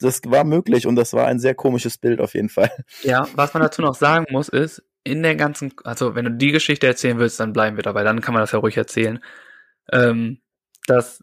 das 0.00 0.20
war 0.26 0.42
möglich 0.44 0.86
und 0.86 0.96
das 0.96 1.12
war 1.12 1.26
ein 1.26 1.38
sehr 1.38 1.54
komisches 1.54 1.98
Bild 1.98 2.20
auf 2.20 2.34
jeden 2.34 2.48
Fall. 2.48 2.70
ja, 3.02 3.28
was 3.34 3.54
man 3.54 3.62
dazu 3.62 3.82
noch 3.82 3.94
sagen 3.94 4.26
muss, 4.30 4.48
ist, 4.48 4.82
in 5.04 5.22
der 5.22 5.36
ganzen, 5.36 5.72
also 5.84 6.16
wenn 6.16 6.24
du 6.24 6.32
die 6.32 6.50
Geschichte 6.50 6.88
erzählen 6.88 7.18
willst, 7.18 7.38
dann 7.38 7.52
bleiben 7.52 7.76
wir 7.76 7.82
dabei, 7.84 8.02
dann 8.02 8.20
kann 8.20 8.34
man 8.34 8.42
das 8.42 8.52
ja 8.52 8.58
ruhig 8.58 8.76
erzählen. 8.76 9.20
Ähm, 9.92 10.40
dass 10.86 11.22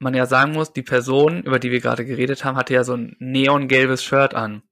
man 0.00 0.14
ja 0.14 0.26
sagen 0.26 0.52
muss, 0.52 0.72
die 0.72 0.82
Person, 0.82 1.42
über 1.42 1.58
die 1.58 1.70
wir 1.70 1.80
gerade 1.80 2.04
geredet 2.04 2.44
haben, 2.44 2.56
hatte 2.56 2.74
ja 2.74 2.84
so 2.84 2.94
ein 2.94 3.16
neongelbes 3.18 4.02
Shirt 4.02 4.34
an. 4.34 4.62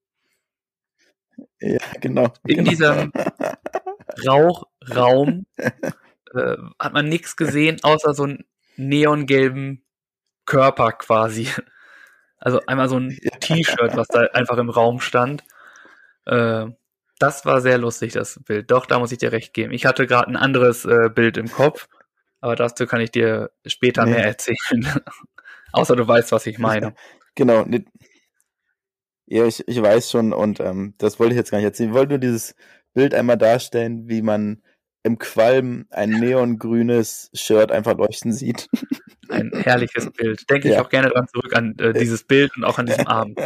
Ja, 1.61 1.79
genau. 2.01 2.33
In 2.47 2.65
genau. 2.65 2.71
diesem 2.71 3.13
Rauchraum 4.27 5.47
äh, 5.57 6.57
hat 6.79 6.93
man 6.93 7.09
nichts 7.09 7.37
gesehen, 7.37 7.79
außer 7.83 8.15
so 8.15 8.25
einen 8.25 8.45
neongelben 8.77 9.85
Körper 10.47 10.93
quasi. 10.93 11.49
Also 12.41 12.61
einmal 12.67 12.89
so 12.89 12.99
ein 12.99 13.19
T-Shirt, 13.41 13.97
was 13.97 14.09
da 14.09 14.23
einfach 14.33 14.59
im 14.59 14.71
Raum 14.71 15.01
stand. 15.01 15.43
Äh, 16.25 16.67
das 17.19 17.45
war 17.45 17.61
sehr 17.61 17.79
lustig, 17.79 18.13
das 18.13 18.41
Bild. 18.45 18.71
Doch, 18.71 18.87
da 18.87 18.99
muss 18.99 19.13
ich 19.13 19.19
dir 19.19 19.33
recht 19.33 19.53
geben. 19.53 19.73
Ich 19.73 19.87
hatte 19.87 20.07
gerade 20.07 20.31
ein 20.31 20.37
anderes 20.37 20.85
äh, 20.85 21.11
Bild 21.13 21.37
im 21.37 21.51
Kopf, 21.51 21.89
aber 22.41 22.57
dazu 22.57 22.87
kann 22.87 23.01
ich 23.01 23.11
dir 23.11 23.51
später 23.67 24.05
Nee. 24.05 24.13
mehr 24.13 24.25
erzählen. 24.27 24.57
Außer 25.73 25.97
du 25.97 26.07
weißt, 26.09 26.33
was 26.33 26.47
ich 26.47 26.59
meine. 26.59 26.95
Genau. 27.35 27.65
ne- 27.65 27.85
Ja, 29.27 29.45
ich, 29.45 29.67
ich 29.69 29.81
weiß 29.83 30.11
schon 30.11 30.33
und 30.33 30.61
ähm, 30.61 30.95
das 30.99 31.19
wollte 31.21 31.35
ich 31.35 31.39
jetzt 31.39 31.51
gar 31.51 31.59
nicht 31.59 31.67
erzählen. 31.67 31.91
Ich 31.91 31.95
wollte 31.97 32.11
nur 32.13 32.19
dieses 32.19 32.55
Bild 32.95 33.15
einmal 33.15 33.37
darstellen, 33.37 34.09
wie 34.09 34.23
man 34.23 34.63
im 35.03 35.19
Qualm 35.19 35.87
ein 35.91 36.11
neongrünes 36.11 37.31
Shirt 37.35 37.71
einfach 37.71 37.97
leuchten 37.97 38.33
sieht. 38.33 38.69
Ein 39.31 39.51
herrliches 39.55 40.11
Bild. 40.11 40.49
Denke 40.49 40.69
ich 40.69 40.75
Ja. 40.75 40.83
auch 40.83 40.89
gerne 40.89 41.11
dran 41.11 41.27
zurück 41.29 41.55
an 41.55 41.77
äh, 41.79 41.93
dieses 41.93 42.25
Bild 42.25 42.57
und 42.57 42.65
auch 42.65 42.79
an 42.79 42.87
diesem 42.87 43.07
Abend. 43.07 43.39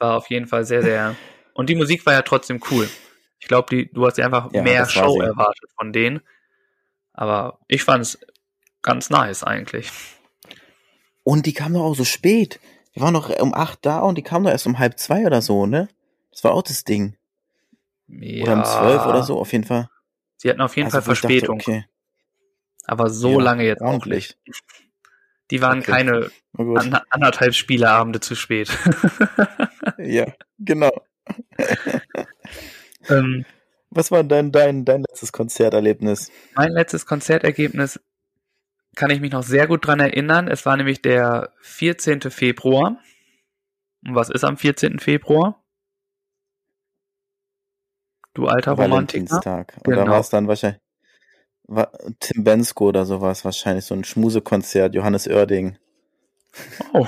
War 0.00 0.16
auf 0.16 0.28
jeden 0.30 0.46
Fall 0.46 0.64
sehr, 0.64 0.82
sehr. 0.82 1.14
Und 1.54 1.70
die 1.70 1.76
Musik 1.76 2.04
war 2.06 2.12
ja 2.12 2.22
trotzdem 2.22 2.60
cool. 2.72 2.88
Ich 3.38 3.46
glaube, 3.46 3.86
du 3.86 4.04
hast 4.06 4.18
ja 4.18 4.24
einfach 4.26 4.52
Ja, 4.52 4.62
mehr 4.62 4.84
Show 4.86 5.20
erwartet 5.20 5.70
von 5.78 5.92
denen. 5.92 6.20
Aber 7.12 7.58
ich 7.68 7.84
fand 7.84 8.02
es 8.02 8.18
ganz 8.82 9.10
nice 9.10 9.44
eigentlich. 9.44 9.90
Und 11.24 11.46
die 11.46 11.52
kam 11.52 11.74
doch 11.74 11.82
auch 11.82 11.94
so 11.94 12.04
spät. 12.04 12.58
Wir 12.92 13.02
waren 13.02 13.12
noch 13.12 13.30
um 13.40 13.54
acht 13.54 13.84
da 13.86 14.00
und 14.00 14.16
die 14.18 14.22
kam 14.22 14.42
doch 14.44 14.50
erst 14.50 14.66
um 14.66 14.78
halb 14.78 14.98
zwei 14.98 15.24
oder 15.26 15.40
so, 15.40 15.66
ne? 15.66 15.88
Das 16.30 16.44
war 16.44 16.52
auch 16.52 16.62
das 16.62 16.84
Ding. 16.84 17.16
Ja, 18.08 18.42
Oder 18.44 18.52
um 18.54 18.64
zwölf 18.64 19.06
oder 19.06 19.22
so, 19.22 19.38
auf 19.38 19.52
jeden 19.52 19.64
Fall. 19.64 19.88
Sie 20.36 20.50
hatten 20.50 20.60
auf 20.60 20.76
jeden 20.76 20.86
Also, 20.86 21.00
Fall 21.00 21.12
ich 21.14 21.20
dachte, 21.20 21.34
Verspätung. 21.34 21.60
okay, 21.60 21.86
Aber 22.86 23.08
so 23.10 23.38
Ja, 23.38 23.44
lange 23.44 23.64
jetzt 23.64 23.82
auch 23.82 24.04
nicht. 24.06 24.38
Die 25.50 25.60
waren 25.62 25.78
Okay. 25.78 25.90
keine 25.90 26.30
an, 26.56 27.00
anderthalb 27.10 27.54
Spieleabende 27.54 28.20
zu 28.20 28.34
spät. 28.34 28.70
Ja, 29.98 30.26
genau. 30.58 30.90
ähm, 33.08 33.44
Was 33.94 34.10
war 34.10 34.24
denn 34.24 34.52
dein, 34.52 34.84
dein 34.84 35.02
letztes 35.02 35.32
Konzerterlebnis? 35.32 36.30
Mein 36.54 36.72
letztes 36.72 37.06
Konzertergebnis 37.06 38.00
kann 38.96 39.10
ich 39.10 39.20
mich 39.20 39.32
noch 39.32 39.42
sehr 39.42 39.66
gut 39.66 39.86
dran 39.86 40.00
erinnern. 40.00 40.48
Es 40.48 40.64
war 40.66 40.76
nämlich 40.76 41.02
der 41.02 41.52
14. 41.60 42.22
Februar. 42.22 42.98
Und 44.04 44.14
was 44.14 44.30
ist 44.30 44.44
am 44.44 44.56
14. 44.56 44.98
Februar? 44.98 45.62
Du 48.34 48.46
alter 48.46 48.72
Romantiker. 48.72 48.90
Valentinstag. 48.90 49.74
Genau. 49.84 50.06
war 50.06 50.20
es 50.20 50.30
dann 50.30 50.48
wahrscheinlich 50.48 50.80
war, 51.64 51.92
Tim 52.20 52.44
Bensko 52.44 52.88
oder 52.88 53.04
so 53.04 53.20
war 53.20 53.32
es 53.32 53.44
wahrscheinlich 53.44 53.84
so 53.84 53.94
ein 53.94 54.04
Schmusekonzert, 54.04 54.94
Johannes 54.94 55.26
Oerding. 55.28 55.78
Oh, 56.92 57.06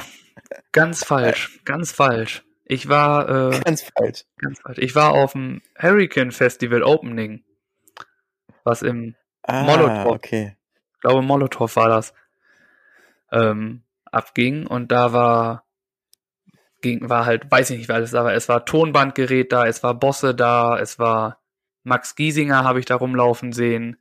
ganz 0.73 1.05
falsch, 1.05 1.61
ganz 1.65 1.93
falsch. 1.93 2.44
Ich 2.67 2.89
war, 2.89 3.29
äh, 3.29 3.61
Ganz 3.61 3.83
falsch. 3.97 4.25
ganz 4.39 4.61
falsch. 4.61 4.79
Ich 4.79 4.95
war 4.95 5.13
auf 5.13 5.33
dem 5.33 5.61
Hurricane 5.79 6.33
Festival 6.33 6.83
Opening. 6.83 7.45
Was 8.65 8.83
im, 8.83 9.15
Ah, 9.43 9.63
Molotow. 9.65 10.07
okay. 10.15 10.57
ich 10.95 11.01
glaube 11.01 11.21
Molotow 11.23 11.75
war 11.77 11.89
das, 11.91 12.15
ähm, 13.31 13.83
abging. 14.11 14.67
Und 14.67 14.91
da 14.93 15.13
war, 15.13 15.65
ging, 16.81 17.09
war 17.11 17.27
halt, 17.27 17.51
weiß 17.51 17.71
ich 17.71 17.79
nicht, 17.79 17.89
wer 17.89 17.97
alles 17.97 18.13
da 18.13 18.25
war. 18.25 18.33
Es 18.33 18.49
war 18.49 18.65
Tonbandgerät 18.65 19.53
da, 19.53 19.67
es 19.67 19.83
war 19.83 19.95
Bosse 19.95 20.35
da, 20.35 20.79
es 20.79 20.99
war 20.99 21.41
Max 21.83 22.15
Giesinger 22.15 22.65
habe 22.65 22.81
ich 22.81 22.87
da 22.87 22.95
rumlaufen 22.97 23.53
sehen. 23.53 23.99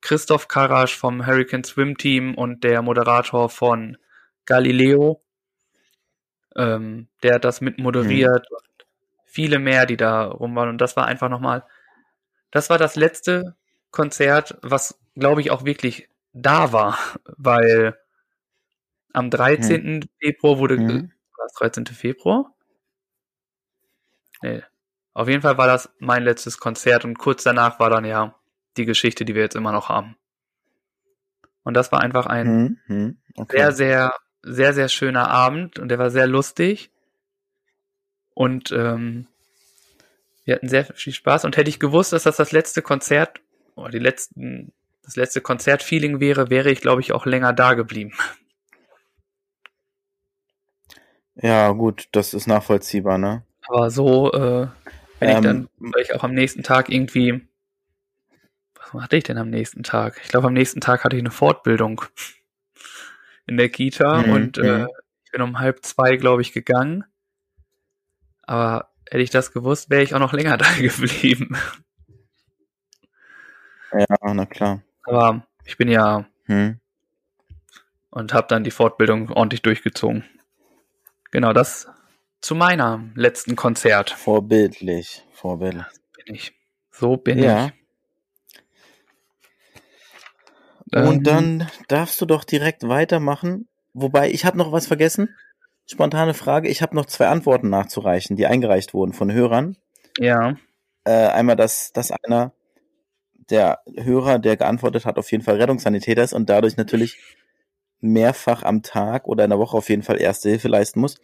Christoph 0.00 0.48
Karasch 0.48 0.96
vom 0.96 1.26
Hurricane 1.26 1.64
Swim 1.64 1.98
Team 1.98 2.34
und 2.34 2.64
der 2.64 2.80
Moderator 2.80 3.50
von 3.50 3.98
Galileo. 4.46 5.22
Ähm, 6.56 7.08
der 7.22 7.34
hat 7.36 7.44
das 7.44 7.60
mit 7.60 7.78
moderiert 7.78 8.50
und 8.50 8.86
viele 9.26 9.58
mehr, 9.58 9.86
die 9.86 9.96
da 9.96 10.24
rum 10.26 10.54
waren. 10.56 10.68
Und 10.70 10.78
das 10.80 10.96
war 10.96 11.06
einfach 11.06 11.28
nochmal, 11.28 11.64
das 12.50 12.70
war 12.70 12.78
das 12.78 12.96
letzte 12.96 13.56
Konzert, 13.90 14.58
was 14.62 14.98
glaube 15.16 15.40
ich 15.40 15.50
auch 15.50 15.64
wirklich 15.64 16.08
da 16.32 16.72
war, 16.72 16.98
weil 17.36 17.96
am 19.12 19.30
13. 19.30 20.08
Februar 20.20 20.58
wurde, 20.58 20.76
Mhm. 20.78 21.12
war 21.36 21.46
es 21.46 21.52
13. 21.54 21.94
Februar? 21.94 22.52
Nee. 24.42 24.62
Auf 25.12 25.28
jeden 25.28 25.42
Fall 25.42 25.56
war 25.58 25.66
das 25.68 25.90
mein 26.00 26.24
letztes 26.24 26.58
Konzert 26.58 27.04
und 27.04 27.18
kurz 27.18 27.44
danach 27.44 27.78
war 27.78 27.90
dann 27.90 28.04
ja 28.04 28.34
die 28.76 28.84
Geschichte, 28.84 29.24
die 29.24 29.34
wir 29.34 29.42
jetzt 29.42 29.54
immer 29.56 29.70
noch 29.72 29.88
haben. 29.88 30.16
Und 31.62 31.74
das 31.74 31.92
war 31.92 32.00
einfach 32.00 32.26
ein 32.26 32.46
Mhm. 32.46 32.78
Mhm. 32.88 33.18
Okay. 33.36 33.56
sehr, 33.58 33.72
sehr, 33.72 34.14
sehr, 34.44 34.74
sehr 34.74 34.88
schöner 34.88 35.30
Abend 35.30 35.78
und 35.78 35.88
der 35.88 35.98
war 35.98 36.10
sehr 36.10 36.26
lustig. 36.26 36.90
Und 38.34 38.72
ähm, 38.72 39.26
wir 40.44 40.56
hatten 40.56 40.68
sehr 40.68 40.84
viel 40.84 41.12
Spaß. 41.12 41.44
Und 41.44 41.56
hätte 41.56 41.70
ich 41.70 41.80
gewusst, 41.80 42.12
dass 42.12 42.24
das 42.24 42.36
das 42.36 42.52
letzte 42.52 42.82
Konzert 42.82 43.40
oder 43.74 43.90
die 43.90 43.98
letzten, 43.98 44.72
das 45.02 45.16
letzte 45.16 45.40
Konzertfeeling 45.40 46.20
wäre, 46.20 46.50
wäre 46.50 46.70
ich, 46.70 46.80
glaube 46.80 47.00
ich, 47.00 47.12
auch 47.12 47.26
länger 47.26 47.52
da 47.52 47.74
geblieben. 47.74 48.12
Ja, 51.36 51.72
gut, 51.72 52.08
das 52.12 52.34
ist 52.34 52.46
nachvollziehbar, 52.46 53.18
ne? 53.18 53.44
Aber 53.66 53.90
so, 53.90 54.32
äh, 54.32 54.68
wenn 55.18 55.28
ich 55.28 55.36
Ähm, 55.36 55.42
dann, 55.42 55.68
weil 55.78 56.02
ich 56.02 56.14
auch 56.14 56.22
am 56.22 56.34
nächsten 56.34 56.62
Tag 56.62 56.88
irgendwie, 56.88 57.46
was 58.74 59.02
hatte 59.02 59.16
ich 59.16 59.24
denn 59.24 59.38
am 59.38 59.50
nächsten 59.50 59.82
Tag? 59.82 60.20
Ich 60.22 60.28
glaube, 60.28 60.46
am 60.46 60.52
nächsten 60.52 60.80
Tag 60.80 61.02
hatte 61.02 61.16
ich 61.16 61.22
eine 61.22 61.30
Fortbildung 61.30 62.02
in 63.46 63.56
der 63.56 63.68
Kita 63.68 64.22
Mhm, 64.22 64.32
und 64.32 64.58
äh, 64.58 64.86
ich 65.24 65.30
bin 65.32 65.42
um 65.42 65.58
halb 65.58 65.84
zwei, 65.84 66.16
glaube 66.16 66.42
ich, 66.42 66.52
gegangen. 66.52 67.04
Aber 68.42 68.90
hätte 69.08 69.22
ich 69.22 69.30
das 69.30 69.52
gewusst, 69.52 69.90
wäre 69.90 70.02
ich 70.02 70.14
auch 70.14 70.18
noch 70.18 70.32
länger 70.32 70.56
da 70.58 70.66
geblieben. 70.78 71.56
Ja, 73.92 74.06
na 74.34 74.46
klar. 74.46 74.82
Aber 75.04 75.46
ich 75.64 75.76
bin 75.76 75.88
ja 75.88 76.26
Hm. 76.46 76.78
und 78.10 78.34
habe 78.34 78.46
dann 78.48 78.64
die 78.64 78.70
Fortbildung 78.70 79.30
ordentlich 79.30 79.62
durchgezogen. 79.62 80.24
Genau, 81.30 81.52
das 81.52 81.88
zu 82.40 82.54
meiner 82.54 83.02
letzten 83.14 83.56
Konzert 83.56 84.10
Vorbildlich, 84.10 85.24
vorbildlich. 85.32 85.84
bin 86.24 86.34
ich. 86.34 86.52
So 86.90 87.16
bin 87.16 87.38
Ja. 87.38 87.66
ich. 87.66 87.72
Ähm, 87.72 87.72
Und 91.02 91.26
dann 91.26 91.68
darfst 91.88 92.20
du 92.20 92.26
doch 92.26 92.44
direkt 92.44 92.88
weitermachen. 92.88 93.68
Wobei, 93.92 94.30
ich 94.30 94.44
habe 94.44 94.58
noch 94.58 94.72
was 94.72 94.86
vergessen. 94.86 95.34
Spontane 95.86 96.34
Frage. 96.34 96.68
Ich 96.68 96.82
habe 96.82 96.96
noch 96.96 97.06
zwei 97.06 97.28
Antworten 97.28 97.68
nachzureichen, 97.68 98.36
die 98.36 98.46
eingereicht 98.46 98.94
wurden 98.94 99.12
von 99.12 99.32
Hörern. 99.32 99.76
Ja, 100.18 100.56
Äh, 101.04 101.28
einmal, 101.28 101.56
dass, 101.56 101.92
dass 101.92 102.10
einer 102.10 102.52
der 103.50 103.80
Hörer, 103.94 104.38
der 104.38 104.56
geantwortet 104.56 105.04
hat, 105.04 105.18
auf 105.18 105.30
jeden 105.30 105.44
Fall 105.44 105.56
Rettungssanitäter 105.56 106.22
ist 106.22 106.32
und 106.32 106.48
dadurch 106.48 106.76
natürlich 106.76 107.18
mehrfach 108.00 108.62
am 108.62 108.82
Tag 108.82 109.26
oder 109.26 109.44
in 109.44 109.50
der 109.50 109.58
Woche 109.58 109.76
auf 109.76 109.88
jeden 109.88 110.02
Fall 110.02 110.20
Erste 110.20 110.48
Hilfe 110.48 110.68
leisten 110.68 111.00
muss. 111.00 111.16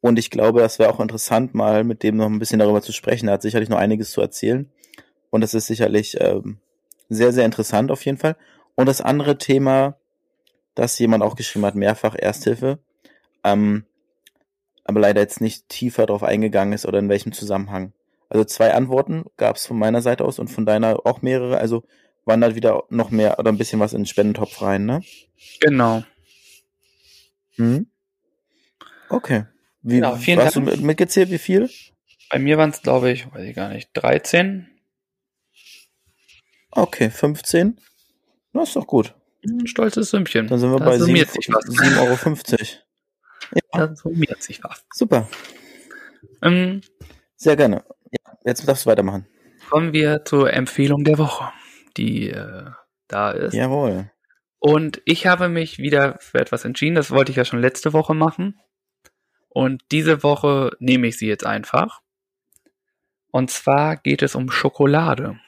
Und 0.00 0.18
ich 0.18 0.30
glaube, 0.30 0.60
das 0.60 0.78
wäre 0.78 0.90
auch 0.90 1.00
interessant, 1.00 1.54
mal 1.54 1.84
mit 1.84 2.02
dem 2.02 2.16
noch 2.16 2.26
ein 2.26 2.38
bisschen 2.38 2.58
darüber 2.58 2.82
zu 2.82 2.92
sprechen. 2.92 3.28
Er 3.28 3.34
hat 3.34 3.42
sicherlich 3.42 3.68
noch 3.68 3.78
einiges 3.78 4.10
zu 4.10 4.20
erzählen. 4.20 4.70
Und 5.30 5.40
das 5.42 5.54
ist 5.54 5.66
sicherlich 5.66 6.20
ähm, 6.20 6.58
sehr, 7.08 7.32
sehr 7.32 7.44
interessant 7.44 7.90
auf 7.90 8.04
jeden 8.04 8.18
Fall. 8.18 8.36
Und 8.82 8.86
das 8.86 9.00
andere 9.00 9.38
Thema, 9.38 9.96
das 10.74 10.98
jemand 10.98 11.22
auch 11.22 11.36
geschrieben 11.36 11.64
hat, 11.64 11.76
mehrfach 11.76 12.16
Ersthilfe, 12.18 12.80
ähm, 13.44 13.86
aber 14.82 14.98
leider 14.98 15.20
jetzt 15.20 15.40
nicht 15.40 15.68
tiefer 15.68 16.04
darauf 16.06 16.24
eingegangen 16.24 16.72
ist 16.74 16.84
oder 16.84 16.98
in 16.98 17.08
welchem 17.08 17.30
Zusammenhang. 17.32 17.92
Also 18.28 18.42
zwei 18.44 18.74
Antworten 18.74 19.26
gab 19.36 19.54
es 19.54 19.66
von 19.68 19.78
meiner 19.78 20.02
Seite 20.02 20.24
aus 20.24 20.40
und 20.40 20.48
von 20.48 20.66
deiner 20.66 21.06
auch 21.06 21.22
mehrere. 21.22 21.58
Also 21.58 21.84
wandert 22.24 22.56
wieder 22.56 22.82
noch 22.90 23.10
mehr 23.12 23.38
oder 23.38 23.52
ein 23.52 23.56
bisschen 23.56 23.78
was 23.78 23.92
in 23.92 24.00
den 24.00 24.06
Spendentopf 24.06 24.60
rein, 24.60 24.84
ne? 24.84 25.00
Genau. 25.60 26.02
Hm? 27.54 27.86
Okay. 29.10 29.44
Wie, 29.82 29.98
Ja, 29.98 30.16
vielen 30.16 30.40
hast 30.40 30.56
Dank. 30.56 30.66
du 30.66 30.72
mit- 30.72 30.80
mitgezählt, 30.80 31.30
wie 31.30 31.38
viel? 31.38 31.70
Bei 32.30 32.40
mir 32.40 32.58
waren 32.58 32.70
es, 32.70 32.82
glaube 32.82 33.12
ich, 33.12 33.32
weiß 33.32 33.44
ich 33.44 33.54
gar 33.54 33.68
nicht, 33.68 33.90
13. 33.92 34.66
Okay, 36.72 37.10
15. 37.10 37.78
Das 38.52 38.68
ist 38.68 38.76
doch 38.76 38.86
gut. 38.86 39.14
Ein 39.44 39.66
stolzes 39.66 40.10
Sümmchen. 40.10 40.46
Dann 40.46 40.58
sind 40.58 40.70
wir 40.70 40.78
da 40.78 40.84
bei 40.84 40.98
summiert 40.98 41.30
sich 41.30 41.48
was. 41.48 41.64
7,50 41.66 42.52
Euro. 42.52 42.66
Da 43.72 43.94
summiert 43.94 44.42
sich 44.42 44.64
was. 44.64 44.86
Super. 44.94 45.28
Ähm, 46.42 46.80
Sehr 47.36 47.56
gerne. 47.56 47.84
Ja, 48.10 48.38
jetzt 48.44 48.66
darfst 48.66 48.86
du 48.86 48.90
weitermachen. 48.90 49.26
kommen 49.68 49.92
wir 49.92 50.24
zur 50.24 50.52
Empfehlung 50.52 51.04
der 51.04 51.18
Woche, 51.18 51.52
die 51.96 52.30
äh, 52.30 52.70
da 53.08 53.30
ist. 53.30 53.52
Jawohl. 53.52 54.10
Und 54.58 55.02
ich 55.04 55.26
habe 55.26 55.48
mich 55.48 55.78
wieder 55.78 56.16
für 56.20 56.38
etwas 56.38 56.64
entschieden. 56.64 56.94
Das 56.94 57.10
wollte 57.10 57.30
ich 57.30 57.36
ja 57.36 57.44
schon 57.44 57.60
letzte 57.60 57.92
Woche 57.92 58.14
machen. 58.14 58.60
Und 59.48 59.82
diese 59.90 60.22
Woche 60.22 60.70
nehme 60.78 61.08
ich 61.08 61.18
sie 61.18 61.26
jetzt 61.26 61.44
einfach. 61.44 62.00
Und 63.32 63.50
zwar 63.50 63.96
geht 63.96 64.22
es 64.22 64.34
um 64.34 64.50
Schokolade. 64.50 65.38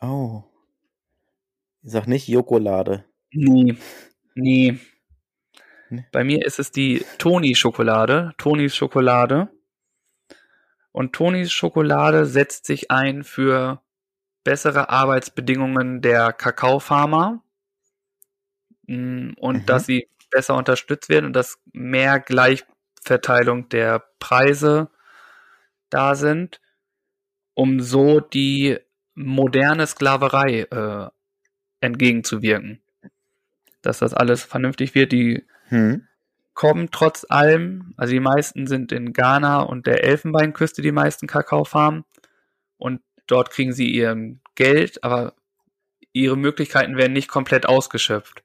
Oh. 0.00 0.44
Ich 1.82 1.92
sag 1.92 2.06
nicht 2.06 2.28
Jokolade. 2.28 3.04
Nee. 3.32 3.76
Nee. 4.34 4.78
Nee. 5.88 6.04
Bei 6.12 6.24
mir 6.24 6.44
ist 6.44 6.58
es 6.58 6.70
die 6.70 7.04
Toni-Schokolade. 7.18 8.32
Tonis 8.38 8.76
Schokolade. 8.76 9.48
Und 10.92 11.12
Tonis 11.14 11.50
Schokolade 11.52 12.26
setzt 12.26 12.66
sich 12.66 12.90
ein 12.90 13.24
für 13.24 13.82
bessere 14.44 14.88
Arbeitsbedingungen 14.90 16.00
der 16.00 16.32
Kakaofarmer. 16.32 17.42
Mm, 18.86 19.32
Und 19.38 19.56
Mhm. 19.62 19.66
dass 19.66 19.86
sie 19.86 20.08
besser 20.30 20.56
unterstützt 20.56 21.08
werden 21.08 21.26
und 21.26 21.32
dass 21.32 21.58
mehr 21.72 22.20
Gleichverteilung 22.20 23.68
der 23.68 24.04
Preise 24.18 24.90
da 25.90 26.14
sind, 26.14 26.60
um 27.54 27.80
so 27.80 28.20
die 28.20 28.78
moderne 29.14 29.86
Sklaverei 29.86 30.62
äh, 30.70 31.10
entgegenzuwirken. 31.80 32.80
Dass 33.82 33.98
das 33.98 34.14
alles 34.14 34.44
vernünftig 34.44 34.94
wird. 34.94 35.12
Die 35.12 35.44
Hm. 35.68 36.06
kommen 36.54 36.90
trotz 36.90 37.24
allem, 37.28 37.94
also 37.96 38.12
die 38.12 38.20
meisten 38.20 38.66
sind 38.66 38.92
in 38.92 39.12
Ghana 39.12 39.60
und 39.60 39.86
der 39.86 40.04
Elfenbeinküste 40.04 40.82
die 40.82 40.92
meisten 40.92 41.26
Kakaofarmen 41.26 42.04
und 42.76 43.00
dort 43.26 43.50
kriegen 43.50 43.72
sie 43.72 43.88
ihr 43.90 44.36
Geld, 44.56 45.02
aber 45.04 45.34
ihre 46.12 46.36
Möglichkeiten 46.36 46.96
werden 46.96 47.12
nicht 47.12 47.28
komplett 47.28 47.66
ausgeschöpft. 47.66 48.42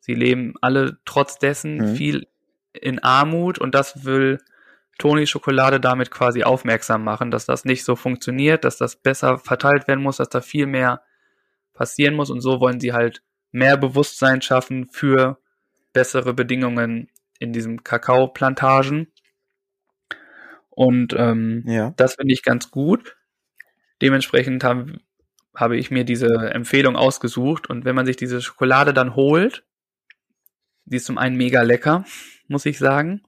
Sie 0.00 0.14
leben 0.14 0.54
alle 0.62 0.98
trotz 1.04 1.38
dessen 1.38 1.76
Mhm. 1.78 1.94
viel 1.96 2.26
in 2.72 3.00
Armut 3.00 3.58
und 3.58 3.74
das 3.74 4.04
will 4.04 4.38
Toni 4.98 5.26
Schokolade 5.26 5.80
damit 5.80 6.10
quasi 6.10 6.44
aufmerksam 6.44 7.04
machen, 7.04 7.30
dass 7.30 7.44
das 7.44 7.64
nicht 7.64 7.84
so 7.84 7.96
funktioniert, 7.96 8.64
dass 8.64 8.76
das 8.78 8.96
besser 8.96 9.38
verteilt 9.38 9.88
werden 9.88 10.02
muss, 10.02 10.16
dass 10.18 10.28
da 10.28 10.40
viel 10.40 10.66
mehr 10.66 11.02
passieren 11.78 12.14
muss 12.14 12.28
und 12.30 12.40
so 12.42 12.60
wollen 12.60 12.80
sie 12.80 12.92
halt 12.92 13.22
mehr 13.52 13.76
Bewusstsein 13.78 14.42
schaffen 14.42 14.88
für 14.90 15.38
bessere 15.94 16.34
Bedingungen 16.34 17.08
in 17.38 17.52
diesen 17.54 17.84
Kakaoplantagen. 17.84 19.12
Und 20.70 21.14
ähm, 21.16 21.62
Ja. 21.66 21.92
das 21.96 22.16
finde 22.16 22.34
ich 22.34 22.42
ganz 22.42 22.70
gut. 22.70 23.16
Dementsprechend 24.02 24.62
haben, 24.64 25.00
habe 25.54 25.76
ich 25.76 25.90
mir 25.90 26.04
diese 26.04 26.28
Empfehlung 26.52 26.96
ausgesucht. 26.96 27.70
Und 27.70 27.84
wenn 27.84 27.96
man 27.96 28.06
sich 28.06 28.16
diese 28.16 28.42
Schokolade 28.42 28.92
dann 28.92 29.14
holt, 29.16 29.64
die 30.84 30.96
ist 30.96 31.06
zum 31.06 31.18
einen 31.18 31.36
mega 31.36 31.62
lecker, 31.62 32.04
muss 32.48 32.66
ich 32.66 32.78
sagen. 32.78 33.22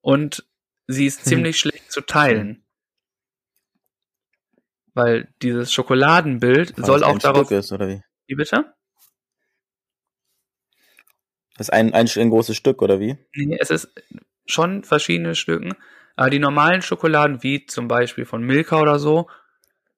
Und 0.00 0.46
sie 0.86 1.06
ist 1.06 1.20
Hm. 1.20 1.24
ziemlich 1.28 1.58
schlecht 1.58 1.90
zu 1.92 2.00
teilen. 2.02 2.64
Weil 4.96 5.28
dieses 5.42 5.74
Schokoladenbild 5.74 6.78
Weil 6.78 6.84
soll 6.86 7.04
auch 7.04 7.18
darauf. 7.18 7.48
Stück 7.48 7.58
ist, 7.58 7.70
oder 7.70 7.86
wie? 7.86 8.02
Wie 8.26 8.34
bitte? 8.34 8.72
Das 11.58 11.68
ist 11.68 11.72
ein, 11.72 11.92
ein, 11.92 12.08
ein 12.16 12.30
großes 12.30 12.56
Stück, 12.56 12.80
oder 12.80 12.98
wie? 12.98 13.18
Nee, 13.34 13.58
es 13.60 13.68
ist 13.70 13.90
schon 14.46 14.84
verschiedene 14.84 15.34
Stücken. 15.34 15.74
Aber 16.16 16.30
die 16.30 16.38
normalen 16.38 16.80
Schokoladen, 16.80 17.42
wie 17.42 17.66
zum 17.66 17.88
Beispiel 17.88 18.24
von 18.24 18.42
Milka 18.42 18.80
oder 18.80 18.98
so, 18.98 19.28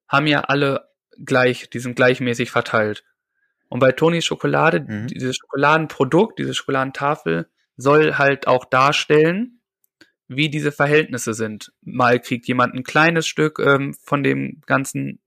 haben 0.08 0.26
ja 0.26 0.40
alle 0.40 0.88
gleich, 1.24 1.70
die 1.70 1.78
sind 1.78 1.94
gleichmäßig 1.94 2.50
verteilt. 2.50 3.04
Und 3.68 3.78
bei 3.78 3.92
Tonis 3.92 4.24
Schokolade, 4.24 4.80
Mhm. 4.80 5.06
dieses 5.06 5.36
Schokoladenprodukt, 5.36 6.40
diese 6.40 6.54
Schokoladentafel, 6.54 7.48
soll 7.76 8.14
halt 8.18 8.48
auch 8.48 8.64
darstellen, 8.64 9.57
wie 10.28 10.50
diese 10.50 10.72
Verhältnisse 10.72 11.34
sind. 11.34 11.72
Mal 11.82 12.20
kriegt 12.20 12.46
jemand 12.48 12.74
ein 12.74 12.84
kleines 12.84 13.26
Stück 13.26 13.58
ähm, 13.58 13.94
von 13.94 14.22
dem 14.22 14.60
ganzen 14.66 15.20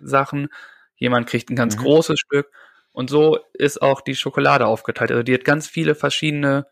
Sachen, 0.00 0.48
jemand 0.96 1.28
kriegt 1.28 1.50
ein 1.50 1.56
ganz 1.56 1.76
Mhm. 1.76 1.80
großes 1.82 2.18
Stück. 2.18 2.50
Und 2.92 3.08
so 3.08 3.38
ist 3.54 3.80
auch 3.82 4.00
die 4.00 4.16
Schokolade 4.16 4.66
aufgeteilt. 4.66 5.10
Also 5.12 5.22
die 5.22 5.34
hat 5.34 5.44
ganz 5.44 5.68
viele 5.68 5.94
verschiedene 5.94 6.66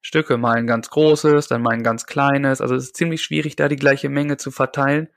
Stücke, 0.00 0.36
mal 0.38 0.56
ein 0.56 0.66
ganz 0.68 0.88
großes, 0.90 1.48
dann 1.48 1.62
mal 1.62 1.74
ein 1.74 1.82
ganz 1.82 2.06
kleines. 2.06 2.60
Also 2.60 2.76
es 2.76 2.84
ist 2.84 2.96
ziemlich 2.96 3.22
schwierig, 3.22 3.56
da 3.56 3.66
die 3.68 3.76
gleiche 3.76 4.08
Menge 4.08 4.36
zu 4.36 4.50
verteilen. 4.52 5.08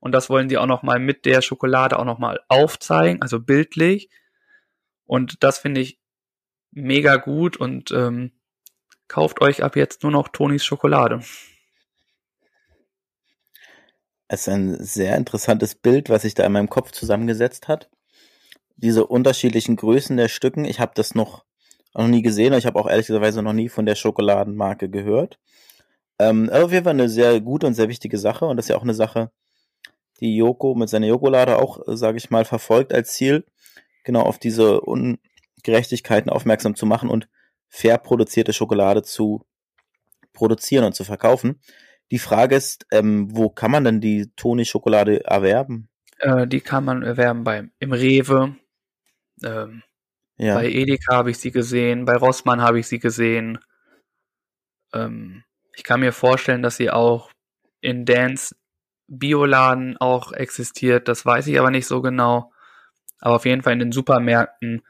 Und 0.00 0.12
das 0.12 0.30
wollen 0.30 0.48
die 0.48 0.58
auch 0.58 0.66
noch 0.66 0.82
mal 0.82 0.98
mit 0.98 1.26
der 1.26 1.42
Schokolade 1.42 1.98
auch 1.98 2.04
noch 2.06 2.18
mal 2.18 2.40
aufzeigen, 2.48 3.20
also 3.22 3.38
bildlich. 3.38 4.08
Und 5.04 5.42
das 5.44 5.58
finde 5.58 5.82
ich 5.82 5.98
mega 6.70 7.16
gut 7.16 7.56
und 7.58 7.90
ähm, 7.92 8.32
kauft 9.12 9.42
euch 9.42 9.62
ab 9.62 9.76
jetzt 9.76 10.02
nur 10.02 10.10
noch 10.10 10.28
Tonis 10.28 10.64
Schokolade. 10.64 11.20
Es 14.26 14.40
ist 14.40 14.48
ein 14.48 14.82
sehr 14.82 15.18
interessantes 15.18 15.74
Bild, 15.74 16.08
was 16.08 16.22
sich 16.22 16.32
da 16.34 16.44
in 16.46 16.52
meinem 16.52 16.70
Kopf 16.70 16.92
zusammengesetzt 16.92 17.68
hat. 17.68 17.90
Diese 18.76 19.06
unterschiedlichen 19.06 19.76
Größen 19.76 20.16
der 20.16 20.28
Stücken. 20.28 20.64
Ich 20.64 20.80
habe 20.80 20.92
das 20.94 21.14
noch, 21.14 21.44
noch 21.92 22.08
nie 22.08 22.22
gesehen. 22.22 22.54
Ich 22.54 22.64
habe 22.64 22.80
auch 22.80 22.88
ehrlicherweise 22.88 23.42
noch 23.42 23.52
nie 23.52 23.68
von 23.68 23.84
der 23.84 23.96
Schokoladenmarke 23.96 24.88
gehört. 24.88 25.38
Ähm, 26.18 26.48
aber 26.50 26.64
auf 26.64 26.72
jeden 26.72 26.84
Fall 26.84 26.94
eine 26.94 27.10
sehr 27.10 27.38
gute 27.42 27.66
und 27.66 27.74
sehr 27.74 27.90
wichtige 27.90 28.16
Sache. 28.16 28.46
Und 28.46 28.56
das 28.56 28.64
ist 28.64 28.70
ja 28.70 28.76
auch 28.76 28.82
eine 28.82 28.94
Sache, 28.94 29.30
die 30.20 30.34
Joko 30.34 30.74
mit 30.74 30.88
seiner 30.88 31.08
Jokolade 31.08 31.58
auch, 31.58 31.86
äh, 31.86 31.98
sage 31.98 32.16
ich 32.16 32.30
mal, 32.30 32.46
verfolgt 32.46 32.94
als 32.94 33.12
Ziel, 33.12 33.44
genau 34.04 34.22
auf 34.22 34.38
diese 34.38 34.80
Ungerechtigkeiten 34.80 36.30
aufmerksam 36.30 36.74
zu 36.76 36.86
machen 36.86 37.10
und 37.10 37.28
fair 37.72 37.96
produzierte 37.98 38.52
Schokolade 38.52 39.02
zu 39.02 39.44
produzieren 40.34 40.84
und 40.84 40.94
zu 40.94 41.04
verkaufen. 41.04 41.60
Die 42.10 42.18
Frage 42.18 42.54
ist, 42.54 42.86
ähm, 42.92 43.34
wo 43.34 43.48
kann 43.48 43.70
man 43.70 43.84
denn 43.84 44.00
die 44.00 44.30
Toni-Schokolade 44.36 45.24
erwerben? 45.24 45.88
Äh, 46.18 46.46
die 46.46 46.60
kann 46.60 46.84
man 46.84 47.02
erwerben 47.02 47.44
beim 47.44 47.72
im 47.78 47.92
Rewe. 47.92 48.54
Ähm, 49.42 49.82
Ja. 50.36 50.54
Bei 50.54 50.68
Edeka 50.68 51.14
habe 51.14 51.30
ich 51.30 51.38
sie 51.38 51.50
gesehen, 51.50 52.04
bei 52.04 52.14
Rossmann 52.14 52.60
habe 52.60 52.78
ich 52.78 52.88
sie 52.88 52.98
gesehen. 52.98 53.58
Ähm, 54.92 55.44
ich 55.74 55.84
kann 55.84 56.00
mir 56.00 56.12
vorstellen, 56.12 56.62
dass 56.62 56.76
sie 56.76 56.90
auch 56.90 57.30
in 57.80 58.04
Dance 58.04 58.54
Bioladen 59.08 59.96
auch 59.98 60.32
existiert. 60.32 61.08
Das 61.08 61.24
weiß 61.24 61.46
ich 61.46 61.58
aber 61.58 61.70
nicht 61.70 61.86
so 61.86 62.02
genau. 62.02 62.52
Aber 63.20 63.36
auf 63.36 63.46
jeden 63.46 63.62
Fall 63.62 63.74
in 63.74 63.78
den 63.78 63.92
Supermärkten 63.92 64.82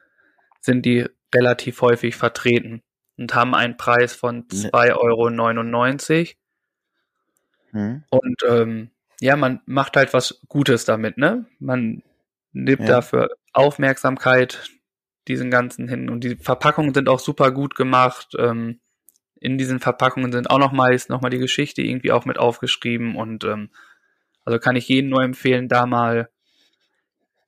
sind 0.61 0.87
die 0.87 1.07
relativ 1.35 1.81
häufig 1.83 2.17
vertreten 2.17 2.83
und 3.19 3.35
haben 3.35 3.55
einen 3.55 3.77
Preis 3.77 4.15
von 4.15 4.47
Ne. 4.53 4.71
2,99 4.71 6.19
Euro. 6.21 6.37
Hm. 7.73 8.05
Und 8.11 8.37
ähm, 8.49 8.91
ja, 9.21 9.37
man 9.37 9.61
macht 9.67 9.97
halt 9.97 10.13
was 10.13 10.41
Gutes 10.49 10.85
damit, 10.85 11.17
ne? 11.19 11.47
Man 11.59 12.03
nimmt 12.53 12.81
Ja. 12.81 12.87
dafür 12.87 13.31
Aufmerksamkeit 13.53 14.71
diesen 15.29 15.51
ganzen 15.51 15.89
hin. 15.89 16.11
Und 16.11 16.25
die 16.25 16.37
Verpackungen 16.37 16.93
sind 16.95 17.09
auch 17.09 17.21
super 17.21 17.51
gut 17.53 17.75
gemacht. 17.77 18.35
Ähm, 18.39 18.81
in 19.41 19.59
diesen 19.59 19.81
Verpackungen 19.81 20.33
sind 20.33 20.51
auch 20.51 20.59
noch 20.59 20.73
meist 20.73 21.11
noch 21.11 21.21
mal 21.21 21.31
die 21.31 21.39
Geschichte 21.39 21.83
irgendwie 21.83 22.13
auch 22.13 22.25
mit 22.25 22.39
aufgeschrieben. 22.39 23.17
Und 23.17 23.45
ähm, 23.45 23.71
also 24.45 24.59
kann 24.59 24.77
ich 24.77 24.89
jedem 24.89 25.11
nur 25.11 25.23
empfehlen, 25.23 25.69
da 25.69 25.87
mal 25.87 26.29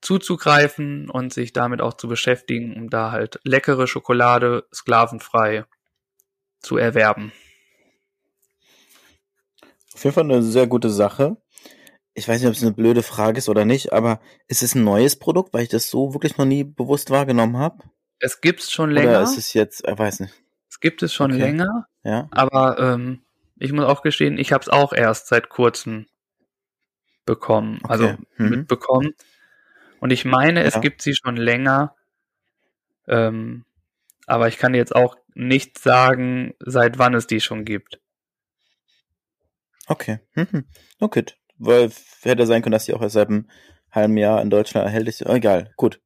zuzugreifen 0.05 1.09
und 1.09 1.33
sich 1.33 1.51
damit 1.51 1.81
auch 1.81 1.95
zu 1.95 2.07
beschäftigen, 2.07 2.75
um 2.75 2.89
da 2.89 3.11
halt 3.11 3.39
leckere 3.43 3.87
Schokolade 3.87 4.65
sklavenfrei 4.73 5.65
zu 6.59 6.77
erwerben. 6.77 7.31
Auf 9.93 10.03
jeden 10.03 10.13
Fall 10.13 10.23
eine 10.25 10.43
sehr 10.43 10.67
gute 10.67 10.89
Sache. 10.89 11.37
Ich 12.13 12.27
weiß 12.27 12.39
nicht, 12.39 12.47
ob 12.47 12.53
es 12.55 12.61
eine 12.61 12.71
blöde 12.73 13.03
Frage 13.03 13.39
ist 13.39 13.49
oder 13.49 13.65
nicht, 13.65 13.93
aber 13.93 14.21
ist 14.47 14.63
es 14.63 14.75
ein 14.75 14.83
neues 14.83 15.17
Produkt, 15.17 15.53
weil 15.53 15.63
ich 15.63 15.69
das 15.69 15.89
so 15.89 16.13
wirklich 16.13 16.37
noch 16.37 16.45
nie 16.45 16.63
bewusst 16.63 17.09
wahrgenommen 17.09 17.57
habe? 17.57 17.83
Es 18.19 18.41
gibt's 18.41 18.71
schon 18.71 18.91
länger. 18.91 19.09
Oder 19.09 19.21
ist 19.23 19.37
es 19.37 19.53
jetzt, 19.53 19.85
ich 19.87 19.97
weiß 19.97 20.21
nicht. 20.21 20.33
Es 20.69 20.79
gibt 20.79 21.01
es 21.03 21.13
schon 21.13 21.31
Okay. 21.31 21.41
länger, 21.41 21.87
Ja. 22.03 22.27
aber 22.31 22.77
ähm, 22.79 23.23
ich 23.57 23.71
muss 23.71 23.85
auch 23.85 24.01
gestehen, 24.01 24.37
ich 24.37 24.51
habe 24.53 24.61
es 24.61 24.69
auch 24.69 24.93
erst 24.93 25.27
seit 25.27 25.49
kurzem 25.49 26.05
bekommen, 27.25 27.79
Okay. 27.83 27.91
also 27.91 28.07
Mhm. 28.37 28.49
mitbekommen. 28.49 29.13
Und 29.99 30.11
ich 30.11 30.25
meine, 30.25 30.63
es 30.63 30.75
Ja. 30.75 30.81
gibt 30.81 31.01
sie 31.01 31.13
schon 31.15 31.37
länger, 31.37 31.95
ähm, 33.07 33.65
aber 34.27 34.47
ich 34.47 34.57
kann 34.57 34.73
jetzt 34.73 34.95
auch 34.95 35.15
nicht 35.33 35.77
sagen, 35.79 36.53
seit 36.59 36.97
wann 36.97 37.13
es 37.13 37.27
die 37.27 37.41
schon 37.41 37.65
gibt. 37.65 37.99
Okay. 39.87 40.19
Mhm. 40.33 40.65
Okay. 40.99 41.25
Weil 41.57 41.91
hätte 42.23 42.45
sein 42.47 42.61
können, 42.61 42.71
dass 42.73 42.85
die 42.85 42.93
auch 42.93 43.01
erst 43.01 43.13
seit 43.13 43.27
einem 43.29 43.49
halben 43.91 44.17
Jahr 44.17 44.41
in 44.41 44.49
Deutschland 44.49 44.85
erhältlich 44.85 45.17
sind. 45.17 45.29
Egal. 45.29 45.71
Gut. 45.77 46.01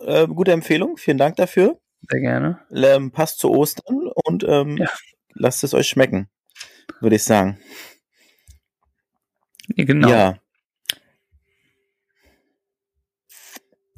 Äh, 0.00 0.26
gute 0.26 0.52
Empfehlung. 0.52 0.96
Vielen 0.96 1.18
Dank 1.18 1.36
dafür. 1.36 1.80
Sehr 2.08 2.20
gerne. 2.20 2.60
Ähm, 2.72 3.10
passt 3.10 3.40
zu 3.40 3.50
Ostern 3.50 4.08
und 4.24 4.44
ähm, 4.44 4.76
Ja. 4.78 4.88
lasst 5.34 5.64
es 5.64 5.74
euch 5.74 5.88
schmecken, 5.88 6.30
würde 7.00 7.16
ich 7.16 7.24
sagen. 7.24 7.58
Genau. 9.76 10.08
Ja. 10.08 10.39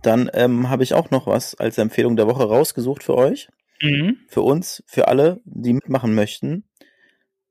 Dann 0.03 0.31
ähm, 0.35 0.69
habe 0.69 0.83
ich 0.83 0.95
auch 0.95 1.11
noch 1.11 1.27
was 1.27 1.55
als 1.55 1.79
Empfehlung 1.79 2.17
der 2.17 2.27
Woche 2.27 2.45
rausgesucht 2.45 3.03
für 3.03 3.15
euch, 3.15 3.49
Mhm. 3.81 4.19
für 4.29 4.43
uns, 4.43 4.83
für 4.87 5.09
alle, 5.09 5.41
die 5.45 5.73
mitmachen 5.73 6.15
möchten. 6.15 6.65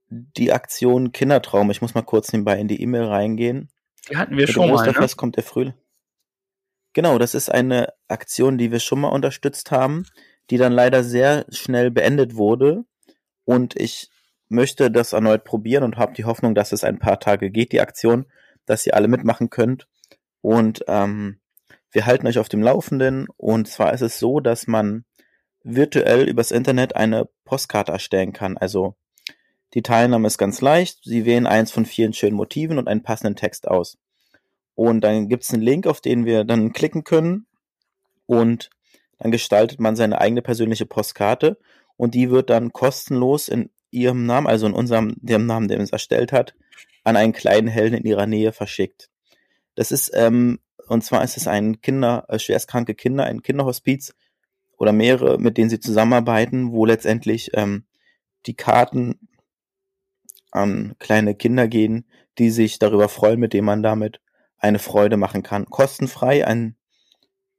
Die 0.10 0.52
Aktion 0.52 1.12
Kindertraum. 1.12 1.72
Ich 1.72 1.82
muss 1.82 1.94
mal 1.94 2.02
kurz 2.02 2.32
nebenbei 2.32 2.60
in 2.60 2.68
die 2.68 2.82
E-Mail 2.82 3.04
reingehen. 3.06 3.70
Die 4.10 4.18
hatten 4.18 4.32
wir 4.38 4.46
Mit 4.46 4.50
schon 4.52 4.70
mal, 4.70 4.92
ne? 4.92 5.08
Kommt 5.16 5.36
der 5.38 5.44
Frühling. 5.44 5.74
Genau, 6.94 7.18
das 7.18 7.34
ist 7.36 7.50
eine 7.50 7.94
Aktion, 8.08 8.58
die 8.58 8.72
wir 8.72 8.80
schon 8.80 9.00
mal 9.00 9.10
unterstützt 9.10 9.72
haben, 9.72 10.06
die 10.50 10.58
dann 10.58 10.74
leider 10.74 11.04
sehr 11.04 11.46
schnell 11.50 11.92
beendet 11.92 12.36
wurde. 12.36 12.84
Und 13.46 13.78
ich 13.80 14.10
möchte 14.50 14.92
das 14.92 15.14
erneut 15.14 15.46
probieren 15.46 15.84
und 15.84 15.98
habe 15.98 16.14
die 16.14 16.26
Hoffnung, 16.26 16.56
dass 16.56 16.74
es 16.74 16.84
ein 16.84 17.00
paar 17.00 17.20
Tage 17.20 17.50
geht, 17.50 17.72
die 17.72 17.80
Aktion, 17.80 18.26
dass 18.66 18.86
ihr 18.86 18.96
alle 18.96 19.08
mitmachen 19.08 19.50
könnt. 19.50 19.88
Und 20.42 20.84
ähm, 20.88 21.41
wir 21.92 22.06
halten 22.06 22.28
euch 22.28 22.40
auf 22.40 22.50
dem 22.50 22.62
Laufenden. 22.62 23.28
Und 23.38 23.68
zwar 23.68 23.94
ist 23.94 24.02
es 24.02 24.20
so, 24.20 24.40
dass 24.40 24.68
man 24.68 25.06
virtuell 25.64 26.28
übers 26.28 26.52
Internet 26.52 26.96
eine 26.96 27.30
Postkarte 27.46 27.92
erstellen 27.92 28.34
kann. 28.34 28.58
Also 28.58 28.96
die 29.74 29.84
Teilnahme 29.84 30.28
ist 30.28 30.38
ganz 30.38 30.62
leicht. 30.62 31.00
Sie 31.04 31.26
wählen 31.26 31.48
eins 31.48 31.72
von 31.72 31.86
vielen 31.86 32.14
schönen 32.14 32.36
Motiven 32.36 32.78
und 32.78 32.88
einen 32.88 33.04
passenden 33.04 33.36
Text 33.36 33.68
aus. 33.68 33.98
Und 34.76 35.02
dann 35.02 35.30
gibt 35.30 35.44
es 35.44 35.54
einen 35.54 35.62
Link, 35.62 35.88
auf 35.88 36.02
den 36.02 36.26
wir 36.26 36.44
dann 36.44 36.74
klicken 36.74 37.04
können. 37.04 37.46
Und 38.26 38.70
dann 39.20 39.32
gestaltet 39.32 39.80
man 39.80 39.96
seine 39.96 40.20
eigene 40.20 40.42
persönliche 40.42 40.86
Postkarte. 40.86 41.58
Und 41.98 42.16
die 42.16 42.32
wird 42.32 42.50
dann 42.50 42.74
kostenlos 42.74 43.48
in 43.48 43.70
ihrem 43.92 44.26
Namen, 44.26 44.48
also 44.48 44.66
in 44.66 44.74
unserem, 44.74 45.16
dem 45.18 45.46
Namen, 45.46 45.68
den 45.68 45.82
es 45.82 45.92
erstellt 45.92 46.32
hat, 46.32 46.56
an 47.04 47.16
einen 47.16 47.34
kleinen 47.34 47.68
Helden 47.68 47.98
in 47.98 48.06
ihrer 48.06 48.26
Nähe 48.26 48.54
verschickt. 48.54 49.10
Das 49.76 49.92
ist, 49.92 50.12
ähm, 50.14 50.60
und 50.92 51.06
zwar 51.06 51.24
ist 51.24 51.38
es 51.38 51.48
ein 51.48 51.80
Kinder, 51.80 52.26
äh, 52.28 52.38
schwerstkranke 52.38 52.96
Kinder, 52.96 53.24
ein 53.24 53.42
Kinderhospiz 53.42 54.14
oder 54.78 54.92
mehrere, 54.92 55.38
mit 55.38 55.58
denen 55.58 55.70
sie 55.70 55.80
zusammenarbeiten, 55.80 56.74
wo 56.74 56.86
letztendlich 56.86 57.52
ähm, 57.54 57.86
die 58.46 58.56
Karten 58.56 59.30
an 60.52 60.96
kleine 61.00 61.34
Kinder 61.34 61.70
gehen, 61.70 62.06
die 62.38 62.50
sich 62.50 62.78
darüber 62.78 63.08
freuen, 63.08 63.40
mit 63.40 63.54
denen 63.54 63.68
man 63.68 63.84
damit 63.84 64.20
eine 64.58 64.80
Freude 64.80 65.16
machen 65.16 65.44
kann. 65.44 65.66
Kostenfrei, 65.66 66.46
ein 66.46 66.76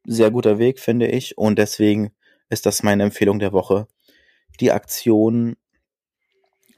sehr 0.04 0.30
guter 0.30 0.58
Weg, 0.58 0.78
finde 0.78 1.06
ich. 1.06 1.38
Und 1.38 1.58
deswegen 1.58 2.12
ist 2.50 2.66
das 2.66 2.82
meine 2.82 3.04
Empfehlung 3.04 3.38
der 3.38 3.54
Woche. 3.54 3.88
Die 4.60 4.72
Aktion 4.72 5.56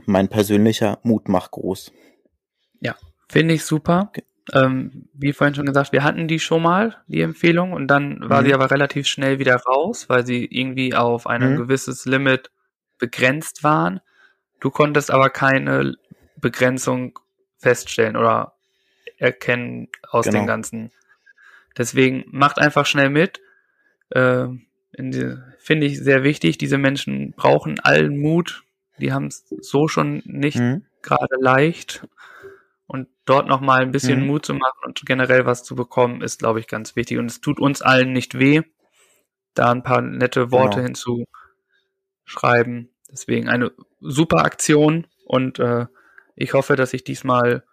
Mein 0.06 0.28
persönlicher 0.28 1.00
Mut 1.02 1.28
macht 1.28 1.50
groß. 1.50 1.90
Finde 3.28 3.54
ich 3.54 3.64
super. 3.64 4.06
Okay. 4.10 4.22
Ähm, 4.52 5.08
wie 5.14 5.32
vorhin 5.32 5.54
schon 5.54 5.66
gesagt, 5.66 5.92
wir 5.92 6.04
hatten 6.04 6.28
die 6.28 6.38
schon 6.38 6.62
mal, 6.62 6.96
die 7.06 7.22
Empfehlung, 7.22 7.72
und 7.72 7.86
dann 7.88 8.28
war 8.28 8.42
Mhm. 8.42 8.46
sie 8.46 8.54
aber 8.54 8.70
relativ 8.70 9.06
schnell 9.06 9.38
wieder 9.38 9.56
raus, 9.56 10.08
weil 10.10 10.26
sie 10.26 10.44
irgendwie 10.44 10.94
auf 10.94 11.26
ein 11.26 11.52
Mhm. 11.52 11.56
gewisses 11.56 12.04
Limit 12.04 12.50
begrenzt 12.98 13.64
waren. 13.64 14.00
Du 14.60 14.70
konntest 14.70 15.10
aber 15.10 15.30
keine 15.30 15.94
Begrenzung 16.40 17.18
feststellen 17.58 18.16
oder 18.16 18.52
erkennen 19.18 19.88
aus 20.10 20.26
Genau. 20.26 20.40
den 20.40 20.46
ganzen. 20.46 20.92
Deswegen 21.78 22.24
macht 22.30 22.58
einfach 22.58 22.86
schnell 22.86 23.10
mit. 23.10 23.40
Äh, 24.10 24.46
Finde 25.58 25.86
ich 25.86 25.98
sehr 26.00 26.22
wichtig. 26.24 26.58
Diese 26.58 26.78
Menschen 26.78 27.32
brauchen 27.32 27.80
allen 27.80 28.18
Mut. 28.18 28.62
Die 28.98 29.12
haben 29.12 29.26
es 29.26 29.46
so 29.60 29.88
schon 29.88 30.22
nicht 30.26 30.58
Mhm. 30.58 30.84
gerade 31.02 31.36
leicht. 31.40 32.06
Und 32.94 33.08
dort 33.24 33.48
nochmal 33.48 33.82
ein 33.82 33.90
bisschen 33.90 34.20
Mhm. 34.20 34.26
Mut 34.28 34.46
zu 34.46 34.54
machen 34.54 34.78
und 34.84 35.02
generell 35.04 35.46
was 35.46 35.64
zu 35.64 35.74
bekommen, 35.74 36.22
ist, 36.22 36.38
glaube 36.38 36.60
ich, 36.60 36.68
ganz 36.68 36.94
wichtig. 36.94 37.18
Und 37.18 37.26
es 37.26 37.40
tut 37.40 37.58
uns 37.58 37.82
allen 37.82 38.12
nicht 38.12 38.38
weh, 38.38 38.62
da 39.54 39.72
ein 39.72 39.82
paar 39.82 40.00
nette 40.00 40.52
Worte 40.52 40.76
Genau. 40.80 40.86
hinzuschreiben. 42.24 42.94
Deswegen 43.10 43.48
eine 43.48 43.72
super 43.98 44.44
Aktion 44.44 45.08
und 45.26 45.58
äh, 45.58 45.86
ich 46.36 46.54
hoffe, 46.54 46.76
dass 46.76 46.92
ich 46.94 47.02
diesmal 47.02 47.64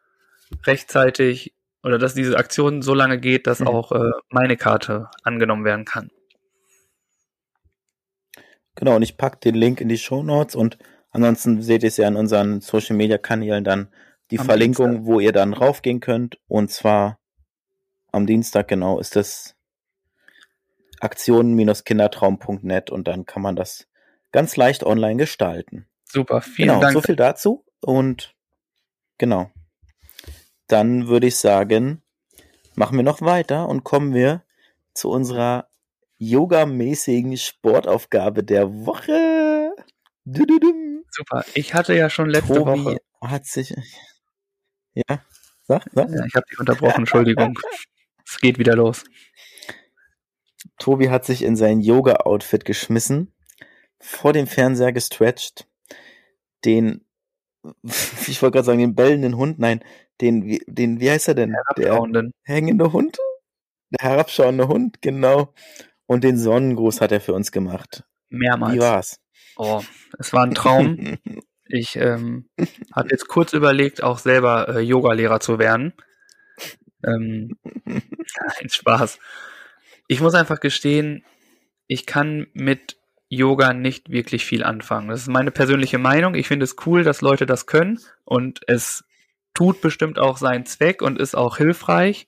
rechtzeitig 0.66 1.54
oder 1.84 2.00
dass 2.00 2.16
diese 2.16 2.36
Aktion 2.38 2.82
so 2.82 2.96
lange 2.96 3.20
geht, 3.20 3.46
dass 3.46 3.60
Mhm. 3.60 3.68
auch 3.68 3.92
äh, 3.92 4.10
meine 4.32 4.58
Karte 4.58 5.12
angenommen 5.22 5.66
werden 5.66 5.86
kann. 5.86 6.10
Genau, 8.74 8.96
und 8.96 9.04
ich 9.04 9.18
packe 9.18 9.38
den 9.38 9.54
Link 9.54 9.82
in 9.82 9.90
die 9.90 10.00
Show 10.00 10.24
Notes 10.24 10.56
und 10.56 10.80
ansonsten 11.12 11.62
seht 11.62 11.84
ihr 11.84 11.90
es 11.90 11.98
ja 11.98 12.08
in 12.08 12.16
unseren 12.16 12.62
Social 12.62 12.96
Media 12.96 13.20
Kanälen 13.20 13.64
dann 13.64 13.90
die 14.32 14.40
Am 14.40 14.46
Verlinkung, 14.46 14.92
Dienstag. 14.92 15.06
wo 15.06 15.20
ihr 15.20 15.32
dann 15.32 15.54
raufgehen 15.54 16.00
könnt. 16.00 16.40
Und 16.48 16.72
zwar 16.72 17.20
am 18.12 18.26
Dienstag, 18.26 18.68
genau, 18.68 19.00
ist 19.00 19.16
das 19.16 19.56
aktionen-kindertraum.net 21.00 22.90
und 22.90 23.08
dann 23.08 23.26
kann 23.26 23.42
man 23.42 23.56
das 23.56 23.88
ganz 24.32 24.56
leicht 24.56 24.84
online 24.84 25.18
gestalten. 25.18 25.88
Super, 26.06 26.42
vielen 26.42 26.70
genau, 26.70 26.82
Dank. 26.82 26.94
so 26.94 27.02
viel 27.02 27.16
dazu. 27.16 27.66
Und 27.82 28.36
genau. 29.18 29.52
Dann 30.68 31.08
würde 31.08 31.28
ich 31.28 31.38
sagen, 31.38 32.02
machen 32.76 32.98
wir 32.98 33.04
noch 33.04 33.22
weiter 33.22 33.68
und 33.68 33.84
kommen 33.84 34.14
wir 34.14 34.44
zu 34.94 35.10
unserer 35.10 35.68
yogamäßigen 36.18 37.36
Sportaufgabe 37.38 38.44
der 38.44 38.86
Woche. 38.86 39.74
Dududum. 40.24 41.04
Super. 41.10 41.44
Ich 41.56 41.74
hatte 41.74 41.96
ja 41.96 42.10
schon 42.10 42.30
letzte 42.30 42.54
Tobi 42.54 42.86
Woche. 42.86 42.98
hat 43.22 43.46
sich. 43.46 43.74
Ja, 44.94 45.24
sag, 45.64 45.84
sag. 45.94 46.10
Ja, 46.10 46.26
ich 46.26 46.36
habe 46.36 46.46
dich 46.50 46.60
unterbrochen, 46.60 47.02
Entschuldigung. 47.02 47.58
es 48.26 48.38
geht 48.40 48.60
wieder 48.60 48.76
los. 48.76 49.04
Tobi 50.78 51.10
hat 51.10 51.26
sich 51.26 51.44
in 51.44 51.56
sein 51.56 51.80
Yoga-Outfit 51.82 52.66
geschmissen, 52.66 53.34
vor 54.00 54.34
dem 54.34 54.48
Fernseher 54.48 54.92
gestretcht, 54.94 55.68
den, 56.66 57.06
ich 58.28 58.42
wollte 58.42 58.56
gerade 58.56 58.66
sagen, 58.66 58.80
den 58.80 58.96
bellenden 58.96 59.38
Hund, 59.38 59.60
nein, 59.60 59.84
den, 60.22 60.46
wie- 60.46 60.64
den, 60.68 61.00
wie 61.00 61.10
heißt 61.10 61.28
er 61.30 61.36
denn? 61.36 61.50
Der 61.50 61.64
Herabschauenden. 61.88 62.32
hängende 62.44 62.92
Hund? 62.94 63.18
Der 63.92 64.10
herabschauende 64.10 64.68
Hund, 64.68 65.02
genau. 65.02 65.54
Und 66.06 66.24
den 66.24 66.38
Sonnengruß 66.38 67.02
hat 67.02 67.12
er 67.12 67.22
für 67.22 67.34
uns 67.34 67.52
gemacht. 67.52 68.04
Mehrmals. 68.30 68.74
Wie 68.76 68.80
war's? 68.80 69.20
Oh, 69.58 69.82
es 70.20 70.32
war 70.34 70.44
ein 70.46 70.54
Traum. 70.54 71.18
Ich 71.72 71.96
ähm, 71.96 72.50
habe 72.94 73.10
jetzt 73.12 73.28
kurz 73.28 73.54
überlegt, 73.54 74.04
auch 74.04 74.20
selber 74.20 74.68
äh, 74.68 74.80
Yoga-Lehrer 74.82 75.40
zu 75.40 75.58
werden. 75.58 75.94
Ähm, 77.04 77.58
nein, 77.86 78.70
Spaß. 78.70 79.20
Ich 80.08 80.20
muss 80.20 80.34
einfach 80.34 80.60
gestehen, 80.60 81.24
ich 81.88 82.06
kann 82.06 82.48
mit 82.54 82.98
Yoga 83.30 83.74
nicht 83.74 84.10
wirklich 84.12 84.46
viel 84.46 84.64
anfangen. 84.64 85.08
Das 85.08 85.22
ist 85.22 85.30
meine 85.30 85.52
persönliche 85.52 85.98
Meinung. 85.98 86.36
Ich 86.36 86.48
finde 86.48 86.66
es 86.66 86.76
cool, 86.86 87.04
dass 87.04 87.22
Leute 87.22 87.46
das 87.46 87.66
können 87.66 88.00
und 88.26 88.60
es 88.68 89.06
tut 89.54 89.80
bestimmt 89.80 90.20
auch 90.20 90.38
seinen 90.38 90.66
Zweck 90.66 91.02
und 91.02 91.20
ist 91.20 91.36
auch 91.36 91.56
hilfreich 91.56 92.28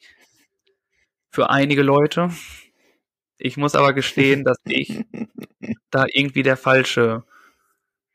für 1.29 1.49
einige 1.49 1.83
Leute. 1.83 2.29
Ich 3.37 3.57
muss 3.57 3.75
aber 3.75 3.91
gestehen, 3.91 4.45
dass 4.45 4.57
ich 4.63 5.03
da 5.91 6.05
irgendwie 6.07 6.43
der 6.43 6.55
falsche 6.55 7.25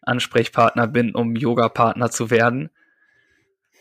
Ansprechpartner 0.02 0.86
bin, 0.86 1.14
um 1.14 1.36
Yoga-Partner 1.36 2.10
zu 2.10 2.30
werden. 2.30 2.70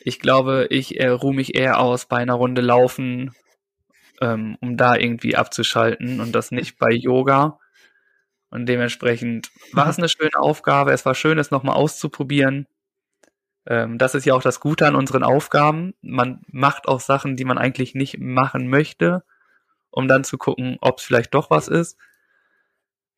Ich 0.01 0.19
glaube, 0.19 0.67
ich 0.69 0.99
äh, 0.99 1.09
ruhe 1.09 1.33
mich 1.33 1.55
eher 1.55 1.79
aus 1.79 2.05
bei 2.05 2.17
einer 2.17 2.35
Runde 2.35 2.61
laufen 2.61 3.33
ähm, 4.21 4.57
um 4.61 4.77
da 4.77 4.95
irgendwie 4.95 5.35
abzuschalten 5.35 6.19
und 6.19 6.33
das 6.33 6.51
nicht 6.51 6.77
bei 6.77 6.91
Yoga. 6.91 7.59
Und 8.49 8.65
dementsprechend 8.67 9.51
war 9.73 9.89
es 9.89 9.97
eine 9.97 10.09
schöne 10.09 10.37
Aufgabe. 10.37 10.91
Es 10.91 11.05
war 11.05 11.15
schön, 11.15 11.37
es 11.37 11.51
nochmal 11.51 11.75
auszuprobieren. 11.75 12.67
Ähm, 13.65 13.97
das 13.97 14.15
ist 14.15 14.25
ja 14.25 14.33
auch 14.33 14.41
das 14.41 14.59
Gute 14.59 14.87
an 14.87 14.95
unseren 14.95 15.23
Aufgaben. 15.23 15.93
Man 16.01 16.41
macht 16.47 16.87
auch 16.87 17.01
Sachen, 17.01 17.35
die 17.35 17.45
man 17.45 17.57
eigentlich 17.57 17.93
nicht 17.93 18.19
machen 18.19 18.69
möchte, 18.69 19.23
um 19.91 20.07
dann 20.07 20.23
zu 20.23 20.37
gucken, 20.37 20.77
ob 20.81 20.99
es 20.99 21.03
vielleicht 21.03 21.33
doch 21.33 21.49
was 21.49 21.67
ist. 21.67 21.97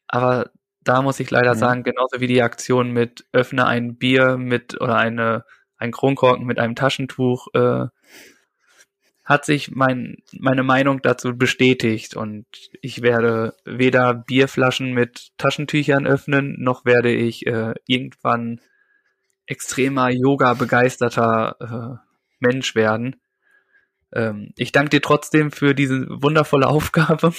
Aber 0.07 0.49
da 0.89 1.03
muss 1.03 1.19
ich 1.19 1.29
leider 1.29 1.53
mhm. 1.53 1.59
sagen, 1.59 1.83
genauso 1.83 2.19
wie 2.19 2.25
die 2.25 2.41
Aktion 2.41 2.91
mit 2.91 3.27
öffne 3.31 3.67
ein 3.67 3.97
Bier 3.97 4.37
mit 4.37 4.81
oder 4.81 4.95
eine 4.95 5.45
ein 5.77 5.91
Kronkorken 5.91 6.47
mit 6.47 6.57
einem 6.57 6.73
Taschentuch, 6.73 7.47
äh, 7.53 7.85
hat 9.23 9.45
sich 9.45 9.69
mein, 9.69 10.17
meine 10.31 10.63
Meinung 10.63 11.03
dazu 11.03 11.37
bestätigt 11.37 12.15
und 12.15 12.47
ich 12.81 13.03
werde 13.03 13.55
weder 13.65 14.15
Bierflaschen 14.15 14.91
mit 14.91 15.29
Taschentüchern 15.37 16.07
öffnen, 16.07 16.55
noch 16.57 16.85
werde 16.85 17.11
ich 17.11 17.45
äh, 17.45 17.75
irgendwann 17.85 18.59
extremer 19.45 20.09
Yoga-begeisterter 20.09 21.99
äh, 22.01 22.07
Mensch 22.39 22.73
werden. 22.73 23.21
Ähm, 24.11 24.53
ich 24.57 24.71
danke 24.71 24.89
dir 24.89 25.01
trotzdem 25.01 25.51
für 25.51 25.75
diese 25.75 26.07
wundervolle 26.09 26.67
Aufgabe, 26.67 27.31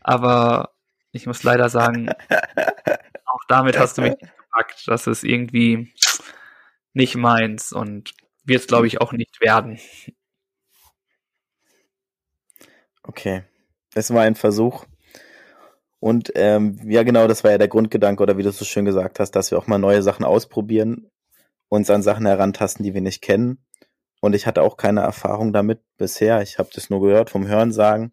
aber 0.00 0.74
ich 1.12 1.26
muss 1.26 1.42
leider 1.42 1.68
sagen, 1.68 2.10
auch 3.26 3.44
damit 3.48 3.78
hast 3.78 3.98
du 3.98 4.02
mich 4.02 4.18
gepackt. 4.18 4.86
Das 4.86 5.06
ist 5.06 5.24
irgendwie 5.24 5.92
nicht 6.92 7.16
meins 7.16 7.72
und 7.72 8.14
wird 8.44 8.60
es, 8.60 8.66
glaube 8.66 8.86
ich, 8.86 9.00
auch 9.00 9.12
nicht 9.12 9.40
werden. 9.40 9.78
Okay. 13.02 13.44
Es 13.94 14.12
war 14.12 14.22
ein 14.22 14.36
Versuch. 14.36 14.84
Und 15.98 16.32
ähm, 16.34 16.80
ja, 16.84 17.02
genau, 17.02 17.26
das 17.26 17.44
war 17.44 17.50
ja 17.50 17.58
der 17.58 17.68
Grundgedanke, 17.68 18.22
oder 18.22 18.38
wie 18.38 18.42
du 18.42 18.52
so 18.52 18.64
schön 18.64 18.84
gesagt 18.84 19.20
hast, 19.20 19.32
dass 19.32 19.50
wir 19.50 19.58
auch 19.58 19.66
mal 19.66 19.78
neue 19.78 20.02
Sachen 20.02 20.24
ausprobieren, 20.24 21.10
uns 21.68 21.90
an 21.90 22.02
Sachen 22.02 22.26
herantasten, 22.26 22.84
die 22.84 22.94
wir 22.94 23.02
nicht 23.02 23.20
kennen. 23.20 23.64
Und 24.20 24.34
ich 24.34 24.46
hatte 24.46 24.62
auch 24.62 24.76
keine 24.76 25.00
Erfahrung 25.00 25.52
damit 25.52 25.80
bisher. 25.98 26.42
Ich 26.42 26.58
habe 26.58 26.70
das 26.74 26.90
nur 26.90 27.00
gehört 27.00 27.30
vom 27.30 27.46
Hörensagen. 27.46 28.12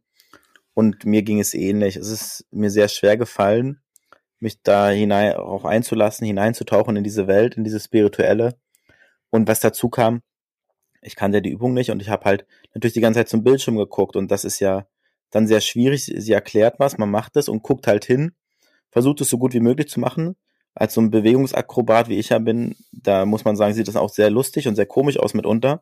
Und 0.78 1.06
mir 1.06 1.24
ging 1.24 1.40
es 1.40 1.56
ähnlich. 1.56 1.96
Es 1.96 2.08
ist 2.08 2.46
mir 2.52 2.70
sehr 2.70 2.88
schwer 2.88 3.18
gefallen, 3.18 3.82
mich 4.38 4.62
da 4.62 4.92
hinein 4.92 5.34
auch 5.34 5.66
einzulassen, 5.66 6.28
hineinzutauchen 6.28 6.96
in 6.96 7.04
diese 7.04 7.26
Welt, 7.26 7.58
in 7.58 7.64
diese 7.64 7.80
spirituelle. 7.80 8.60
Und 9.32 9.48
was 9.48 9.60
dazu 9.60 9.90
kam, 9.90 10.22
ich 11.02 11.16
kannte 11.16 11.42
die 11.42 11.50
Übung 11.50 11.74
nicht 11.74 11.90
und 11.90 12.00
ich 12.00 12.10
habe 12.10 12.26
halt 12.26 12.46
natürlich 12.76 12.94
die 12.94 13.02
ganze 13.02 13.22
Zeit 13.22 13.28
zum 13.28 13.44
Bildschirm 13.44 13.76
geguckt 13.76 14.16
und 14.16 14.30
das 14.30 14.46
ist 14.46 14.60
ja 14.60 14.86
dann 15.32 15.48
sehr 15.48 15.62
schwierig. 15.62 16.14
Sie 16.16 16.32
erklärt 16.32 16.76
was, 16.78 17.00
man 17.00 17.10
macht 17.10 17.38
es 17.38 17.50
und 17.50 17.64
guckt 17.64 17.88
halt 17.88 18.06
hin, 18.06 18.34
versucht 18.92 19.22
es 19.22 19.32
so 19.32 19.40
gut 19.40 19.56
wie 19.56 19.62
möglich 19.62 19.90
zu 19.90 20.00
machen. 20.00 20.36
Als 20.76 20.94
so 20.94 21.02
ein 21.02 21.10
Bewegungsakrobat, 21.10 22.08
wie 22.08 22.20
ich 22.20 22.30
ja 22.30 22.38
bin, 22.38 22.76
da 22.92 23.26
muss 23.26 23.46
man 23.46 23.56
sagen, 23.56 23.74
sieht 23.74 23.88
das 23.88 23.96
auch 23.96 24.12
sehr 24.12 24.30
lustig 24.30 24.68
und 24.68 24.76
sehr 24.76 24.86
komisch 24.86 25.18
aus 25.18 25.34
mitunter. 25.34 25.82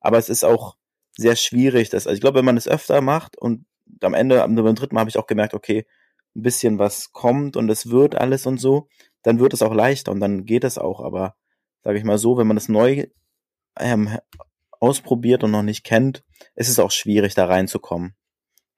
Aber 0.00 0.18
es 0.18 0.28
ist 0.28 0.44
auch 0.44 0.74
sehr 1.16 1.36
schwierig. 1.36 1.90
Das, 1.90 2.08
also 2.08 2.16
ich 2.16 2.20
glaube, 2.20 2.40
wenn 2.40 2.44
man 2.44 2.56
es 2.56 2.66
öfter 2.66 3.00
macht 3.02 3.38
und 3.38 3.66
am 4.00 4.14
Ende, 4.14 4.42
am 4.42 4.56
dritten 4.56 4.94
Mal 4.94 5.00
habe 5.00 5.10
ich 5.10 5.18
auch 5.18 5.26
gemerkt, 5.26 5.54
okay, 5.54 5.86
ein 6.34 6.42
bisschen 6.42 6.78
was 6.78 7.12
kommt 7.12 7.56
und 7.56 7.68
es 7.70 7.90
wird 7.90 8.14
alles 8.14 8.46
und 8.46 8.58
so, 8.58 8.88
dann 9.22 9.38
wird 9.38 9.52
es 9.52 9.62
auch 9.62 9.74
leichter 9.74 10.12
und 10.12 10.20
dann 10.20 10.44
geht 10.44 10.64
es 10.64 10.78
auch. 10.78 11.00
Aber 11.00 11.36
sage 11.82 11.98
ich 11.98 12.04
mal 12.04 12.18
so, 12.18 12.38
wenn 12.38 12.46
man 12.46 12.56
es 12.56 12.68
neu 12.68 13.06
ähm, 13.78 14.18
ausprobiert 14.80 15.44
und 15.44 15.50
noch 15.50 15.62
nicht 15.62 15.84
kennt, 15.84 16.24
ist 16.54 16.68
es 16.68 16.78
auch 16.78 16.90
schwierig, 16.90 17.34
da 17.34 17.46
reinzukommen. 17.46 18.14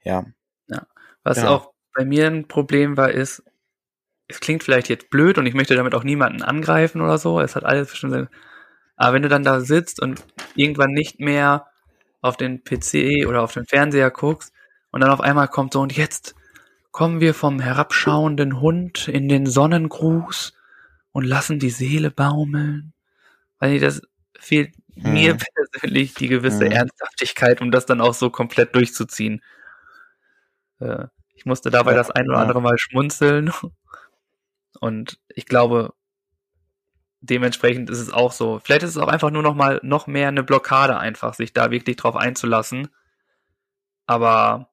Ja. 0.02 0.26
Ja. 0.68 0.86
Was 1.22 1.38
ja. 1.38 1.48
auch 1.48 1.72
bei 1.94 2.04
mir 2.04 2.26
ein 2.26 2.48
Problem 2.48 2.96
war, 2.96 3.10
ist, 3.10 3.42
es 4.26 4.40
klingt 4.40 4.64
vielleicht 4.64 4.88
jetzt 4.88 5.10
blöd 5.10 5.38
und 5.38 5.46
ich 5.46 5.54
möchte 5.54 5.76
damit 5.76 5.94
auch 5.94 6.04
niemanden 6.04 6.42
angreifen 6.42 7.00
oder 7.00 7.18
so. 7.18 7.40
Es 7.40 7.56
hat 7.56 7.64
alles 7.64 7.90
bestimmt. 7.90 8.28
Aber 8.96 9.14
wenn 9.14 9.22
du 9.22 9.28
dann 9.28 9.42
da 9.42 9.60
sitzt 9.60 10.00
und 10.00 10.24
irgendwann 10.54 10.92
nicht 10.92 11.20
mehr 11.20 11.66
auf 12.20 12.36
den 12.36 12.64
PC 12.64 13.26
oder 13.28 13.42
auf 13.42 13.52
den 13.52 13.66
Fernseher 13.66 14.10
guckst 14.10 14.53
und 14.94 15.00
dann 15.00 15.10
auf 15.10 15.20
einmal 15.20 15.48
kommt 15.48 15.72
so 15.72 15.80
und 15.80 15.96
jetzt 15.96 16.36
kommen 16.92 17.18
wir 17.18 17.34
vom 17.34 17.58
herabschauenden 17.58 18.60
Hund 18.60 19.08
in 19.08 19.28
den 19.28 19.44
Sonnengruß 19.44 20.52
und 21.10 21.24
lassen 21.24 21.58
die 21.58 21.70
Seele 21.70 22.12
baumeln. 22.12 22.92
Weil 23.58 23.80
das 23.80 24.02
fehlt 24.38 24.72
hm. 24.94 25.12
mir 25.12 25.36
persönlich 25.36 26.14
die 26.14 26.28
gewisse 26.28 26.66
hm. 26.66 26.70
Ernsthaftigkeit, 26.70 27.60
um 27.60 27.72
das 27.72 27.86
dann 27.86 28.00
auch 28.00 28.14
so 28.14 28.30
komplett 28.30 28.76
durchzuziehen. 28.76 29.42
Äh, 30.78 31.06
ich 31.34 31.44
musste 31.44 31.70
dabei 31.70 31.90
ja, 31.90 31.96
das 31.96 32.12
ein 32.12 32.28
oder 32.28 32.36
ja. 32.36 32.42
andere 32.42 32.62
Mal 32.62 32.78
schmunzeln. 32.78 33.52
Und 34.78 35.18
ich 35.28 35.46
glaube, 35.46 35.92
dementsprechend 37.20 37.90
ist 37.90 37.98
es 37.98 38.12
auch 38.12 38.30
so. 38.30 38.60
Vielleicht 38.60 38.84
ist 38.84 38.90
es 38.90 38.98
auch 38.98 39.08
einfach 39.08 39.32
nur 39.32 39.42
noch 39.42 39.56
mal 39.56 39.80
noch 39.82 40.06
mehr 40.06 40.28
eine 40.28 40.44
Blockade 40.44 40.98
einfach, 40.98 41.34
sich 41.34 41.52
da 41.52 41.72
wirklich 41.72 41.96
drauf 41.96 42.14
einzulassen. 42.14 42.90
Aber 44.06 44.68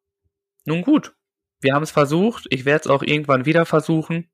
nun 0.65 0.81
gut, 0.83 1.13
wir 1.61 1.73
haben 1.73 1.83
es 1.83 1.91
versucht. 1.91 2.47
Ich 2.49 2.65
werde 2.65 2.81
es 2.81 2.87
auch 2.87 3.03
irgendwann 3.03 3.45
wieder 3.45 3.65
versuchen. 3.65 4.29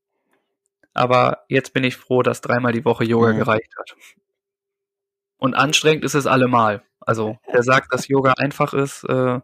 Aber 0.93 1.45
jetzt 1.49 1.73
bin 1.73 1.83
ich 1.83 1.95
froh, 1.95 2.23
dass 2.23 2.41
dreimal 2.41 2.71
die 2.71 2.85
Woche 2.85 3.03
Yoga 3.03 3.33
mhm. 3.33 3.37
gereicht 3.37 3.75
hat. 3.77 3.95
Und 5.37 5.53
anstrengend 5.53 6.03
ist 6.03 6.15
es 6.15 6.25
allemal. 6.25 6.81
Also, 6.99 7.37
wer 7.51 7.61
sagt, 7.61 7.93
dass 7.93 8.07
Yoga 8.07 8.33
einfach 8.37 8.73
ist, 8.73 9.03
äh, 9.03 9.39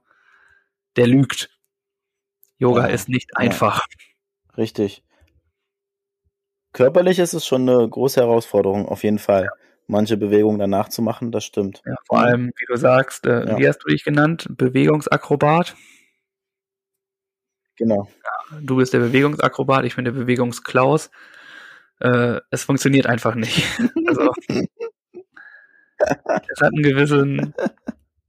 der 0.96 1.08
lügt. 1.08 1.50
Yoga 2.58 2.88
ja, 2.88 2.94
ist 2.94 3.10
nicht 3.10 3.38
einfach. 3.38 3.82
Ja. 3.82 4.56
Richtig. 4.58 5.04
Körperlich 6.72 7.20
ist 7.20 7.34
es 7.34 7.46
schon 7.46 7.70
eine 7.70 7.88
große 7.88 8.20
Herausforderung, 8.20 8.88
auf 8.88 9.04
jeden 9.04 9.20
Fall. 9.20 9.50
Manche 9.86 10.18
Bewegungen 10.18 10.60
danach 10.60 10.90
zu 10.90 11.02
machen, 11.02 11.32
das 11.32 11.44
stimmt. 11.44 11.82
Ja, 11.86 11.96
vor 12.08 12.20
allem, 12.20 12.52
wie 12.58 12.66
du 12.66 12.76
sagst, 12.78 13.26
äh, 13.26 13.58
wie 13.58 13.68
hast 13.68 13.80
du 13.80 13.90
dich 13.90 14.04
genannt? 14.04 14.48
Bewegungsakrobat? 14.50 15.76
Genau. 17.76 18.08
du 18.62 18.76
bist 18.76 18.94
der 18.94 19.00
Bewegungsakrobat, 19.00 19.86
ich 19.86 19.96
bin 19.96 20.06
der 20.06 20.12
Bewegungsklaus. 20.12 21.10
Äh, 22.00 22.40
es 22.52 22.64
funktioniert 22.64 23.08
einfach 23.08 23.36
nicht. 23.36 23.64
also, 24.08 24.32
es 25.98 26.62
hat 26.62 26.74
einen 26.74 26.84
gewissen, 26.84 27.54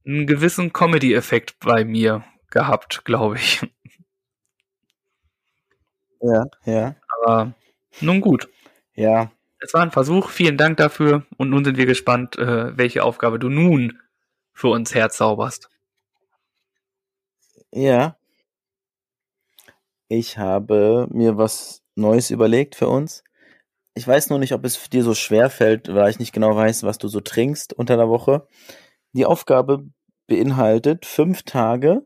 einen 0.05 0.27
gewissen 0.27 0.73
Comedy-Effekt 0.73 1.57
bei 1.59 1.83
mir 1.83 2.23
gehabt, 2.49 3.05
glaube 3.05 3.35
ich. 3.35 3.61
Ja, 6.21 6.45
ja. 6.65 6.95
Aber 7.21 7.53
nun 8.01 8.21
gut. 8.21 8.49
Ja. 8.93 9.31
Es 9.59 9.73
war 9.73 9.81
ein 9.81 9.91
Versuch, 9.91 10.29
vielen 10.29 10.57
Dank 10.57 10.77
dafür 10.77 11.25
und 11.37 11.49
nun 11.49 11.65
sind 11.65 11.77
wir 11.77 11.85
gespannt, 11.85 12.37
äh, 12.37 12.77
welche 12.77 13.03
Aufgabe 13.03 13.39
du 13.39 13.49
nun 13.49 13.99
für 14.53 14.69
uns 14.69 14.93
herzauberst. 14.93 15.69
Ja. 17.71 18.15
Ich 20.07 20.37
habe 20.37 21.07
mir 21.11 21.37
was 21.37 21.81
Neues 21.95 22.29
überlegt 22.29 22.75
für 22.75 22.87
uns. 22.87 23.23
Ich 23.95 24.07
weiß 24.07 24.29
nur 24.29 24.39
nicht, 24.39 24.53
ob 24.53 24.65
es 24.65 24.89
dir 24.89 25.03
so 25.03 25.13
schwer 25.13 25.49
fällt, 25.49 25.93
weil 25.93 26.09
ich 26.09 26.19
nicht 26.19 26.33
genau 26.33 26.55
weiß, 26.55 26.83
was 26.83 26.97
du 26.97 27.07
so 27.07 27.21
trinkst 27.21 27.73
unter 27.73 27.97
der 27.97 28.09
Woche. 28.09 28.47
Die 29.13 29.25
Aufgabe 29.25 29.85
beinhaltet 30.27 31.05
fünf 31.05 31.43
Tage 31.43 32.05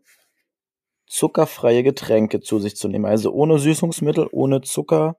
zuckerfreie 1.07 1.83
Getränke 1.83 2.39
zu 2.39 2.59
sich 2.59 2.75
zu 2.75 2.87
nehmen. 2.87 3.05
Also 3.05 3.31
ohne 3.33 3.57
Süßungsmittel, 3.57 4.27
ohne 4.31 4.61
Zucker, 4.61 5.17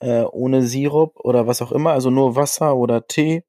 äh, 0.00 0.22
ohne 0.22 0.62
Sirup 0.62 1.20
oder 1.20 1.46
was 1.46 1.62
auch 1.62 1.72
immer. 1.72 1.92
Also 1.92 2.10
nur 2.10 2.34
Wasser 2.34 2.76
oder 2.76 3.06
Tee 3.06 3.44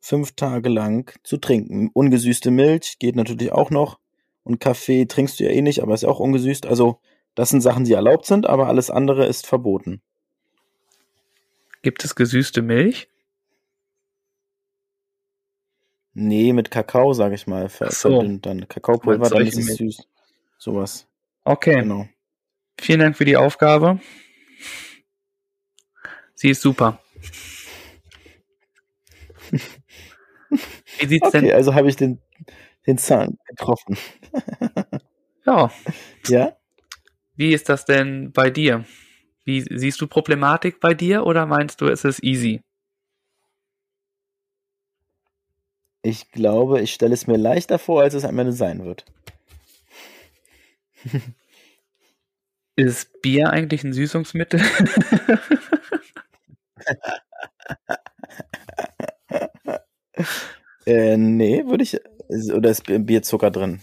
fünf 0.00 0.32
Tage 0.32 0.68
lang 0.68 1.12
zu 1.24 1.38
trinken. 1.38 1.90
Ungesüßte 1.92 2.50
Milch 2.50 2.98
geht 2.98 3.16
natürlich 3.16 3.52
auch 3.52 3.70
noch. 3.70 3.98
Und 4.44 4.60
Kaffee 4.60 5.06
trinkst 5.06 5.38
du 5.40 5.44
ja 5.44 5.50
eh 5.50 5.60
nicht, 5.60 5.82
aber 5.82 5.94
ist 5.94 6.04
auch 6.04 6.20
ungesüßt. 6.20 6.66
Also 6.66 7.00
das 7.38 7.50
sind 7.50 7.60
Sachen, 7.60 7.84
die 7.84 7.92
erlaubt 7.92 8.26
sind, 8.26 8.48
aber 8.48 8.66
alles 8.66 8.90
andere 8.90 9.24
ist 9.24 9.46
verboten. 9.46 10.02
Gibt 11.82 12.04
es 12.04 12.16
gesüßte 12.16 12.62
Milch? 12.62 13.08
Nee, 16.14 16.52
mit 16.52 16.72
Kakao, 16.72 17.12
sag 17.12 17.32
ich 17.32 17.46
mal. 17.46 17.68
Ver 17.68 17.92
so. 17.92 18.08
Verdünnt 18.08 18.44
dann. 18.44 18.66
Kakaopulver, 18.66 19.30
dann 19.30 19.46
ist 19.46 19.56
es 19.56 19.76
süß. 19.76 20.08
Sowas. 20.58 21.06
Okay. 21.44 21.82
Genau. 21.82 22.08
Vielen 22.80 22.98
Dank 22.98 23.16
für 23.16 23.24
die 23.24 23.36
Aufgabe. 23.36 24.00
Sie 26.34 26.50
ist 26.50 26.60
super. 26.60 27.00
Wie 30.98 31.06
sieht's 31.06 31.28
okay, 31.28 31.42
denn? 31.42 31.52
Also 31.52 31.72
habe 31.76 31.88
ich 31.88 31.94
den, 31.94 32.20
den 32.84 32.98
Zahn 32.98 33.38
getroffen. 33.46 33.96
ja. 35.46 35.70
Ja? 36.26 36.57
Wie 37.38 37.52
ist 37.54 37.68
das 37.68 37.84
denn 37.84 38.32
bei 38.32 38.50
dir? 38.50 38.84
Wie 39.44 39.60
siehst 39.60 40.00
du 40.00 40.08
Problematik 40.08 40.80
bei 40.80 40.92
dir 40.92 41.24
oder 41.24 41.46
meinst 41.46 41.80
du, 41.80 41.86
es 41.86 42.04
ist 42.04 42.24
easy? 42.24 42.60
Ich 46.02 46.32
glaube, 46.32 46.80
ich 46.80 46.92
stelle 46.92 47.14
es 47.14 47.28
mir 47.28 47.36
leichter 47.36 47.78
vor, 47.78 48.02
als 48.02 48.14
es 48.14 48.24
am 48.24 48.36
Ende 48.40 48.52
sein 48.52 48.84
wird. 48.84 49.04
Ist 52.76 53.20
Bier 53.22 53.50
eigentlich 53.50 53.82
ein 53.84 53.92
Süßungsmittel? 53.92 54.60
Äh, 60.86 61.16
nee, 61.16 61.64
würde 61.66 61.84
ich. 61.84 61.98
Oder 62.52 62.70
ist 62.70 62.84
Bier 62.86 63.22
Zucker 63.22 63.50
drin? 63.50 63.80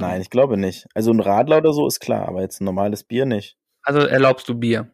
Nein, 0.00 0.20
ich 0.20 0.30
glaube 0.30 0.56
nicht. 0.56 0.86
Also 0.94 1.10
ein 1.12 1.20
Radler 1.20 1.58
oder 1.58 1.72
so 1.72 1.86
ist 1.86 2.00
klar, 2.00 2.28
aber 2.28 2.42
jetzt 2.42 2.60
ein 2.60 2.64
normales 2.64 3.04
Bier 3.04 3.26
nicht. 3.26 3.56
Also 3.82 4.00
erlaubst 4.00 4.48
du 4.48 4.54
Bier? 4.54 4.90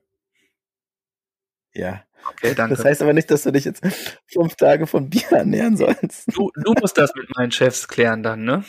Ja. 1.72 2.04
Okay, 2.30 2.54
danke. 2.54 2.76
Das 2.76 2.84
heißt 2.84 3.02
aber 3.02 3.12
nicht, 3.12 3.30
dass 3.30 3.42
du 3.42 3.50
dich 3.50 3.64
jetzt 3.64 3.82
fünf 4.26 4.54
Tage 4.54 4.86
von 4.86 5.10
Bier 5.10 5.30
ernähren 5.32 5.76
sollst. 5.76 6.34
Du, 6.34 6.50
du 6.54 6.72
musst 6.80 6.96
das 6.96 7.14
mit 7.14 7.28
meinen 7.36 7.50
Chefs 7.50 7.88
klären 7.88 8.22
dann, 8.22 8.44
ne? 8.44 8.64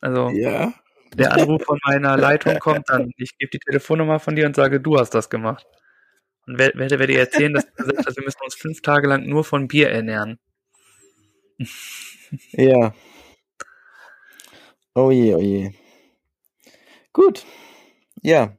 Also 0.00 0.28
Ja. 0.30 0.74
der 1.14 1.32
Anruf 1.32 1.62
von 1.62 1.78
meiner 1.86 2.16
Leitung 2.16 2.58
kommt 2.58 2.88
dann. 2.88 3.10
Ich 3.16 3.38
gebe 3.38 3.50
die 3.50 3.58
Telefonnummer 3.60 4.18
von 4.18 4.36
dir 4.36 4.46
und 4.46 4.56
sage, 4.56 4.80
du 4.80 4.98
hast 4.98 5.10
das 5.10 5.30
gemacht. 5.30 5.66
Und 6.46 6.58
werde 6.58 6.78
werd, 6.78 6.98
werd 6.98 7.10
dir 7.10 7.20
erzählen, 7.20 7.54
dass 7.54 7.66
du 7.66 7.72
gesagt 7.84 8.06
hast, 8.06 8.16
wir 8.16 8.24
müssen 8.24 8.42
uns 8.42 8.54
fünf 8.54 8.82
Tage 8.82 9.06
lang 9.06 9.26
nur 9.26 9.44
von 9.44 9.68
Bier 9.68 9.90
ernähren. 9.90 10.38
Ja. 12.52 12.94
Oh 14.94 15.10
je, 15.10 15.34
oh 15.34 15.40
je. 15.40 15.72
Gut. 17.12 17.44
Ja. 18.22 18.56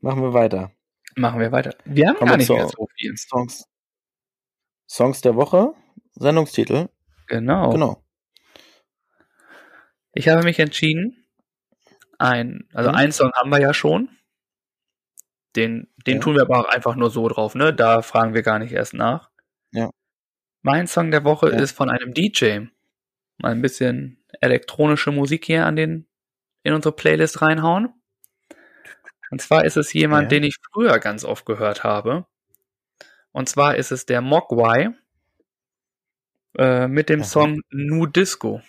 Machen 0.00 0.22
wir 0.22 0.32
weiter. 0.34 0.72
Machen 1.16 1.40
wir 1.40 1.52
weiter. 1.52 1.76
Wir 1.84 2.08
haben 2.08 2.16
Kommen 2.16 2.30
gar 2.30 2.36
nicht 2.38 2.48
mehr 2.50 2.68
so 2.68 2.88
viel. 2.96 3.14
Songs. 3.16 3.64
Songs 4.88 5.20
der 5.20 5.36
Woche. 5.36 5.74
Sendungstitel. 6.14 6.88
Genau. 7.28 7.70
Genau. 7.70 8.02
Ich 10.14 10.28
habe 10.28 10.42
mich 10.42 10.58
entschieden, 10.58 11.24
ein, 12.18 12.68
also 12.74 12.90
Mhm. 12.90 12.96
einen 12.96 13.12
Song 13.12 13.32
haben 13.34 13.50
wir 13.50 13.60
ja 13.60 13.72
schon. 13.74 14.08
Den, 15.56 15.88
den 16.06 16.16
Ja. 16.16 16.20
tun 16.20 16.34
wir 16.34 16.42
aber 16.42 16.60
auch 16.60 16.68
einfach 16.68 16.96
nur 16.96 17.10
so 17.10 17.28
drauf, 17.28 17.54
ne? 17.54 17.74
Da 17.74 18.02
fragen 18.02 18.34
wir 18.34 18.42
gar 18.42 18.58
nicht 18.58 18.72
erst 18.72 18.94
nach. 18.94 19.30
Ja. 19.70 19.90
Mein 20.62 20.86
Song 20.86 21.10
der 21.10 21.24
Woche 21.24 21.50
Ja. 21.50 21.58
ist 21.60 21.72
von 21.72 21.90
einem 21.90 22.14
DJ. 22.14 22.66
Mal 23.42 23.50
ein 23.52 23.60
bisschen 23.62 24.22
elektronische 24.40 25.10
Musik 25.10 25.44
hier 25.44 25.66
an 25.66 25.74
den, 25.76 26.06
in 26.62 26.74
unsere 26.74 26.94
Playlist 26.94 27.42
reinhauen. 27.42 27.92
Und 29.30 29.42
zwar 29.42 29.64
ist 29.64 29.76
es 29.76 29.92
jemand, 29.92 30.24
Ja. 30.24 30.28
den 30.38 30.44
ich 30.44 30.56
früher 30.72 30.98
ganz 31.00 31.24
oft 31.24 31.44
gehört 31.44 31.82
habe. 31.82 32.26
Und 33.32 33.48
zwar 33.48 33.74
ist 33.76 33.90
es 33.90 34.06
der 34.06 34.20
Mogwai 34.20 34.90
äh, 36.56 36.86
mit 36.86 37.08
dem 37.08 37.20
Aha. 37.22 37.26
Song 37.28 37.60
Nu 37.70 38.06
Disco. 38.06 38.62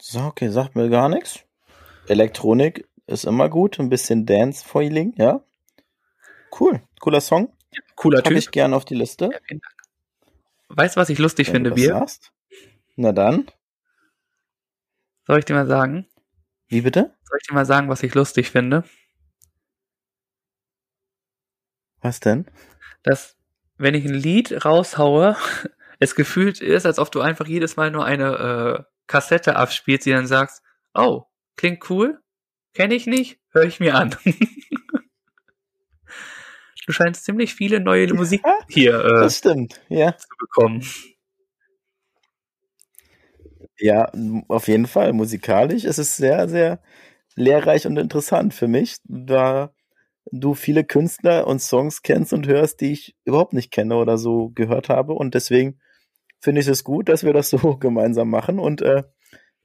So, 0.00 0.20
okay, 0.20 0.48
sagt 0.48 0.74
mir 0.76 0.90
gar 0.90 1.08
nichts. 1.08 1.44
Elektronik 2.08 2.88
ist 3.06 3.24
immer 3.24 3.48
gut. 3.48 3.78
Ein 3.78 3.88
bisschen 3.88 4.26
Dance-Feeling, 4.26 5.14
ja. 5.16 5.42
Cool. 6.58 6.82
Cooler 7.00 7.20
Song. 7.20 7.56
Cooler 7.94 8.18
Packe 8.18 8.34
Typ. 8.34 8.38
ich 8.38 8.50
gern 8.50 8.74
auf 8.74 8.84
die 8.84 8.96
Liste. 8.96 9.30
Ja. 9.32 9.58
Weißt 10.74 10.96
du, 10.96 11.00
was 11.00 11.08
ich 11.10 11.18
lustig 11.18 11.48
wenn 11.48 11.54
finde, 11.54 11.70
du 11.70 11.76
Bier? 11.76 11.94
sagst. 11.94 12.32
Na 12.96 13.12
dann. 13.12 13.46
Soll 15.26 15.38
ich 15.38 15.44
dir 15.44 15.54
mal 15.54 15.66
sagen? 15.66 16.06
Wie 16.68 16.80
bitte? 16.80 17.14
Soll 17.24 17.38
ich 17.40 17.46
dir 17.46 17.54
mal 17.54 17.66
sagen, 17.66 17.88
was 17.88 18.02
ich 18.02 18.14
lustig 18.14 18.50
finde? 18.50 18.84
Was 22.00 22.20
denn? 22.20 22.46
Dass, 23.02 23.36
wenn 23.76 23.94
ich 23.94 24.04
ein 24.04 24.14
Lied 24.14 24.64
raushaue, 24.64 25.36
es 26.00 26.14
gefühlt 26.14 26.60
ist, 26.60 26.86
als 26.86 26.98
ob 26.98 27.12
du 27.12 27.20
einfach 27.20 27.46
jedes 27.46 27.76
Mal 27.76 27.90
nur 27.90 28.04
eine 28.04 28.78
äh, 28.78 28.84
Kassette 29.06 29.56
abspielst, 29.56 30.06
die 30.06 30.10
dann 30.12 30.26
sagst, 30.26 30.62
oh, 30.94 31.24
klingt 31.56 31.88
cool, 31.90 32.20
kenne 32.74 32.94
ich 32.94 33.06
nicht, 33.06 33.40
höre 33.50 33.64
ich 33.64 33.78
mir 33.78 33.94
an. 33.94 34.16
du 36.86 36.92
scheinst 36.92 37.24
ziemlich 37.24 37.54
viele 37.54 37.80
neue 37.80 38.12
Musik 38.14 38.42
Ja, 38.44 38.58
hier 38.68 39.04
äh, 39.04 39.08
Das 39.20 39.38
stimmt, 39.38 39.80
ja. 39.88 40.16
zu 40.16 40.28
bekommen. 40.38 40.82
Ja, 43.78 44.10
auf 44.48 44.68
jeden 44.68 44.86
Fall. 44.86 45.12
Musikalisch 45.12 45.84
ist 45.84 45.98
es 45.98 46.16
sehr, 46.16 46.48
sehr 46.48 46.80
lehrreich 47.36 47.86
und 47.86 47.96
interessant 47.98 48.54
für 48.54 48.68
mich, 48.68 48.96
da 49.04 49.72
du 50.30 50.54
viele 50.54 50.84
Künstler 50.84 51.46
und 51.46 51.60
Songs 51.60 52.02
kennst 52.02 52.32
und 52.32 52.46
hörst, 52.46 52.80
die 52.80 52.92
ich 52.92 53.16
überhaupt 53.24 53.52
nicht 53.54 53.70
kenne 53.72 53.96
oder 53.96 54.18
so 54.18 54.50
gehört 54.50 54.88
habe. 54.88 55.14
Und 55.14 55.34
deswegen 55.34 55.80
finde 56.40 56.60
ich 56.60 56.68
es 56.68 56.84
gut, 56.84 57.08
dass 57.08 57.24
wir 57.24 57.32
das 57.32 57.50
so 57.50 57.58
gemeinsam 57.78 58.30
machen 58.30 58.58
und 58.58 58.82
äh, 58.82 59.04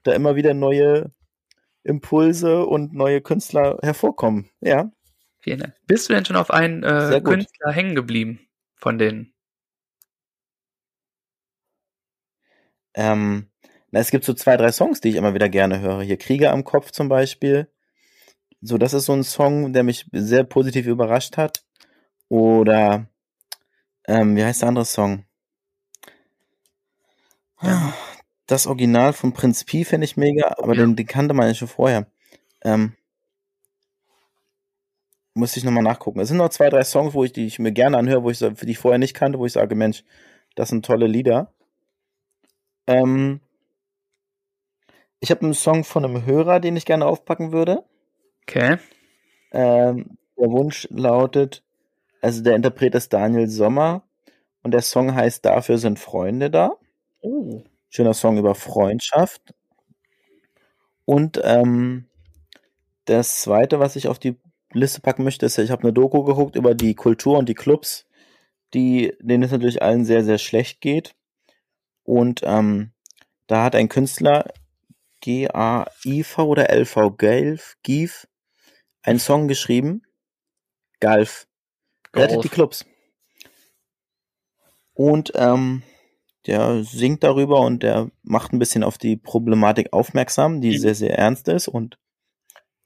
da 0.03 0.13
immer 0.13 0.36
wieder 0.36 0.53
neue 0.53 1.11
Impulse 1.84 2.65
und 2.65 2.93
neue 2.93 3.22
Künstler 3.22 3.80
hervorkommen. 3.82 4.49
Ja, 4.61 4.91
Vielen 5.48 5.60
Dank. 5.62 5.76
Bist 5.88 6.10
du 6.10 6.14
denn 6.14 6.26
schon 6.26 6.36
auf 6.36 6.52
einen 6.52 6.84
äh. 6.84 7.22
Künstler 7.24 7.72
hängen 7.72 7.95
geblieben 7.95 8.41
von 8.76 8.98
denen? 8.98 9.34
Ähm, 12.93 13.48
na, 13.91 14.02
es 14.02 14.12
gibt 14.12 14.26
so 14.26 14.34
zwei, 14.34 14.58
drei 14.58 14.74
Songs, 14.74 15.00
die 15.00 15.08
ich 15.08 15.16
immer 15.16 15.34
wieder 15.34 15.48
gerne 15.48 15.80
höre. 15.80 16.02
Hier 16.02 16.18
Krieger 16.18 16.52
am 16.52 16.66
Kopf 16.66 16.91
zum 16.91 17.08
Beispiel. 17.08 17.72
So, 18.60 18.78
das 18.78 18.91
ist 18.93 19.06
so 19.06 19.14
ein 19.14 19.24
Song, 19.24 19.72
der 19.72 19.84
mich 19.84 20.10
sehr 20.12 20.43
positiv 20.43 20.86
überrascht 20.86 21.38
hat. 21.38 21.64
Oder, 22.28 23.08
ähm, 24.06 24.36
wie 24.36 24.43
heißt 24.43 24.64
der 24.64 24.68
andere 24.68 24.84
Song? 24.84 25.24
Ja. 27.62 27.93
Das 28.48 28.68
Original 28.68 29.14
von 29.14 29.32
Prinz 29.32 29.64
Pi 29.64 29.86
finde 29.86 30.04
ich 30.04 30.18
mega, 30.18 30.56
aber 30.58 30.76
Ja. 30.76 30.82
den, 30.86 30.98
den 30.98 31.08
kannte 31.08 31.34
man 31.34 31.48
ja 31.48 31.54
schon 31.54 31.70
vorher. 31.70 32.12
Ähm, 32.66 32.97
muss 35.38 35.55
ich 35.55 35.63
nochmal 35.63 35.83
nachgucken. 35.83 36.19
Es 36.19 36.27
sind 36.29 36.38
noch 36.38 36.49
zwei, 36.49 36.69
drei 36.69 36.83
Songs, 36.83 37.13
wo 37.13 37.23
ich, 37.23 37.31
die 37.31 37.45
ich 37.45 37.59
mir 37.59 37.71
gerne 37.71 37.97
anhöre, 37.97 38.23
wo 38.23 38.29
ich, 38.29 38.39
die 38.39 38.71
ich 38.71 38.77
vorher 38.77 38.97
nicht 38.97 39.13
kannte, 39.13 39.39
wo 39.39 39.45
ich 39.45 39.53
sage, 39.53 39.75
Mensch, 39.75 40.03
das 40.55 40.69
sind 40.69 40.85
tolle 40.85 41.07
Lieder. 41.07 41.53
Ähm, 42.88 43.39
ich 45.19 45.31
habe 45.31 45.41
einen 45.41 45.53
Song 45.53 45.83
von 45.83 46.03
einem 46.03 46.25
Hörer, 46.25 46.59
den 46.59 46.75
ich 46.75 46.85
gerne 46.85 47.05
aufpacken 47.05 47.51
würde. 47.51 47.83
Okay. 48.43 48.77
Ähm, 49.51 50.17
der 50.38 50.49
Wunsch 50.51 50.88
lautet, 50.91 51.63
also 52.21 52.43
der 52.43 52.55
Interpret 52.55 52.95
ist 52.95 53.13
Daniel 53.13 53.47
Sommer 53.47 54.03
und 54.63 54.71
der 54.71 54.81
Song 54.81 55.15
heißt 55.15 55.45
Dafür 55.45 55.77
sind 55.77 55.99
Freunde 55.99 56.49
da. 56.49 56.77
Oh. 57.21 57.63
Schöner 57.89 58.13
Song 58.13 58.38
über 58.38 58.55
Freundschaft. 58.55 59.53
Und 61.05 61.39
ähm, 61.43 62.05
das 63.05 63.41
zweite, 63.41 63.79
was 63.79 63.95
ich 63.95 64.07
auf 64.07 64.19
die 64.19 64.35
Liste 64.78 65.01
packen 65.01 65.23
möchte, 65.23 65.45
ist, 65.45 65.57
ich 65.57 65.71
habe 65.71 65.84
eine 65.84 65.93
Doku 65.93 66.23
geguckt 66.23 66.55
über 66.55 66.75
die 66.75 66.95
Kultur 66.95 67.38
und 67.38 67.49
die 67.49 67.55
Clubs, 67.55 68.05
die, 68.73 69.13
denen 69.19 69.43
es 69.43 69.51
natürlich 69.51 69.82
allen 69.82 70.05
sehr, 70.05 70.23
sehr 70.23 70.38
schlecht 70.38 70.82
geht. 70.82 71.15
Und 72.03 72.41
ähm, 72.43 72.91
da 73.47 73.63
hat 73.63 73.75
ein 73.75 73.89
Künstler, 73.89 74.45
G-A-I-V 75.21 76.45
oder 76.45 76.69
L-V, 76.69 77.11
Gelf, 77.11 77.78
Gief, 77.84 78.28
einen 79.01 79.19
Song 79.19 79.47
geschrieben, 79.47 80.03
Galf, 80.99 81.47
rettet 82.15 82.43
die 82.43 82.49
Clubs. 82.49 82.86
Und 84.93 85.32
ähm, 85.36 85.84
der 86.47 86.84
singt 86.84 87.23
darüber 87.23 87.61
und 87.61 87.84
der 87.84 88.09
macht 88.23 88.53
ein 88.53 88.59
bisschen 88.59 88.84
auf 88.84 88.97
die 88.97 89.17
Problematik 89.17 89.91
aufmerksam, 89.91 90.61
die 90.61 90.78
sehr, 90.78 90.95
sehr 90.95 91.17
ernst 91.17 91.47
ist. 91.49 91.67
Und 91.67 91.99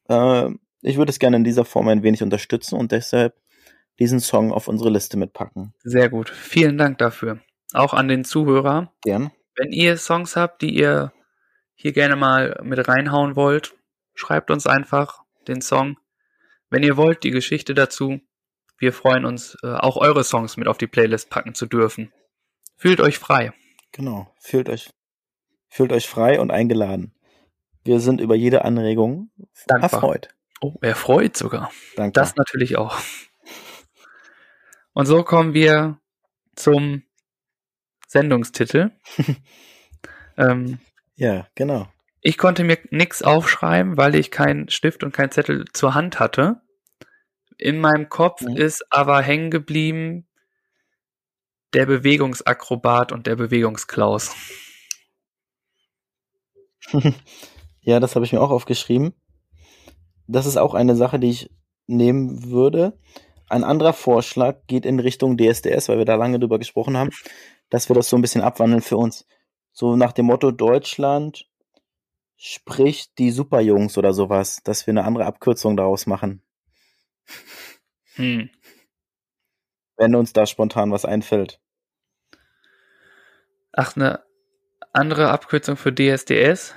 äh, 0.09 0.49
ich 0.81 0.97
würde 0.97 1.11
es 1.11 1.19
gerne 1.19 1.37
in 1.37 1.43
dieser 1.43 1.65
Form 1.65 1.87
ein 1.87 2.03
wenig 2.03 2.23
unterstützen 2.23 2.75
und 2.75 2.91
deshalb 2.91 3.35
diesen 3.99 4.19
Song 4.19 4.51
auf 4.51 4.67
unsere 4.67 4.89
Liste 4.89 5.17
mitpacken. 5.17 5.73
Sehr 5.83 6.09
gut. 6.09 6.29
Vielen 6.29 6.77
Dank 6.77 6.97
dafür. 6.97 7.39
Auch 7.73 7.93
an 7.93 8.07
den 8.07 8.23
Zuhörer. 8.23 8.91
Gern. 9.03 9.31
Wenn 9.55 9.71
ihr 9.71 9.97
Songs 9.97 10.35
habt, 10.35 10.61
die 10.61 10.73
ihr 10.75 11.13
hier 11.75 11.93
gerne 11.93 12.15
mal 12.15 12.59
mit 12.63 12.87
reinhauen 12.87 13.35
wollt, 13.35 13.75
schreibt 14.13 14.51
uns 14.51 14.67
einfach 14.67 15.23
den 15.47 15.61
Song. 15.61 15.97
Wenn 16.69 16.83
ihr 16.83 16.97
wollt, 16.97 17.23
die 17.23 17.31
Geschichte 17.31 17.73
dazu. 17.73 18.19
Wir 18.77 18.93
freuen 18.93 19.25
uns, 19.25 19.57
äh, 19.61 19.73
auch 19.73 19.97
eure 19.97 20.23
Songs 20.23 20.57
mit 20.57 20.67
auf 20.67 20.77
die 20.77 20.87
Playlist 20.87 21.29
packen 21.29 21.53
zu 21.53 21.67
dürfen. 21.67 22.11
Fühlt 22.77 22.99
euch 22.99 23.19
frei. 23.19 23.53
Genau. 23.91 24.33
Fühlt 24.39 24.69
euch, 24.69 24.89
fühlt 25.69 25.91
euch 25.91 26.07
frei 26.07 26.39
und 26.39 26.49
eingeladen. 26.49 27.13
Wir 27.83 27.99
sind 27.99 28.21
über 28.21 28.35
jede 28.35 28.65
Anregung 28.65 29.29
Dankbar. 29.67 29.93
erfreut. 29.93 30.29
Oh, 30.61 30.75
er 30.81 30.95
freut 30.95 31.35
sogar. 31.35 31.71
Danke. 31.95 32.13
Das 32.13 32.35
natürlich 32.35 32.77
auch. 32.77 32.97
Und 34.93 35.07
so 35.07 35.23
kommen 35.23 35.53
wir 35.53 35.99
zum 36.55 37.03
Sendungstitel. 38.07 38.91
ähm, 40.37 40.79
ja, 41.15 41.47
genau. 41.55 41.87
ich 42.21 42.37
konnte 42.37 42.63
mir 42.63 42.77
nichts 42.91 43.23
aufschreiben, 43.23 43.97
weil 43.97 44.15
ich 44.15 44.31
keinen 44.31 44.69
Stift 44.69 45.03
und 45.03 45.13
keinen 45.13 45.31
Zettel 45.31 45.65
zur 45.73 45.95
Hand 45.95 46.19
hatte. 46.19 46.61
In 47.57 47.79
meinem 47.79 48.09
Kopf 48.09 48.41
Mhm. 48.41 48.57
ist 48.57 48.85
aber 48.91 49.21
hängen 49.21 49.49
geblieben 49.49 50.27
der 51.73 51.85
Bewegungsakrobat 51.85 53.11
und 53.11 53.27
der 53.27 53.35
Bewegungsklaus. 53.35 54.35
ja, 57.81 57.99
das 57.99 58.15
habe 58.15 58.25
ich 58.25 58.33
mir 58.33 58.41
auch 58.41 58.51
aufgeschrieben. 58.51 59.13
Das 60.31 60.45
ist 60.45 60.57
auch 60.57 60.73
eine 60.73 60.95
Sache, 60.95 61.19
die 61.19 61.29
ich 61.29 61.51
nehmen 61.87 62.49
würde. 62.49 62.97
Ein 63.49 63.63
anderer 63.63 63.93
Vorschlag 63.93 64.59
geht 64.67 64.85
in 64.85 64.99
Richtung 64.99 65.37
DSDS, 65.37 65.89
weil 65.89 65.97
wir 65.97 66.05
da 66.05 66.15
lange 66.15 66.39
drüber 66.39 66.57
gesprochen 66.57 66.95
haben, 66.95 67.09
dass 67.69 67.89
wir 67.89 67.95
das 67.95 68.09
so 68.09 68.15
ein 68.15 68.21
bisschen 68.21 68.41
abwandeln 68.41 68.81
für 68.81 68.97
uns. 68.97 69.27
So 69.73 69.95
nach 69.95 70.13
dem 70.13 70.27
Motto 70.27 70.51
Deutschland 70.51 71.49
spricht 72.37 73.17
die 73.17 73.31
Superjungs 73.31 73.97
oder 73.97 74.13
sowas, 74.13 74.61
dass 74.63 74.87
wir 74.87 74.93
eine 74.93 75.03
andere 75.03 75.25
Abkürzung 75.25 75.75
daraus 75.75 76.07
machen. 76.07 76.41
Hm. 78.15 78.49
Wenn 79.97 80.15
uns 80.15 80.33
da 80.33 80.45
spontan 80.45 80.91
was 80.91 81.05
einfällt. 81.05 81.59
Ach, 83.73 83.95
eine 83.95 84.23
andere 84.93 85.29
Abkürzung 85.29 85.77
für 85.77 85.93
DSDS? 85.93 86.73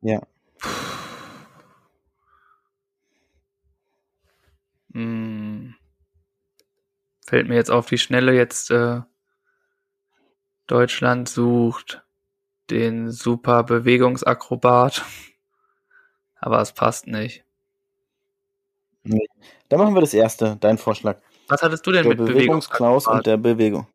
Ja. 0.00 0.20
Hm. 4.92 5.74
Fällt 7.26 7.48
mir 7.48 7.54
jetzt 7.54 7.70
auf 7.70 7.86
die 7.86 7.98
Schnelle 7.98 8.34
jetzt 8.34 8.70
äh, 8.70 9.02
Deutschland 10.66 11.28
sucht 11.28 12.04
den 12.70 13.10
super 13.10 13.64
Bewegungsakrobat. 13.64 15.04
Aber 16.36 16.60
es 16.60 16.72
passt 16.72 17.06
nicht. 17.06 17.44
Nee. 19.02 19.26
Dann 19.68 19.78
machen 19.78 19.94
wir 19.94 20.00
das 20.00 20.14
erste, 20.14 20.56
dein 20.60 20.78
Vorschlag. 20.78 21.20
Was 21.48 21.62
hattest 21.62 21.86
du 21.86 21.92
denn 21.92 22.04
Der 22.04 22.16
mit 22.16 22.18
Bewegungsklaus 22.18 23.06
und 23.06 23.26
der 23.26 23.36
Bewegung. 23.36 23.86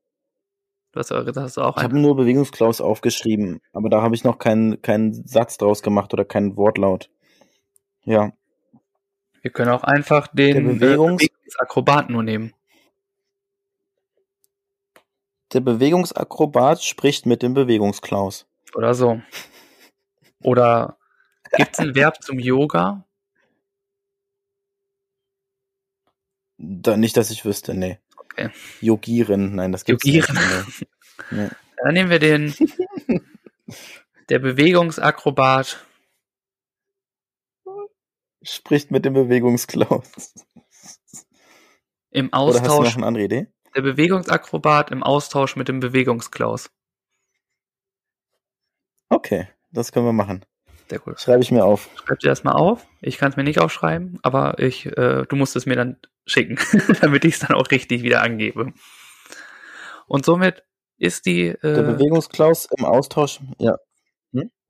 Du 0.91 0.99
hast, 0.99 1.09
du 1.09 1.61
auch 1.61 1.77
Ich 1.77 1.83
habe 1.83 1.99
nur 1.99 2.15
Bewegungsklaus 2.15 2.79
aufgeschrieben, 2.79 3.59
aber 3.73 3.89
da 3.89 4.01
habe 4.01 4.15
ich 4.15 4.23
noch 4.23 4.37
keinen 4.37 4.81
keinen 4.81 5.13
Satz 5.27 5.57
draus 5.57 5.81
gemacht 5.81 6.13
oder 6.13 6.23
keinen 6.23 6.55
Wortlaut. 6.55 7.09
Ja. 8.03 8.31
Wir 9.45 9.51
können 9.51 9.69
auch 9.69 9.83
einfach 9.83 10.25
den 10.29 10.55
Der 10.55 10.63
Bewegungs- 10.63 11.21
äh, 11.21 11.27
Bewegungsakrobat 11.27 12.09
nur 12.09 12.23
nehmen. 12.23 12.51
Der 15.53 15.59
Bewegungsakrobat 15.59 16.83
spricht 16.83 17.27
mit 17.27 17.43
dem 17.43 17.53
Bewegungsklaus. 17.53 18.47
Oder 18.73 18.95
so. 18.95 19.21
Oder 20.41 20.97
gibt 21.55 21.73
es 21.73 21.77
ein 21.79 21.93
Verb 21.95 22.23
zum 22.23 22.39
Yoga? 22.39 23.05
Da, 26.57 26.97
nicht, 26.97 27.15
dass 27.15 27.29
ich 27.29 27.45
wüsste, 27.45 27.75
nee. 27.75 27.99
Okay. 28.17 28.49
Yogieren, 28.81 29.53
nein, 29.53 29.71
das 29.71 29.85
gibt's 29.85 30.05
Yogieren. 30.05 30.33
nicht. 30.65 30.87
Nee. 31.29 31.43
Nee. 31.43 31.49
Dann 31.83 31.93
nehmen 31.93 32.09
wir 32.09 32.17
den 32.17 32.55
der 34.29 34.39
Bewegungsakrobat. 34.39 35.85
Spricht 38.45 38.91
mit 38.91 39.05
dem 39.05 39.13
Bewegungsklaus. 39.13 40.33
Im 42.11 42.27
Oder 42.27 42.35
hast 42.35 42.65
du 42.65 42.71
Austausch, 42.71 42.89
noch 42.89 42.97
eine 42.97 43.05
andere 43.07 43.23
Idee? 43.25 43.47
der 43.75 43.81
Bewegungsakrobat 43.81 44.91
im 44.91 45.03
Austausch 45.03 45.55
mit 45.55 45.67
dem 45.67 45.79
Bewegungsklaus. 45.79 46.69
Okay, 49.09 49.49
das 49.71 49.91
können 49.91 50.05
wir 50.05 50.13
machen. 50.13 50.45
Sehr 50.89 50.99
gut. 50.99 51.19
Schreibe 51.19 51.41
ich 51.41 51.51
mir 51.51 51.65
auf. 51.65 51.89
Schreib 51.95 52.19
dir 52.19 52.29
das 52.29 52.43
mal 52.43 52.53
auf. 52.53 52.85
Ich 53.01 53.17
kann 53.17 53.31
es 53.31 53.37
mir 53.37 53.43
nicht 53.43 53.59
aufschreiben, 53.59 54.19
aber 54.21 54.59
ich, 54.59 54.85
äh, 54.85 55.25
du 55.27 55.35
musst 55.35 55.55
es 55.55 55.65
mir 55.65 55.75
dann 55.75 55.97
schicken, 56.25 56.57
damit 57.01 57.25
ich 57.25 57.35
es 57.35 57.39
dann 57.39 57.55
auch 57.55 57.69
richtig 57.71 58.03
wieder 58.03 58.21
angebe. 58.21 58.71
Und 60.07 60.25
somit 60.25 60.63
ist 60.97 61.25
die 61.25 61.55
Der 61.61 61.77
äh, 61.77 61.83
Bewegungsklaus 61.83 62.67
im 62.77 62.85
Austausch. 62.85 63.41
Ja, 63.57 63.77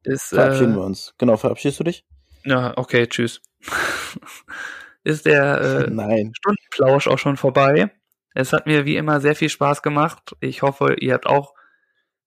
ist, 0.04 0.30
verabschieden 0.30 0.74
äh, 0.74 0.78
wir 0.78 0.84
uns. 0.84 1.14
Genau, 1.18 1.38
verabschiedest 1.38 1.80
du 1.80 1.84
dich? 1.84 2.06
ja, 2.44 2.74
okay, 2.78 3.08
tschüss. 3.08 3.42
ist 5.04 5.26
der 5.26 5.62
äh, 5.62 5.90
Nein. 5.90 6.34
Stundenplausch 6.36 7.08
auch 7.08 7.20
schon 7.20 7.38
vorbei. 7.38 7.92
Es 8.34 8.52
hat 8.52 8.68
mir 8.68 8.86
wie 8.86 8.98
immer 8.98 9.22
sehr 9.22 9.36
viel 9.36 9.50
Spaß 9.50 9.82
gemacht. 9.82 10.36
Ich 10.42 10.62
hoffe, 10.62 10.96
ihr 11.00 11.14
habt 11.14 11.26
auch 11.26 11.54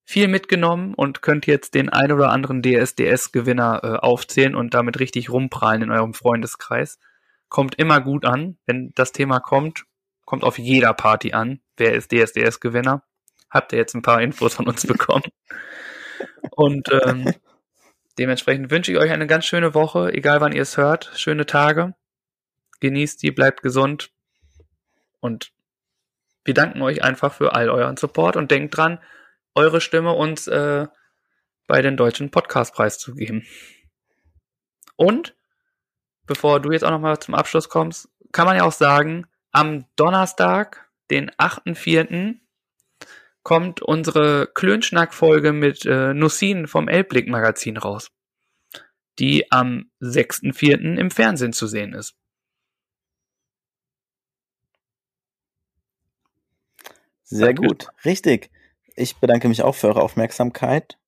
viel 0.05 0.26
mitgenommen 0.26 0.95
und 0.95 1.20
könnt 1.20 1.47
jetzt 1.47 1.74
den 1.74 1.91
ein 1.91 2.11
oder 2.12 2.30
anderen 2.30 2.62
DSDS-Gewinner 2.62 3.80
äh, 3.82 3.86
aufzählen 3.99 4.55
und 4.55 4.72
damit 4.72 5.01
richtig 5.01 5.28
rumprallen 5.28 5.82
in 5.82 5.91
eurem 5.91 6.14
Freundeskreis. 6.14 6.99
Kommt 7.51 7.74
immer 7.74 8.01
gut 8.01 8.24
an. 8.24 8.57
Wenn 8.64 8.93
das 8.95 9.12
Thema 9.12 9.39
kommt, 9.39 9.84
kommt 10.24 10.45
auf 10.45 10.59
jeder 10.59 10.95
Party 10.95 11.34
an. 11.34 11.61
Wer 11.76 11.93
ist 11.93 12.11
DSDS-Gewinner? 12.11 13.03
Habt 13.51 13.74
ihr 13.74 13.78
jetzt 13.78 13.95
ein 13.95 14.01
paar 14.01 14.22
Infos 14.22 14.55
von 14.55 14.66
uns 14.66 14.86
bekommen. 14.86 15.24
Und 16.53 16.89
ähm, 17.05 17.30
dementsprechend 18.19 18.71
wünsche 18.71 18.93
ich 18.93 18.99
euch 18.99 19.11
eine 19.11 19.27
ganz 19.27 19.45
schöne 19.45 19.75
Woche, 19.75 20.12
egal 20.12 20.41
wann 20.41 20.53
ihr 20.53 20.62
es 20.62 20.77
hört. 20.77 21.11
Schöne 21.14 21.47
Tage. 21.47 21.95
Genießt 22.81 23.23
die, 23.23 23.31
bleibt 23.31 23.62
gesund. 23.62 24.11
Und 25.21 25.53
wir 26.45 26.55
danken 26.55 26.83
euch 26.83 27.03
einfach 27.03 27.33
für 27.33 27.55
all 27.55 27.69
euren 27.69 27.97
Support 27.97 28.37
und 28.37 28.51
denkt 28.51 28.77
dran, 28.77 28.99
eure 29.55 29.81
Stimme 29.81 30.12
uns 30.12 30.47
äh, 30.47 30.87
bei 31.66 31.83
den 31.83 31.97
deutschen 31.97 32.31
Podcastpreis 32.31 32.99
zu 32.99 33.14
geben. 33.14 33.47
Und 34.97 35.35
bevor 36.27 36.61
du 36.61 36.73
jetzt 36.73 36.85
auch 36.85 36.91
nochmal 36.91 37.19
zum 37.19 37.35
Abschluss 37.35 37.69
kommst, 37.69 38.09
kann 38.33 38.47
man 38.47 38.57
ja 38.57 38.64
auch 38.64 38.73
sagen, 38.73 39.27
am 39.53 39.87
Donnerstag, 39.97 40.89
den 41.11 41.31
8.4., 41.33 42.37
kommt 43.49 43.80
unsere 43.80 44.46
Klönschnack-Folge 44.53 45.55
mit 45.55 45.86
äh, 45.86 46.12
Nussin 46.12 46.66
vom 46.66 46.86
Elbblick-Magazin 46.86 47.78
raus, 47.78 48.11
die 49.18 49.51
am 49.51 49.90
6.4. 50.03 50.99
im 50.99 51.11
Fernsehen 51.11 51.55
zu 51.55 51.66
sehen 51.66 51.94
ist. 51.94 52.14
Sehr 57.22 57.55
gut. 57.55 57.88
Richtig. 58.05 58.51
Ich 58.94 59.16
bedanke 59.16 59.49
mich 59.49 59.62
auch 59.62 59.74
für 59.74 59.88
eure 59.88 60.03
Aufmerksamkeit. 60.03 60.99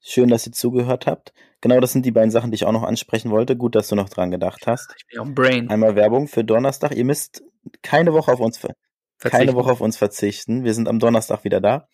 Schön, 0.00 0.28
dass 0.28 0.46
ihr 0.46 0.52
zugehört 0.52 1.06
habt. 1.06 1.32
Genau 1.62 1.80
das 1.80 1.92
sind 1.92 2.04
die 2.04 2.12
beiden 2.12 2.30
Sachen, 2.30 2.50
die 2.50 2.56
ich 2.56 2.66
auch 2.66 2.72
noch 2.72 2.82
ansprechen 2.82 3.30
wollte. 3.30 3.56
Gut, 3.56 3.76
dass 3.76 3.88
du 3.88 3.96
noch 3.96 4.10
dran 4.10 4.30
gedacht 4.30 4.66
hast. 4.66 4.94
Ich 4.98 5.06
bin 5.06 5.20
auch 5.20 5.24
ein 5.24 5.34
Brain. 5.34 5.70
Einmal 5.70 5.96
Werbung 5.96 6.28
für 6.28 6.44
Donnerstag. 6.44 6.94
Ihr 6.94 7.06
müsst 7.06 7.42
keine 7.80 8.12
Woche 8.12 8.30
auf 8.30 8.40
uns 8.40 8.58
ver 8.58 8.74
keine 9.18 9.30
Verzichten. 9.30 9.56
Woche 9.56 9.72
auf 9.72 9.80
uns 9.80 9.96
verzichten. 9.96 10.64
Wir 10.64 10.74
sind 10.74 10.88
am 10.88 10.98
Donnerstag 10.98 11.44
wieder 11.44 11.60
da 11.60 11.88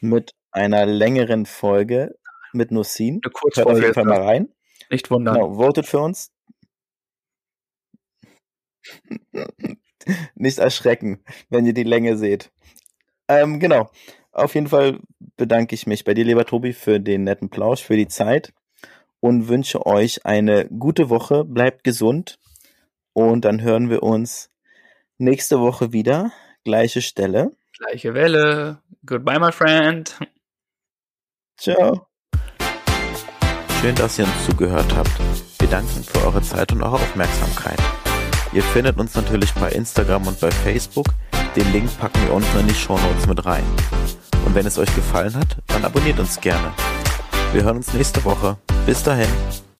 mit 0.00 0.34
einer 0.50 0.86
längeren 0.86 1.46
Folge 1.46 2.16
mit 2.52 2.70
Nussin. 2.70 3.20
Eine 3.24 3.32
Hört 3.54 3.66
auf 3.66 3.80
jeden 3.80 3.94
Fall 3.94 4.04
mal 4.04 4.22
rein. 4.22 4.48
nicht 4.90 5.10
wundern. 5.10 5.34
Genau, 5.34 5.54
votet 5.54 5.86
für 5.86 6.00
uns. 6.00 6.30
Nicht 10.34 10.58
erschrecken, 10.58 11.22
wenn 11.48 11.64
ihr 11.64 11.74
die 11.74 11.84
Länge 11.84 12.16
seht. 12.16 12.50
Ähm, 13.28 13.60
genau. 13.60 13.90
Auf 14.32 14.54
jeden 14.54 14.66
Fall 14.66 14.98
bedanke 15.36 15.74
ich 15.74 15.86
mich 15.86 16.04
bei 16.04 16.14
dir, 16.14 16.24
lieber 16.24 16.44
Tobi, 16.44 16.72
für 16.72 16.98
den 16.98 17.24
netten 17.24 17.50
Plausch, 17.50 17.82
für 17.82 17.96
die 17.96 18.08
Zeit 18.08 18.52
und 19.20 19.48
wünsche 19.48 19.86
euch 19.86 20.26
eine 20.26 20.66
gute 20.66 21.10
Woche. 21.10 21.44
Bleibt 21.44 21.84
gesund 21.84 22.38
und 23.12 23.44
dann 23.44 23.62
hören 23.62 23.90
wir 23.90 24.02
uns 24.02 24.50
nächste 25.18 25.60
Woche 25.60 25.92
wieder. 25.92 26.32
Gleiche 26.64 27.02
Stelle. 27.02 27.52
Gleiche 27.76 28.14
Welle. 28.14 28.78
Goodbye, 29.04 29.38
my 29.38 29.50
friend. 29.50 30.16
Ciao. 31.58 32.06
Schön, 33.80 33.94
dass 33.96 34.18
ihr 34.18 34.24
uns 34.24 34.46
zugehört 34.46 34.94
habt. 34.94 35.10
Wir 35.58 35.68
danken 35.68 36.04
für 36.04 36.24
eure 36.24 36.42
Zeit 36.42 36.70
und 36.72 36.82
eure 36.82 36.96
Aufmerksamkeit. 36.96 37.78
Ihr 38.52 38.62
findet 38.62 38.98
uns 38.98 39.14
natürlich 39.14 39.52
bei 39.54 39.70
Instagram 39.70 40.26
und 40.26 40.38
bei 40.38 40.50
Facebook. 40.50 41.06
Den 41.56 41.72
Link 41.72 41.90
packen 41.98 42.22
wir 42.26 42.34
unten 42.34 42.60
in 42.60 42.68
die 42.68 42.74
Shownotes 42.74 43.26
mit 43.26 43.44
rein. 43.44 43.64
Und 44.44 44.54
wenn 44.54 44.66
es 44.66 44.78
euch 44.78 44.94
gefallen 44.94 45.34
hat, 45.34 45.56
dann 45.68 45.84
abonniert 45.84 46.18
uns 46.18 46.40
gerne. 46.40 46.72
Wir 47.52 47.64
hören 47.64 47.78
uns 47.78 47.92
nächste 47.92 48.24
Woche. 48.24 48.56
Bis 48.86 49.02
dahin. 49.02 49.28